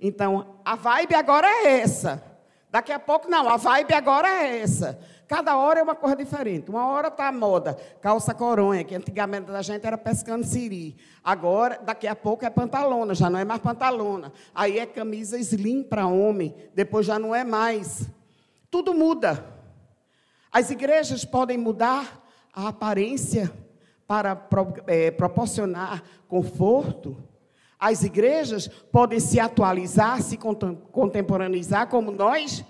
Então, 0.00 0.60
a 0.64 0.76
vibe 0.76 1.16
agora 1.16 1.48
é 1.48 1.80
essa. 1.80 2.22
Daqui 2.70 2.92
a 2.92 3.00
pouco, 3.00 3.28
não, 3.28 3.48
a 3.48 3.56
vibe 3.56 3.94
agora 3.94 4.28
é 4.28 4.60
essa. 4.60 4.96
Cada 5.26 5.56
hora 5.56 5.80
é 5.80 5.82
uma 5.82 5.96
coisa 5.96 6.14
diferente. 6.14 6.70
Uma 6.70 6.86
hora 6.86 7.08
está 7.08 7.26
a 7.26 7.32
moda, 7.32 7.76
calça 8.00 8.32
coronha, 8.32 8.84
que 8.84 8.94
antigamente 8.94 9.50
a 9.50 9.60
gente 9.60 9.84
era 9.84 9.98
pescando 9.98 10.46
siri. 10.46 10.96
Agora, 11.24 11.80
daqui 11.84 12.06
a 12.06 12.14
pouco 12.14 12.44
é 12.44 12.48
pantalona, 12.48 13.12
já 13.12 13.28
não 13.28 13.40
é 13.40 13.44
mais 13.44 13.60
pantalona. 13.60 14.32
Aí 14.54 14.78
é 14.78 14.86
camisa 14.86 15.36
slim 15.36 15.82
para 15.82 16.06
homem, 16.06 16.54
depois 16.76 17.06
já 17.06 17.18
não 17.18 17.34
é 17.34 17.42
mais. 17.42 18.08
Tudo 18.70 18.94
muda. 18.94 19.44
As 20.52 20.70
igrejas 20.70 21.24
podem 21.24 21.58
mudar 21.58 22.24
a 22.54 22.68
aparência 22.68 23.52
para 24.06 24.46
é, 24.86 25.10
proporcionar 25.10 26.02
conforto. 26.28 27.16
As 27.78 28.02
igrejas 28.02 28.68
podem 28.68 29.20
se 29.20 29.38
atualizar, 29.38 30.22
se 30.22 30.36
contemporaneizar 30.36 31.88
como 31.88 32.10
nós, 32.10 32.64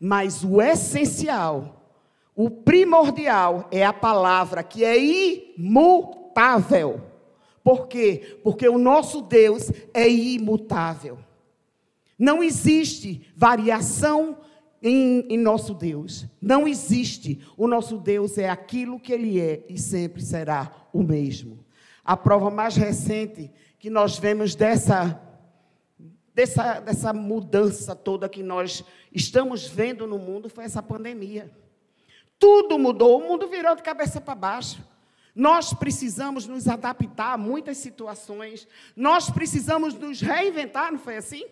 mas 0.00 0.44
o 0.44 0.60
essencial, 0.60 1.74
O 2.40 2.48
primordial 2.48 3.66
é 3.68 3.84
a 3.84 3.92
palavra 3.92 4.62
que 4.62 4.84
é 4.84 4.96
imutável. 4.96 7.00
Por 7.64 7.88
quê? 7.88 8.38
Porque 8.44 8.68
o 8.68 8.78
nosso 8.78 9.22
Deus 9.22 9.72
é 9.92 10.08
imutável. 10.08 11.18
Não 12.16 12.40
existe 12.40 13.28
variação 13.36 14.38
em, 14.82 15.26
em, 15.28 15.38
nosso 15.38 15.74
Deus. 15.74 16.26
Não 16.40 16.66
existe. 16.66 17.40
O 17.56 17.66
nosso 17.66 17.98
Deus 17.98 18.38
é 18.38 18.48
aquilo 18.48 19.00
que 19.00 19.12
Ele 19.12 19.40
é 19.40 19.64
e 19.68 19.78
sempre 19.78 20.22
será 20.22 20.70
o 20.92 21.02
mesmo. 21.02 21.64
A 22.04 22.16
prova 22.16 22.50
mais 22.50 22.76
recente 22.76 23.50
que 23.78 23.90
nós 23.90 24.18
vemos 24.18 24.54
dessa, 24.54 25.20
dessa, 26.34 26.80
dessa 26.80 27.12
mudança 27.12 27.94
toda 27.94 28.28
que 28.28 28.42
nós 28.42 28.84
estamos 29.12 29.66
vendo 29.66 30.06
no 30.06 30.18
mundo 30.18 30.48
foi 30.48 30.64
essa 30.64 30.82
pandemia. 30.82 31.50
Tudo 32.38 32.78
mudou, 32.78 33.18
o 33.18 33.28
mundo 33.28 33.48
virou 33.48 33.74
de 33.74 33.82
cabeça 33.82 34.20
para 34.20 34.34
baixo. 34.34 34.82
Nós 35.34 35.72
precisamos 35.72 36.46
nos 36.46 36.66
adaptar 36.66 37.34
a 37.34 37.38
muitas 37.38 37.76
situações, 37.76 38.66
nós 38.96 39.30
precisamos 39.30 39.94
nos 39.94 40.20
reinventar, 40.20 40.90
não 40.90 40.98
foi 40.98 41.16
assim? 41.16 41.44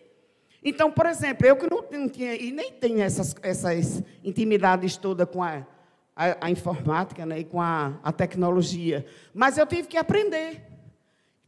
Então, 0.65 0.91
por 0.91 1.07
exemplo, 1.07 1.47
eu 1.47 1.57
que 1.57 1.69
não, 1.69 2.09
tinha, 2.09 2.35
e 2.35 2.51
nem 2.51 2.73
tenho 2.73 3.01
essas, 3.01 3.35
essas 3.43 4.03
intimidades 4.25 4.97
todas 4.97 5.29
com 5.29 5.43
a, 5.43 5.67
a, 6.15 6.47
a 6.47 6.51
informática 6.51 7.25
né, 7.25 7.41
e 7.41 7.45
com 7.45 7.61
a, 7.61 7.99
a 8.03 8.11
tecnologia, 8.13 9.05
mas 9.35 9.59
eu 9.59 9.67
tive 9.67 9.89
que 9.89 9.97
aprender. 9.97 10.63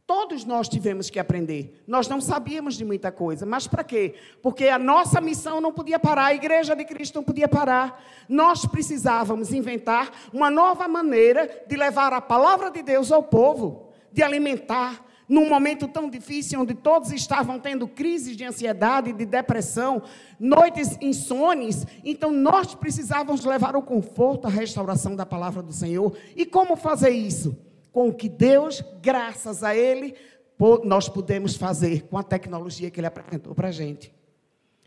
Todos 0.09 0.43
nós 0.43 0.67
tivemos 0.67 1.07
que 1.07 1.19
aprender. 1.19 1.83
Nós 1.85 2.07
não 2.07 2.19
sabíamos 2.19 2.75
de 2.75 2.83
muita 2.83 3.11
coisa, 3.11 3.45
mas 3.45 3.67
para 3.67 3.83
quê? 3.83 4.15
Porque 4.41 4.67
a 4.67 4.79
nossa 4.79 5.21
missão 5.21 5.61
não 5.61 5.71
podia 5.71 5.99
parar, 5.99 6.25
a 6.25 6.33
igreja 6.33 6.75
de 6.75 6.83
Cristo 6.83 7.17
não 7.17 7.23
podia 7.23 7.47
parar. 7.47 8.03
Nós 8.27 8.65
precisávamos 8.65 9.53
inventar 9.53 10.09
uma 10.33 10.49
nova 10.49 10.87
maneira 10.87 11.63
de 11.67 11.75
levar 11.75 12.11
a 12.11 12.19
palavra 12.19 12.71
de 12.71 12.81
Deus 12.81 13.11
ao 13.11 13.21
povo, 13.21 13.91
de 14.11 14.23
alimentar, 14.23 15.05
num 15.29 15.47
momento 15.47 15.87
tão 15.87 16.09
difícil, 16.09 16.59
onde 16.59 16.73
todos 16.73 17.11
estavam 17.11 17.59
tendo 17.59 17.87
crises 17.87 18.35
de 18.35 18.43
ansiedade, 18.43 19.13
de 19.13 19.25
depressão, 19.25 20.01
noites 20.39 20.97
insones, 20.99 21.85
então 22.03 22.31
nós 22.31 22.73
precisávamos 22.73 23.45
levar 23.45 23.75
o 23.75 23.83
conforto, 23.83 24.47
a 24.47 24.49
restauração 24.49 25.15
da 25.15 25.27
palavra 25.27 25.61
do 25.61 25.71
Senhor. 25.71 26.17
E 26.35 26.47
como 26.47 26.75
fazer 26.75 27.11
isso? 27.11 27.55
Com 27.91 28.09
o 28.09 28.13
que 28.13 28.27
Deus, 28.27 28.83
graças 29.03 29.63
a 29.63 29.75
Ele, 29.75 30.15
nós 30.83 31.07
podemos 31.07 31.55
fazer 31.55 32.07
com 32.07 32.17
a 32.17 32.23
tecnologia 32.23 32.89
que 32.89 32.99
Ele 32.99 33.07
apresentou 33.07 33.53
para 33.53 33.67
a 33.67 33.71
gente. 33.71 34.11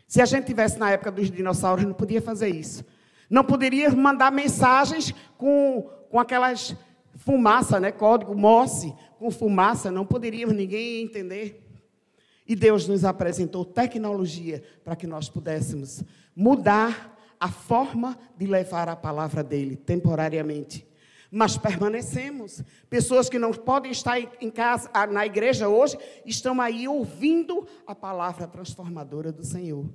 Se 0.05 0.21
a 0.21 0.25
gente 0.25 0.45
tivesse 0.45 0.77
na 0.77 0.91
época 0.91 1.11
dos 1.11 1.31
dinossauros, 1.31 1.85
não 1.85 1.93
podia 1.93 2.21
fazer 2.21 2.49
isso. 2.49 2.85
Não 3.29 3.43
poderia 3.43 3.89
mandar 3.91 4.31
mensagens 4.31 5.13
com, 5.37 5.89
com 6.11 6.19
aquelas 6.19 6.75
fumaça, 7.15 7.79
né? 7.79 7.91
Código 7.91 8.35
Morse, 8.35 8.93
com 9.23 9.31
fumaça, 9.31 9.89
não 9.89 10.05
poderíamos 10.05 10.53
ninguém 10.53 11.01
entender. 11.01 11.65
E 12.45 12.57
Deus 12.57 12.89
nos 12.89 13.05
apresentou 13.05 13.63
tecnologia 13.63 14.61
para 14.83 14.97
que 14.97 15.07
nós 15.07 15.29
pudéssemos 15.29 16.03
mudar 16.35 17.17
a 17.39 17.49
forma 17.49 18.19
de 18.37 18.45
levar 18.45 18.89
a 18.89 18.97
palavra 18.97 19.41
dele 19.41 19.77
temporariamente. 19.77 20.85
Mas 21.31 21.57
permanecemos. 21.57 22.61
Pessoas 22.89 23.29
que 23.29 23.39
não 23.39 23.53
podem 23.53 23.93
estar 23.93 24.19
em 24.19 24.51
casa, 24.51 24.89
na 25.09 25.25
igreja 25.25 25.69
hoje, 25.69 25.97
estão 26.25 26.59
aí 26.59 26.85
ouvindo 26.85 27.65
a 27.87 27.95
palavra 27.95 28.45
transformadora 28.45 29.31
do 29.31 29.45
Senhor. 29.45 29.85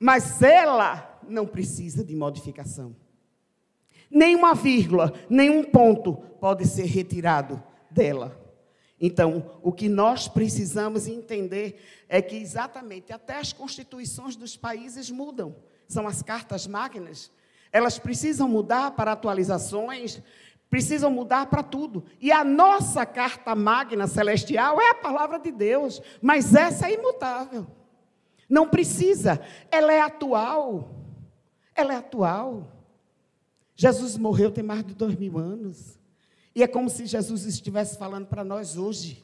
Mas 0.00 0.40
ela 0.40 1.20
não 1.28 1.46
precisa 1.46 2.02
de 2.02 2.16
modificação. 2.16 2.96
Nenhuma 4.10 4.54
vírgula, 4.54 5.12
nenhum 5.28 5.62
ponto 5.64 6.14
pode 6.40 6.66
ser 6.66 6.86
retirado 6.86 7.62
dela. 7.92 8.40
Então, 9.00 9.58
o 9.62 9.72
que 9.72 9.88
nós 9.88 10.28
precisamos 10.28 11.08
entender 11.08 11.80
é 12.08 12.22
que 12.22 12.36
exatamente 12.36 13.12
até 13.12 13.38
as 13.38 13.52
constituições 13.52 14.36
dos 14.36 14.56
países 14.56 15.10
mudam. 15.10 15.56
São 15.88 16.06
as 16.06 16.22
cartas 16.22 16.66
magnas. 16.66 17.30
Elas 17.72 17.98
precisam 17.98 18.48
mudar 18.48 18.92
para 18.92 19.12
atualizações, 19.12 20.22
precisam 20.70 21.10
mudar 21.10 21.46
para 21.46 21.62
tudo. 21.62 22.04
E 22.20 22.30
a 22.30 22.44
nossa 22.44 23.04
carta 23.04 23.54
magna 23.54 24.06
celestial 24.06 24.80
é 24.80 24.90
a 24.90 24.94
palavra 24.94 25.38
de 25.38 25.50
Deus, 25.50 26.00
mas 26.20 26.54
essa 26.54 26.88
é 26.88 26.94
imutável. 26.94 27.66
Não 28.48 28.68
precisa, 28.68 29.40
ela 29.70 29.92
é 29.92 30.00
atual. 30.00 30.94
Ela 31.74 31.94
é 31.94 31.96
atual. 31.96 32.70
Jesus 33.74 34.16
morreu 34.16 34.50
tem 34.50 34.62
mais 34.62 34.84
de 34.84 34.94
dois 34.94 35.16
mil 35.16 35.38
anos. 35.38 35.98
E 36.54 36.62
é 36.62 36.66
como 36.66 36.90
se 36.90 37.06
Jesus 37.06 37.44
estivesse 37.44 37.96
falando 37.96 38.26
para 38.26 38.44
nós 38.44 38.76
hoje. 38.76 39.22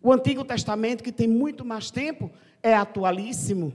O 0.00 0.12
Antigo 0.12 0.44
Testamento, 0.44 1.02
que 1.02 1.10
tem 1.10 1.26
muito 1.26 1.64
mais 1.64 1.90
tempo, 1.90 2.30
é 2.62 2.74
atualíssimo. 2.74 3.72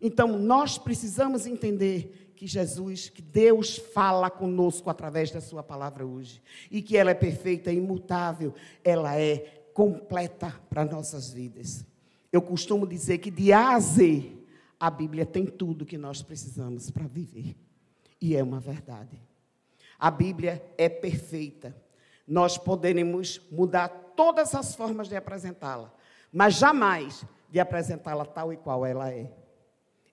Então, 0.00 0.38
nós 0.38 0.78
precisamos 0.78 1.46
entender 1.46 2.32
que 2.34 2.46
Jesus, 2.46 3.10
que 3.10 3.20
Deus 3.20 3.76
fala 3.76 4.30
conosco 4.30 4.88
através 4.88 5.30
da 5.30 5.42
Sua 5.42 5.62
palavra 5.62 6.06
hoje. 6.06 6.40
E 6.70 6.80
que 6.80 6.96
ela 6.96 7.10
é 7.10 7.14
perfeita, 7.14 7.70
imutável, 7.70 8.54
ela 8.82 9.14
é 9.14 9.60
completa 9.74 10.58
para 10.70 10.86
nossas 10.86 11.30
vidas. 11.32 11.84
Eu 12.32 12.40
costumo 12.40 12.86
dizer 12.86 13.18
que 13.18 13.30
de 13.30 13.52
A 13.52 13.74
a 13.74 13.80
Z, 13.80 14.32
a 14.78 14.88
Bíblia 14.88 15.26
tem 15.26 15.44
tudo 15.44 15.84
que 15.84 15.98
nós 15.98 16.22
precisamos 16.22 16.90
para 16.90 17.06
viver. 17.06 17.54
E 18.18 18.34
é 18.34 18.42
uma 18.42 18.58
verdade. 18.58 19.20
A 20.00 20.10
Bíblia 20.10 20.64
é 20.78 20.88
perfeita. 20.88 21.76
Nós 22.26 22.56
poderemos 22.56 23.38
mudar 23.50 23.88
todas 24.16 24.54
as 24.54 24.74
formas 24.74 25.08
de 25.08 25.16
apresentá-la, 25.16 25.92
mas 26.32 26.54
jamais 26.54 27.22
de 27.50 27.60
apresentá-la 27.60 28.24
tal 28.24 28.50
e 28.50 28.56
qual 28.56 28.86
ela 28.86 29.12
é. 29.12 29.30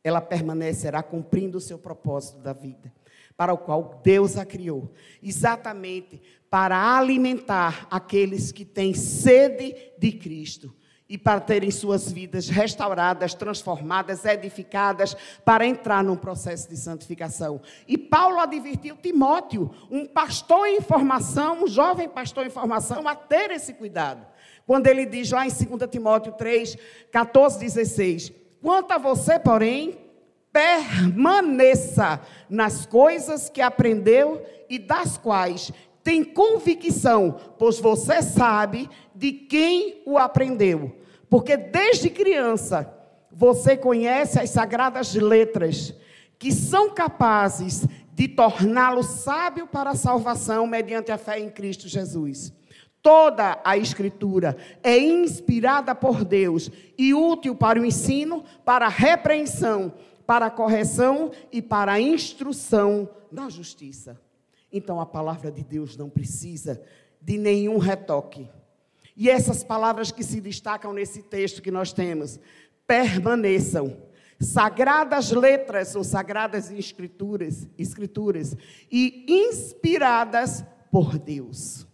Ela 0.04 0.20
permanecerá 0.20 1.02
cumprindo 1.02 1.58
o 1.58 1.62
seu 1.62 1.80
propósito 1.80 2.40
da 2.40 2.52
vida, 2.52 2.92
para 3.38 3.54
o 3.54 3.58
qual 3.58 4.02
Deus 4.04 4.38
a 4.38 4.46
criou, 4.46 4.92
exatamente 5.24 6.22
para 6.50 6.98
alimentar 6.98 7.88
aqueles 7.90 8.52
que 8.52 8.66
têm 8.66 8.94
sede 8.94 9.94
de 9.98 10.12
Cristo 10.12 10.76
e 11.10 11.18
para 11.18 11.40
terem 11.40 11.72
suas 11.72 12.12
vidas 12.12 12.50
restauradas, 12.50 13.34
transformadas, 13.34 14.26
edificadas, 14.26 15.16
para 15.46 15.66
entrar 15.66 16.04
num 16.04 16.16
processo 16.16 16.70
de 16.70 16.76
santificação. 16.76 17.62
E 17.88 17.98
Paulo 17.98 18.40
advertiu 18.40 18.98
Timóteo, 18.98 19.72
um 19.90 20.06
pastor 20.06 20.68
em 20.68 20.82
formação, 20.82 21.64
um 21.64 21.68
jovem 21.68 22.10
pastor 22.10 22.46
em 22.46 22.50
formação, 22.50 23.08
a 23.08 23.16
ter 23.16 23.52
esse 23.52 23.74
cuidado. 23.74 24.26
Quando 24.66 24.88
ele 24.88 25.06
diz 25.06 25.32
lá 25.32 25.46
em 25.46 25.50
2 25.50 25.90
Timóteo 25.90 26.34
3, 26.34 26.78
14, 27.10 27.60
16: 27.60 28.34
Quanto 28.62 28.92
a 28.92 28.98
você, 28.98 29.40
porém, 29.40 29.98
permaneça 30.52 32.20
nas 32.50 32.86
coisas 32.86 33.50
que 33.50 33.62
aprendeu 33.62 34.44
e 34.70 34.78
das 34.78 35.18
quais 35.18 35.72
tem 36.08 36.24
convicção, 36.24 37.38
pois 37.60 37.82
você 37.82 38.22
sabe 38.22 38.90
de 39.14 39.34
quem 39.34 40.02
o 40.06 40.18
aprendeu. 40.18 40.96
Porque 41.30 41.58
desde 41.58 42.10
criança 42.10 42.90
você 43.30 43.76
conhece 43.76 44.40
as 44.40 44.50
sagradas 44.52 45.14
letras 45.16 45.94
que 46.40 46.50
são 46.50 46.92
capazes 46.92 47.86
de 48.14 48.26
torná-lo 48.26 49.04
sábio 49.04 49.68
para 49.68 49.90
a 49.90 49.96
salvação 49.96 50.66
mediante 50.66 51.12
a 51.12 51.18
fé 51.18 51.42
em 51.42 51.50
Cristo 51.50 51.90
Jesus. 51.90 52.54
Toda 53.02 53.60
a 53.62 53.76
Escritura 53.76 54.56
é 54.82 54.98
inspirada 54.98 55.94
por 55.94 56.24
Deus 56.24 56.72
e 56.98 57.14
útil 57.14 57.54
para 57.54 57.82
o 57.82 57.86
ensino, 57.86 58.46
para 58.64 58.86
a 58.86 58.90
repreensão, 58.90 59.92
para 60.26 60.46
a 60.46 60.52
correção 60.52 61.32
e 61.52 61.62
para 61.62 61.92
a 61.92 62.00
instrução 62.00 63.10
na 63.30 63.50
justiça. 63.50 64.18
Então 64.78 65.02
a 65.02 65.06
palavra 65.06 65.52
de 65.52 65.64
Deus 65.64 65.98
não 65.98 66.10
precisa 66.10 66.82
de 67.22 67.38
nenhum 67.38 67.78
retoque. 67.78 68.50
E 69.16 69.30
essas 69.30 69.64
palavras 69.64 70.12
que 70.12 70.24
se 70.24 70.40
destacam 70.40 70.94
nesse 70.94 71.24
texto 71.24 71.62
que 71.62 71.72
nós 71.72 71.92
temos, 71.92 72.40
permaneçam. 72.86 73.98
Sagradas 74.40 75.32
letras 75.32 75.96
ou 75.96 76.04
sagradas 76.04 76.70
escrituras, 76.70 77.68
escrituras 77.76 78.56
e 78.92 79.26
inspiradas 79.28 80.64
por 80.92 81.18
Deus. 81.18 81.88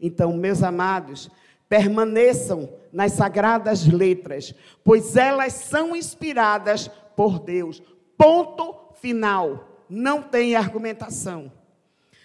Então, 0.00 0.32
meus 0.36 0.62
amados, 0.62 1.28
permaneçam 1.68 2.72
nas 2.92 3.12
sagradas 3.12 3.84
letras, 3.84 4.54
pois 4.84 5.16
elas 5.16 5.54
são 5.54 5.96
inspiradas 5.96 6.86
por 7.16 7.40
Deus. 7.40 7.82
Ponto 8.16 8.94
final. 9.00 9.84
Não 9.88 10.22
tem 10.22 10.54
argumentação. 10.54 11.50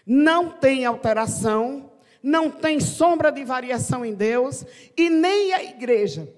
Não 0.10 0.50
tem 0.50 0.86
alteração, 0.86 1.92
não 2.24 2.50
tem 2.50 2.80
sombra 2.80 3.30
de 3.30 3.44
variação 3.44 4.06
em 4.06 4.14
Deus, 4.14 4.66
e 4.96 5.10
nem 5.10 5.54
a 5.54 5.62
igreja 5.62 6.34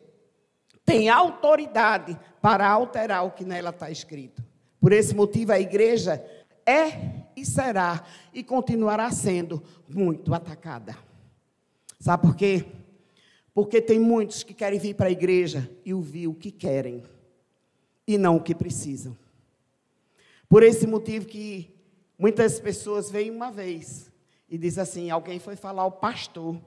tem 0.83 1.07
autoridade 1.07 2.17
para 2.41 2.67
alterar 2.67 3.23
o 3.23 3.29
que 3.29 3.45
nela 3.45 3.69
está 3.69 3.91
escrito. 3.91 4.43
Por 4.81 4.91
esse 4.91 5.13
motivo, 5.13 5.51
a 5.51 5.59
igreja 5.59 6.25
é 6.65 7.27
e 7.35 7.45
será 7.45 8.03
e 8.33 8.43
continuará 8.43 9.11
sendo 9.11 9.61
muito 9.87 10.33
atacada. 10.33 10.97
Sabe 11.99 12.23
por 12.23 12.35
quê? 12.35 12.65
Porque 13.53 13.79
tem 13.79 13.99
muitos 13.99 14.41
que 14.41 14.53
querem 14.53 14.79
vir 14.79 14.95
para 14.95 15.09
a 15.09 15.11
igreja 15.11 15.69
e 15.85 15.93
ouvir 15.93 16.27
o 16.27 16.33
que 16.33 16.49
querem 16.49 17.03
e 18.07 18.17
não 18.17 18.37
o 18.37 18.41
que 18.41 18.55
precisam. 18.55 19.15
Por 20.47 20.63
esse 20.63 20.87
motivo 20.87 21.27
que 21.27 21.69
muitas 22.19 22.59
pessoas 22.59 23.09
vêm 23.09 23.31
uma 23.31 23.49
vez 23.49 24.11
e 24.49 24.57
dizem 24.57 24.83
assim: 24.83 25.09
alguém 25.09 25.39
foi 25.39 25.55
falar 25.55 25.83
ao 25.83 25.91
pastor 25.91 26.61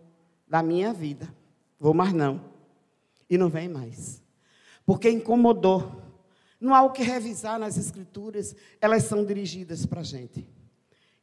da 0.48 0.62
minha 0.62 0.92
vida, 0.92 1.28
vou 1.78 1.92
mais 1.92 2.12
não. 2.12 2.50
E 3.28 3.38
não 3.38 3.48
vem 3.48 3.68
mais. 3.68 4.22
Porque 4.84 5.08
incomodou. 5.08 6.02
Não 6.60 6.74
há 6.74 6.82
o 6.82 6.92
que 6.92 7.02
revisar 7.02 7.58
nas 7.58 7.76
escrituras, 7.76 8.54
elas 8.80 9.04
são 9.04 9.24
dirigidas 9.24 9.84
para 9.84 10.00
a 10.00 10.04
gente. 10.04 10.46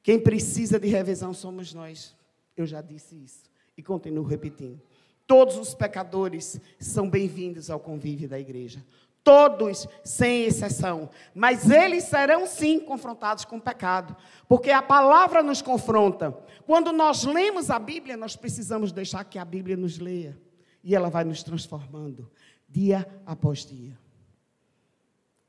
Quem 0.04 0.20
precisa 0.20 0.80
de 0.80 0.88
revisão 0.88 1.34
somos 1.34 1.74
nós. 1.74 2.16
Eu 2.58 2.66
já 2.66 2.82
disse 2.82 3.16
isso 3.16 3.44
e 3.78 3.84
continuo 3.84 4.24
repetindo. 4.24 4.82
Todos 5.26 5.56
os 5.58 5.74
pecadores 5.74 6.60
são 6.80 7.10
bem-vindos 7.10 7.70
ao 7.70 7.80
convívio 7.80 8.28
da 8.28 8.40
igreja. 8.40 8.84
Todos, 9.24 9.88
sem 10.04 10.44
exceção. 10.44 11.10
Mas 11.34 11.70
eles 11.70 12.06
serão 12.06 12.48
sim 12.48 12.80
confrontados 12.80 13.46
com 13.46 13.58
o 13.58 13.62
pecado. 13.62 14.16
Porque 14.48 14.72
a 14.72 14.82
palavra 14.82 15.44
nos 15.44 15.62
confronta. 15.62 16.38
Quando 16.66 16.92
nós 16.92 17.24
lemos 17.24 17.70
a 17.70 17.78
Bíblia, 17.80 18.16
nós 18.16 18.36
precisamos 18.36 18.92
deixar 18.92 19.24
que 19.24 19.38
a 19.38 19.46
Bíblia 19.46 19.76
nos 19.76 20.00
leia. 20.00 20.38
E 20.84 20.96
ela 20.96 21.10
vai 21.10 21.24
nos 21.24 21.44
transformando, 21.44 22.32
dia 22.68 23.08
após 23.26 23.66
dia. 23.66 23.98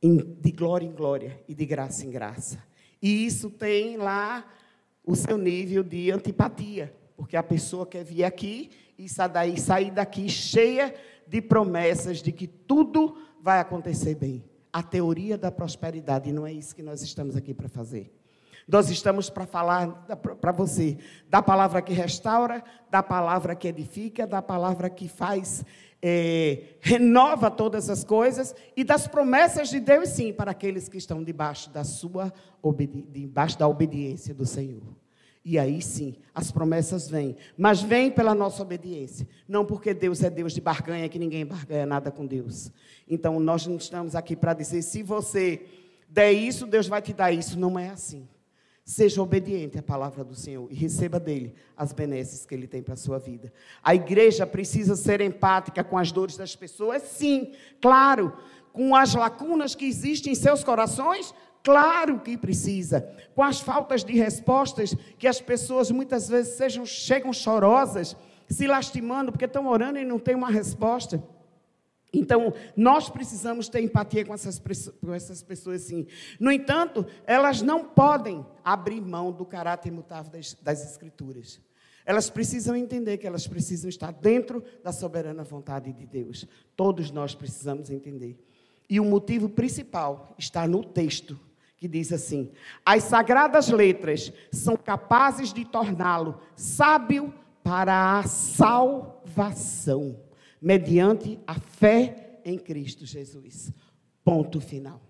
De 0.02 0.50
glória 0.50 0.86
em 0.86 0.92
glória 0.92 1.42
e 1.46 1.54
de 1.54 1.64
graça 1.64 2.04
em 2.04 2.10
graça. 2.10 2.62
E 3.00 3.24
isso 3.26 3.50
tem 3.50 3.96
lá 3.96 4.44
o 5.04 5.14
seu 5.14 5.38
nível 5.38 5.82
de 5.82 6.10
antipatia, 6.10 6.94
porque 7.16 7.36
a 7.36 7.42
pessoa 7.42 7.86
quer 7.86 8.04
vir 8.04 8.24
aqui 8.24 8.70
e 8.98 9.08
sair 9.08 9.90
daqui 9.90 10.28
cheia 10.28 10.94
de 11.26 11.40
promessas 11.40 12.22
de 12.22 12.32
que 12.32 12.46
tudo 12.46 13.16
vai 13.42 13.60
acontecer 13.60 14.14
bem. 14.14 14.44
A 14.72 14.82
teoria 14.82 15.36
da 15.36 15.50
prosperidade, 15.50 16.32
não 16.32 16.46
é 16.46 16.52
isso 16.52 16.74
que 16.74 16.82
nós 16.82 17.02
estamos 17.02 17.36
aqui 17.36 17.52
para 17.52 17.68
fazer. 17.68 18.12
Nós 18.68 18.88
estamos 18.88 19.28
para 19.28 19.46
falar 19.46 19.88
para 20.40 20.52
você 20.52 20.96
da 21.28 21.42
palavra 21.42 21.82
que 21.82 21.92
restaura, 21.92 22.62
da 22.88 23.02
palavra 23.02 23.56
que 23.56 23.66
edifica, 23.66 24.26
da 24.26 24.40
palavra 24.40 24.88
que 24.88 25.08
faz 25.08 25.64
é, 26.02 26.62
renova 26.80 27.50
todas 27.50 27.90
as 27.90 28.04
coisas 28.04 28.54
e 28.76 28.84
das 28.84 29.06
promessas 29.06 29.68
de 29.68 29.80
Deus, 29.80 30.08
sim, 30.10 30.32
para 30.32 30.52
aqueles 30.52 30.88
que 30.88 30.96
estão 30.96 31.22
debaixo 31.22 31.70
da 31.70 31.84
sua 31.84 32.32
debaixo 33.08 33.58
da 33.58 33.66
obediência 33.66 34.34
do 34.34 34.46
Senhor. 34.46 34.82
E 35.44 35.58
aí 35.58 35.80
sim, 35.80 36.16
as 36.34 36.50
promessas 36.52 37.08
vêm, 37.08 37.34
mas 37.56 37.80
vêm 37.80 38.10
pela 38.10 38.34
nossa 38.34 38.62
obediência, 38.62 39.26
não 39.48 39.64
porque 39.64 39.94
Deus 39.94 40.22
é 40.22 40.28
Deus 40.28 40.52
de 40.52 40.60
barganha, 40.60 41.08
que 41.08 41.18
ninguém 41.18 41.46
barganha 41.46 41.86
nada 41.86 42.10
com 42.10 42.26
Deus. 42.26 42.70
Então, 43.08 43.40
nós 43.40 43.66
não 43.66 43.76
estamos 43.76 44.14
aqui 44.14 44.36
para 44.36 44.52
dizer, 44.52 44.82
se 44.82 45.02
você 45.02 45.66
der 46.10 46.32
isso, 46.32 46.66
Deus 46.66 46.86
vai 46.86 47.00
te 47.00 47.12
dar 47.12 47.32
isso. 47.32 47.58
Não 47.58 47.78
é 47.78 47.88
assim. 47.88 48.28
Seja 48.84 49.22
obediente 49.22 49.78
à 49.78 49.82
palavra 49.82 50.24
do 50.24 50.34
Senhor 50.34 50.66
e 50.70 50.74
receba 50.74 51.20
dele 51.20 51.54
as 51.76 51.92
benesses 51.92 52.44
que 52.44 52.54
ele 52.54 52.66
tem 52.66 52.82
para 52.82 52.94
a 52.94 52.96
sua 52.96 53.18
vida. 53.18 53.52
A 53.82 53.94
igreja 53.94 54.46
precisa 54.46 54.96
ser 54.96 55.20
empática 55.20 55.84
com 55.84 55.96
as 55.96 56.10
dores 56.10 56.36
das 56.36 56.56
pessoas, 56.56 57.02
sim, 57.02 57.52
claro. 57.80 58.36
Com 58.72 58.94
as 58.94 59.14
lacunas 59.14 59.74
que 59.74 59.84
existem 59.84 60.32
em 60.32 60.36
seus 60.36 60.64
corações, 60.64 61.32
claro 61.62 62.20
que 62.20 62.36
precisa. 62.36 63.08
Com 63.34 63.42
as 63.42 63.60
faltas 63.60 64.04
de 64.04 64.12
respostas 64.14 64.94
que 65.18 65.26
as 65.26 65.40
pessoas 65.40 65.90
muitas 65.90 66.28
vezes 66.28 66.56
sejam, 66.56 66.84
chegam 66.84 67.32
chorosas, 67.32 68.16
se 68.48 68.66
lastimando 68.66 69.30
porque 69.32 69.44
estão 69.44 69.66
orando 69.66 69.98
e 69.98 70.04
não 70.04 70.18
tem 70.18 70.34
uma 70.34 70.50
resposta. 70.50 71.22
Então, 72.12 72.52
nós 72.76 73.08
precisamos 73.08 73.68
ter 73.68 73.80
empatia 73.82 74.24
com 74.24 74.34
essas, 74.34 74.60
com 75.00 75.14
essas 75.14 75.42
pessoas, 75.42 75.82
sim. 75.82 76.06
No 76.38 76.50
entanto, 76.50 77.06
elas 77.24 77.62
não 77.62 77.84
podem 77.84 78.44
abrir 78.64 79.00
mão 79.00 79.30
do 79.30 79.44
caráter 79.44 79.90
imutável 79.90 80.32
das, 80.32 80.54
das 80.54 80.84
Escrituras. 80.84 81.60
Elas 82.04 82.28
precisam 82.28 82.74
entender 82.74 83.18
que 83.18 83.26
elas 83.26 83.46
precisam 83.46 83.88
estar 83.88 84.12
dentro 84.12 84.64
da 84.82 84.90
soberana 84.90 85.44
vontade 85.44 85.92
de 85.92 86.06
Deus. 86.06 86.46
Todos 86.74 87.10
nós 87.10 87.34
precisamos 87.34 87.90
entender. 87.90 88.36
E 88.88 88.98
o 88.98 89.04
motivo 89.04 89.48
principal 89.48 90.34
está 90.36 90.66
no 90.66 90.82
texto, 90.82 91.38
que 91.80 91.88
diz 91.88 92.12
assim: 92.12 92.52
As 92.84 93.04
sagradas 93.04 93.70
letras 93.70 94.30
são 94.52 94.76
capazes 94.76 95.52
de 95.52 95.64
torná-lo 95.64 96.38
sábio 96.54 97.34
para 97.64 98.18
a 98.18 98.22
salvação 98.24 100.20
mediante 100.60 101.40
a 101.46 101.54
fé 101.54 102.40
em 102.44 102.58
Cristo 102.58 103.06
Jesus. 103.06 103.72
Ponto 104.22 104.60
final. 104.60 105.00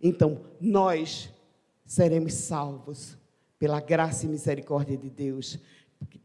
Então, 0.00 0.44
nós 0.60 1.32
seremos 1.86 2.34
salvos 2.34 3.16
pela 3.58 3.80
graça 3.80 4.26
e 4.26 4.28
misericórdia 4.28 4.98
de 4.98 5.08
Deus. 5.08 5.58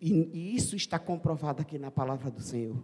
E, 0.02 0.56
isso 0.56 0.76
está 0.76 1.00
comprovado 1.00 1.62
aqui 1.62 1.78
na 1.80 1.92
palavra 1.92 2.30
do 2.30 2.42
Senhor. 2.42 2.76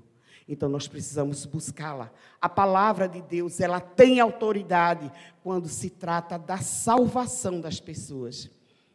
Então 0.48 0.68
nós 0.68 0.88
precisamos 0.88 1.46
buscá-la. 1.46 2.12
A 2.42 2.50
palavra 2.50 3.08
de 3.08 3.22
Deus, 3.22 3.60
ela 3.60 3.80
tem 3.80 4.20
autoridade 4.20 5.12
quando 5.42 5.68
se 5.68 5.90
trata 5.90 6.38
da 6.38 6.58
salvação 6.58 7.62
das 7.62 7.80
pessoas, 7.80 8.50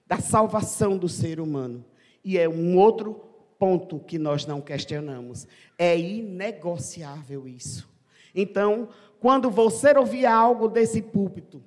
da 0.06 0.18
salvação 0.18 0.98
do 0.98 1.08
ser 1.08 1.40
humano. 1.40 1.84
E 2.24 2.36
é 2.36 2.48
um 2.48 2.76
outro 2.76 3.14
ponto 3.58 3.98
que 3.98 4.18
nós 4.18 4.46
não 4.46 4.60
questionamos. 4.60 5.46
É 5.76 5.98
inegociável 5.98 7.48
isso. 7.48 7.88
Então, 8.34 8.88
quando 9.20 9.50
você 9.50 9.96
ouvir 9.96 10.26
algo 10.26 10.68
desse 10.68 11.02
púlpito 11.02 11.62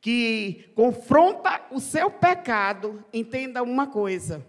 que 0.00 0.70
confronta 0.74 1.66
o 1.72 1.80
seu 1.80 2.10
pecado, 2.10 3.04
entenda 3.12 3.62
uma 3.62 3.86
coisa: 3.86 4.46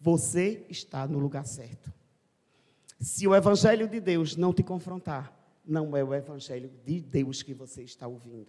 você 0.00 0.64
está 0.68 1.06
no 1.06 1.18
lugar 1.18 1.46
certo. 1.46 1.93
Se 3.04 3.28
o 3.28 3.34
evangelho 3.34 3.86
de 3.86 4.00
Deus 4.00 4.34
não 4.34 4.50
te 4.50 4.62
confrontar, 4.62 5.30
não 5.62 5.94
é 5.94 6.02
o 6.02 6.14
evangelho 6.14 6.70
de 6.86 7.02
Deus 7.02 7.42
que 7.42 7.52
você 7.52 7.82
está 7.82 8.08
ouvindo. 8.08 8.48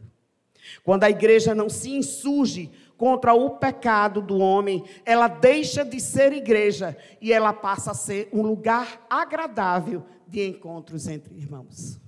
Quando 0.81 1.03
a 1.03 1.09
igreja 1.09 1.53
não 1.53 1.69
se 1.69 1.91
insurge 1.91 2.71
contra 2.95 3.33
o 3.33 3.49
pecado 3.57 4.21
do 4.21 4.37
homem, 4.37 4.81
ela 5.05 5.27
deixa 5.27 5.83
de 5.83 5.99
ser 5.99 6.31
igreja 6.31 6.97
e 7.19 7.33
ela 7.33 7.51
passa 7.51 7.91
a 7.91 7.93
ser 7.93 8.29
um 8.31 8.41
lugar 8.41 9.05
agradável 9.09 10.05
de 10.25 10.47
encontros 10.47 11.05
entre 11.09 11.35
irmãos. 11.35 11.99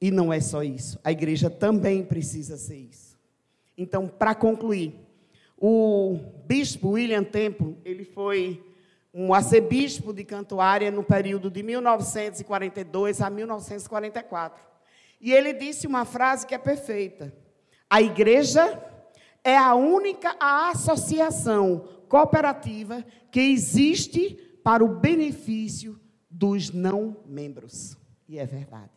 E 0.00 0.12
não 0.12 0.32
é 0.32 0.40
só 0.40 0.62
isso, 0.62 0.96
a 1.02 1.10
igreja 1.10 1.50
também 1.50 2.04
precisa 2.04 2.56
ser 2.56 2.76
isso. 2.76 3.18
Então, 3.76 4.06
para 4.06 4.32
concluir, 4.32 4.94
o 5.58 6.20
bispo 6.46 6.90
William 6.90 7.24
Temple, 7.24 7.76
ele 7.84 8.04
foi 8.04 8.69
um 9.12 9.34
arcebispo 9.34 10.12
de 10.12 10.24
Cantuária 10.24 10.90
no 10.90 11.02
período 11.02 11.50
de 11.50 11.62
1942 11.62 13.20
a 13.20 13.28
1944. 13.28 14.62
E 15.20 15.32
ele 15.32 15.52
disse 15.52 15.86
uma 15.86 16.04
frase 16.04 16.46
que 16.46 16.54
é 16.54 16.58
perfeita. 16.58 17.34
A 17.88 18.00
igreja 18.00 18.82
é 19.42 19.56
a 19.56 19.74
única 19.74 20.36
associação 20.38 21.88
cooperativa 22.08 23.04
que 23.30 23.40
existe 23.40 24.36
para 24.62 24.84
o 24.84 25.00
benefício 25.00 26.00
dos 26.30 26.70
não 26.70 27.16
membros. 27.26 27.96
E 28.28 28.38
é 28.38 28.46
verdade. 28.46 28.92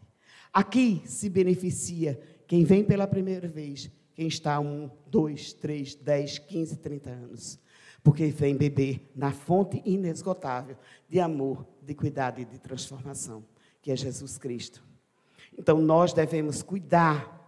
Aqui 0.51 1.01
se 1.05 1.29
beneficia 1.29 2.19
quem 2.47 2.63
vem 2.63 2.83
pela 2.83 3.07
primeira 3.07 3.47
vez, 3.47 3.89
quem 4.13 4.27
está 4.27 4.59
um, 4.59 4.89
dois, 5.07 5.53
três, 5.53 5.95
dez, 5.95 6.37
quinze, 6.37 6.77
trinta 6.77 7.09
anos. 7.09 7.59
Porque 8.03 8.27
vem 8.27 8.55
beber 8.55 9.09
na 9.15 9.31
fonte 9.31 9.81
inesgotável 9.85 10.75
de 11.07 11.19
amor, 11.19 11.65
de 11.81 11.95
cuidado 11.95 12.41
e 12.41 12.45
de 12.45 12.59
transformação, 12.59 13.43
que 13.81 13.91
é 13.91 13.95
Jesus 13.95 14.37
Cristo. 14.37 14.83
Então 15.57 15.79
nós 15.79 16.13
devemos 16.13 16.61
cuidar 16.61 17.41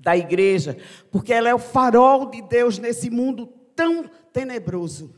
da 0.00 0.16
igreja, 0.16 0.76
porque 1.10 1.32
ela 1.32 1.48
é 1.48 1.54
o 1.54 1.58
farol 1.58 2.30
de 2.30 2.42
Deus 2.42 2.78
nesse 2.78 3.08
mundo 3.10 3.46
tão 3.74 4.04
tenebroso. 4.32 5.14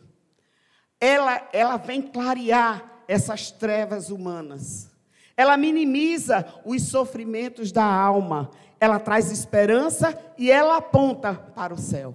Ela, 1.01 1.49
ela 1.53 1.77
vem 1.77 2.03
clarear 2.03 3.03
essas 3.07 3.51
trevas 3.51 4.11
humanas. 4.11 4.91
Ela 5.37 5.57
minimiza 5.57 6.45
os 6.65 6.83
sofrimentos 6.83 7.71
da 7.71 7.85
alma. 7.85 8.51
Ela 8.81 8.99
traz 8.99 9.31
esperança 9.31 10.17
e 10.37 10.51
ela 10.51 10.77
aponta 10.77 11.35
para 11.35 11.73
o 11.73 11.79
céu, 11.79 12.15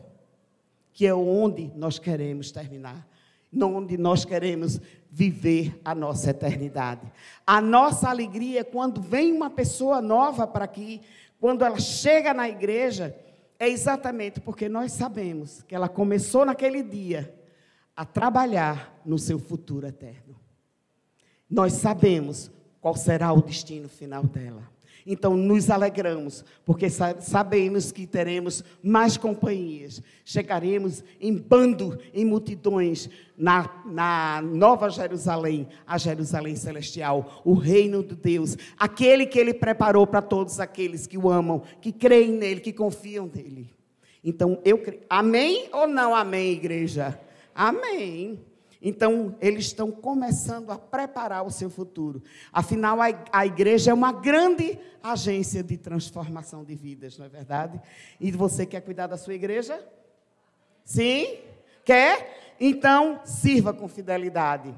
que 0.93 1.05
é 1.05 1.13
onde 1.13 1.71
nós 1.75 1.99
queremos 1.99 2.51
terminar, 2.51 3.07
onde 3.61 3.97
nós 3.97 4.23
queremos 4.23 4.79
viver 5.11 5.79
a 5.83 5.93
nossa 5.93 6.29
eternidade. 6.29 7.11
A 7.45 7.59
nossa 7.59 8.09
alegria 8.09 8.61
é 8.61 8.63
quando 8.63 9.01
vem 9.01 9.31
uma 9.31 9.49
pessoa 9.49 10.01
nova 10.01 10.47
para 10.47 10.65
aqui 10.65 11.01
quando 11.39 11.65
ela 11.65 11.77
chega 11.77 12.33
na 12.33 12.47
igreja 12.47 13.13
é 13.59 13.67
exatamente 13.67 14.39
porque 14.39 14.69
nós 14.69 14.93
sabemos 14.93 15.61
que 15.63 15.75
ela 15.75 15.89
começou 15.89 16.45
naquele 16.45 16.81
dia 16.81 17.33
a 17.95 18.05
trabalhar 18.05 18.99
no 19.05 19.19
seu 19.19 19.37
futuro 19.37 19.85
eterno. 19.85 20.35
Nós 21.49 21.73
sabemos 21.73 22.49
qual 22.81 22.95
será 22.95 23.31
o 23.31 23.41
destino 23.41 23.87
final 23.87 24.23
dela. 24.23 24.72
Então, 25.05 25.35
nos 25.35 25.69
alegramos, 25.69 26.45
porque 26.65 26.87
sabemos 26.89 27.91
que 27.91 28.07
teremos 28.07 28.63
mais 28.81 29.17
companhias. 29.17 30.01
Chegaremos 30.23 31.03
em 31.19 31.35
bando, 31.35 31.99
em 32.13 32.23
multidões, 32.23 33.09
na, 33.37 33.69
na 33.85 34.41
Nova 34.41 34.89
Jerusalém, 34.89 35.67
a 35.85 35.97
Jerusalém 35.97 36.55
Celestial, 36.55 37.41
o 37.43 37.53
reino 37.53 38.03
de 38.03 38.15
Deus, 38.15 38.57
aquele 38.77 39.25
que 39.25 39.39
Ele 39.39 39.53
preparou 39.53 40.07
para 40.07 40.21
todos 40.21 40.59
aqueles 40.59 41.05
que 41.05 41.17
o 41.17 41.29
amam, 41.29 41.63
que 41.81 41.91
creem 41.91 42.31
nele, 42.31 42.61
que 42.61 42.71
confiam 42.71 43.29
nele. 43.33 43.69
Então, 44.23 44.59
eu 44.63 44.77
creio. 44.77 45.01
Amém 45.09 45.67
ou 45.73 45.85
não 45.85 46.15
amém, 46.15 46.53
igreja? 46.53 47.19
Amém. 47.53 48.39
Então, 48.85 49.33
eles 49.39 49.67
estão 49.67 49.89
começando 49.89 50.69
a 50.69 50.77
preparar 50.77 51.45
o 51.45 51.49
seu 51.49 51.69
futuro. 51.69 52.21
Afinal, 52.51 52.97
a 53.31 53.45
igreja 53.45 53.91
é 53.91 53.93
uma 53.93 54.11
grande 54.11 54.77
agência 55.01 55.63
de 55.63 55.77
transformação 55.77 56.65
de 56.65 56.75
vidas, 56.75 57.17
não 57.17 57.25
é 57.25 57.29
verdade? 57.29 57.81
E 58.19 58.29
você 58.29 58.65
quer 58.65 58.81
cuidar 58.81 59.07
da 59.07 59.15
sua 59.15 59.33
igreja? 59.33 59.81
Sim? 60.83 61.37
Quer? 61.85 62.55
Então, 62.59 63.21
sirva 63.23 63.73
com 63.73 63.87
fidelidade. 63.87 64.75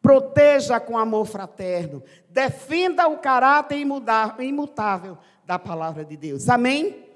Proteja 0.00 0.78
com 0.78 0.96
amor 0.96 1.26
fraterno. 1.26 2.00
Defenda 2.30 3.08
o 3.08 3.18
caráter 3.18 3.76
imutável 4.38 5.18
da 5.44 5.58
palavra 5.58 6.04
de 6.04 6.16
Deus. 6.16 6.48
Amém? 6.48 7.07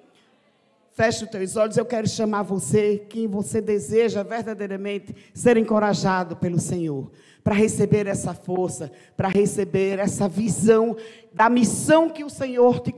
Feche 0.94 1.24
os 1.24 1.30
teus 1.30 1.56
olhos, 1.56 1.78
eu 1.78 1.86
quero 1.86 2.06
chamar 2.06 2.42
você, 2.42 2.98
quem 3.08 3.26
você 3.26 3.62
deseja 3.62 4.22
verdadeiramente 4.22 5.16
ser 5.32 5.56
encorajado 5.56 6.36
pelo 6.36 6.60
Senhor, 6.60 7.10
para 7.42 7.54
receber 7.54 8.06
essa 8.06 8.34
força, 8.34 8.92
para 9.16 9.28
receber 9.28 9.98
essa 9.98 10.28
visão 10.28 10.94
da 11.32 11.48
missão 11.48 12.10
que 12.10 12.22
o 12.22 12.28
Senhor 12.28 12.80
te 12.80 12.94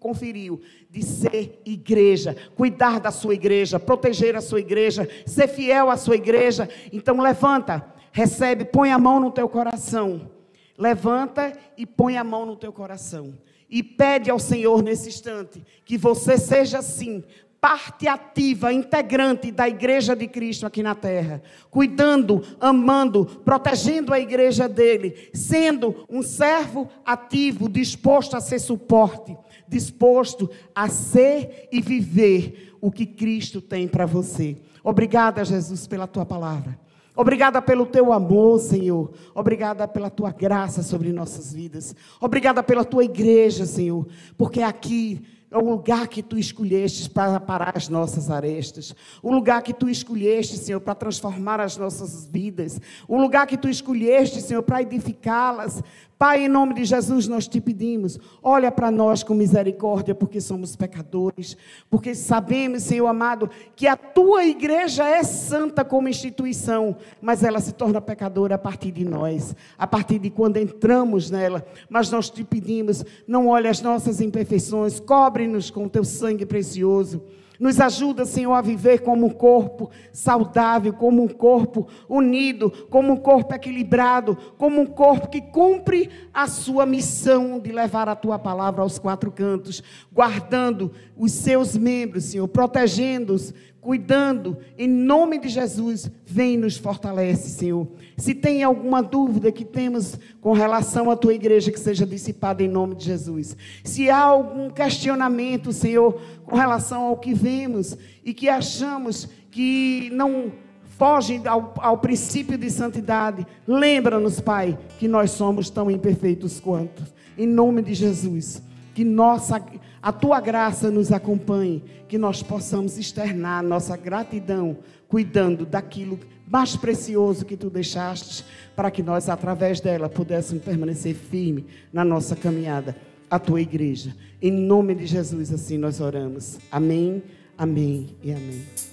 conferiu, 0.00 0.60
de 0.90 1.04
ser 1.04 1.62
igreja, 1.64 2.36
cuidar 2.56 2.98
da 2.98 3.12
sua 3.12 3.34
igreja, 3.34 3.78
proteger 3.78 4.34
a 4.34 4.40
sua 4.40 4.58
igreja, 4.58 5.08
ser 5.24 5.46
fiel 5.46 5.90
à 5.90 5.96
sua 5.96 6.16
igreja. 6.16 6.68
Então 6.92 7.20
levanta, 7.20 7.86
recebe, 8.10 8.64
põe 8.64 8.90
a 8.90 8.98
mão 8.98 9.20
no 9.20 9.30
teu 9.30 9.48
coração. 9.48 10.28
Levanta 10.76 11.52
e 11.76 11.86
põe 11.86 12.16
a 12.16 12.24
mão 12.24 12.44
no 12.44 12.56
teu 12.56 12.72
coração 12.72 13.32
e 13.72 13.82
pede 13.82 14.30
ao 14.30 14.38
Senhor 14.38 14.82
nesse 14.82 15.08
instante 15.08 15.64
que 15.82 15.96
você 15.96 16.36
seja 16.36 16.80
assim, 16.80 17.24
parte 17.58 18.06
ativa, 18.06 18.70
integrante 18.70 19.50
da 19.50 19.66
igreja 19.66 20.14
de 20.14 20.28
Cristo 20.28 20.66
aqui 20.66 20.82
na 20.82 20.94
terra, 20.94 21.42
cuidando, 21.70 22.42
amando, 22.60 23.24
protegendo 23.24 24.12
a 24.12 24.20
igreja 24.20 24.68
dele, 24.68 25.30
sendo 25.32 26.06
um 26.10 26.22
servo 26.22 26.86
ativo, 27.02 27.66
disposto 27.66 28.36
a 28.36 28.42
ser 28.42 28.58
suporte, 28.58 29.34
disposto 29.66 30.50
a 30.74 30.88
ser 30.88 31.68
e 31.72 31.80
viver 31.80 32.74
o 32.78 32.90
que 32.90 33.06
Cristo 33.06 33.62
tem 33.62 33.88
para 33.88 34.04
você. 34.04 34.58
Obrigada, 34.84 35.44
Jesus, 35.46 35.86
pela 35.86 36.06
tua 36.06 36.26
palavra. 36.26 36.78
Obrigada 37.14 37.60
pelo 37.60 37.84
teu 37.84 38.12
amor, 38.12 38.58
Senhor. 38.58 39.12
Obrigada 39.34 39.86
pela 39.86 40.08
tua 40.08 40.30
graça 40.30 40.82
sobre 40.82 41.12
nossas 41.12 41.52
vidas. 41.52 41.94
Obrigada 42.20 42.62
pela 42.62 42.84
tua 42.84 43.04
igreja, 43.04 43.66
Senhor. 43.66 44.06
Porque 44.36 44.62
aqui 44.62 45.22
é 45.52 45.58
o 45.58 45.60
lugar 45.60 46.08
que 46.08 46.22
tu 46.22 46.38
escolheste 46.38 47.10
para 47.10 47.38
parar 47.38 47.76
as 47.76 47.86
nossas 47.86 48.30
arestas. 48.30 48.96
O 49.22 49.30
lugar 49.30 49.62
que 49.62 49.74
tu 49.74 49.86
escolheste, 49.86 50.56
Senhor, 50.56 50.80
para 50.80 50.94
transformar 50.94 51.60
as 51.60 51.76
nossas 51.76 52.26
vidas. 52.26 52.80
O 53.06 53.20
lugar 53.20 53.46
que 53.46 53.58
tu 53.58 53.68
escolheste, 53.68 54.40
Senhor, 54.40 54.62
para 54.62 54.80
edificá-las, 54.80 55.82
Pai, 56.22 56.44
em 56.44 56.48
nome 56.48 56.74
de 56.74 56.84
Jesus, 56.84 57.26
nós 57.26 57.48
te 57.48 57.60
pedimos, 57.60 58.16
olha 58.40 58.70
para 58.70 58.92
nós 58.92 59.24
com 59.24 59.34
misericórdia, 59.34 60.14
porque 60.14 60.40
somos 60.40 60.76
pecadores, 60.76 61.56
porque 61.90 62.14
sabemos, 62.14 62.84
Senhor 62.84 63.08
amado, 63.08 63.50
que 63.74 63.88
a 63.88 63.96
tua 63.96 64.44
igreja 64.44 65.04
é 65.04 65.24
santa 65.24 65.84
como 65.84 66.08
instituição, 66.08 66.96
mas 67.20 67.42
ela 67.42 67.58
se 67.58 67.72
torna 67.72 68.00
pecadora 68.00 68.54
a 68.54 68.58
partir 68.58 68.92
de 68.92 69.04
nós, 69.04 69.56
a 69.76 69.84
partir 69.84 70.20
de 70.20 70.30
quando 70.30 70.58
entramos 70.58 71.28
nela. 71.28 71.66
Mas 71.90 72.08
nós 72.08 72.30
te 72.30 72.44
pedimos, 72.44 73.04
não 73.26 73.48
olhe 73.48 73.66
as 73.66 73.82
nossas 73.82 74.20
imperfeições, 74.20 75.00
cobre-nos 75.42 75.70
com 75.70 75.88
teu 75.88 76.04
sangue 76.04 76.46
precioso. 76.46 77.22
Nos 77.58 77.78
ajuda, 77.80 78.24
Senhor, 78.24 78.54
a 78.54 78.60
viver 78.60 79.02
como 79.02 79.26
um 79.26 79.30
corpo 79.30 79.90
saudável, 80.12 80.92
como 80.92 81.22
um 81.22 81.28
corpo 81.28 81.86
unido, 82.08 82.70
como 82.90 83.12
um 83.12 83.16
corpo 83.16 83.54
equilibrado, 83.54 84.36
como 84.58 84.80
um 84.80 84.86
corpo 84.86 85.28
que 85.28 85.40
cumpre 85.40 86.10
a 86.34 86.48
sua 86.48 86.84
missão 86.84 87.60
de 87.60 87.70
levar 87.70 88.08
a 88.08 88.16
tua 88.16 88.36
palavra 88.36 88.82
aos 88.82 88.98
quatro 88.98 89.30
cantos, 89.30 89.82
guardando 90.12 90.90
os 91.16 91.30
seus 91.32 91.76
membros, 91.76 92.24
Senhor, 92.24 92.48
protegendo-os, 92.48 93.54
cuidando, 93.82 94.58
em 94.78 94.86
nome 94.86 95.40
de 95.40 95.48
Jesus, 95.48 96.08
vem 96.24 96.54
e 96.54 96.56
nos 96.56 96.76
fortalece, 96.76 97.50
Senhor. 97.50 97.88
Se 98.16 98.32
tem 98.32 98.62
alguma 98.62 99.02
dúvida 99.02 99.50
que 99.50 99.64
temos 99.64 100.16
com 100.40 100.52
relação 100.52 101.10
à 101.10 101.16
tua 101.16 101.34
igreja, 101.34 101.72
que 101.72 101.80
seja 101.80 102.06
dissipada 102.06 102.62
em 102.62 102.68
nome 102.68 102.94
de 102.94 103.04
Jesus. 103.04 103.56
Se 103.82 104.08
há 104.08 104.20
algum 104.20 104.70
questionamento, 104.70 105.72
Senhor, 105.72 106.18
com 106.44 106.54
relação 106.54 107.02
ao 107.02 107.16
que 107.16 107.34
vemos 107.34 107.98
e 108.24 108.32
que 108.32 108.48
achamos 108.48 109.28
que 109.50 110.08
não 110.12 110.52
foge 110.96 111.42
ao, 111.44 111.74
ao 111.78 111.98
princípio 111.98 112.56
de 112.56 112.70
santidade, 112.70 113.44
lembra-nos, 113.66 114.38
Pai, 114.38 114.78
que 115.00 115.08
nós 115.08 115.32
somos 115.32 115.68
tão 115.68 115.90
imperfeitos 115.90 116.60
quanto. 116.60 117.02
Em 117.36 117.48
nome 117.48 117.82
de 117.82 117.94
Jesus, 117.94 118.62
que 118.94 119.02
nossa 119.02 119.60
a 120.02 120.10
tua 120.12 120.40
graça 120.40 120.90
nos 120.90 121.12
acompanhe, 121.12 121.82
que 122.08 122.18
nós 122.18 122.42
possamos 122.42 122.98
externar 122.98 123.62
nossa 123.62 123.96
gratidão, 123.96 124.78
cuidando 125.06 125.64
daquilo 125.64 126.18
mais 126.48 126.76
precioso 126.76 127.46
que 127.46 127.56
tu 127.56 127.70
deixaste, 127.70 128.44
para 128.74 128.90
que 128.90 129.02
nós, 129.02 129.28
através 129.28 129.80
dela, 129.80 130.08
pudéssemos 130.08 130.64
permanecer 130.64 131.14
firme 131.14 131.66
na 131.92 132.04
nossa 132.04 132.34
caminhada, 132.34 132.96
a 133.30 133.38
tua 133.38 133.60
igreja. 133.60 134.14
Em 134.42 134.50
nome 134.50 134.94
de 134.94 135.06
Jesus, 135.06 135.52
assim 135.52 135.78
nós 135.78 136.00
oramos. 136.00 136.58
Amém, 136.70 137.22
amém 137.56 138.08
e 138.22 138.32
amém. 138.32 138.91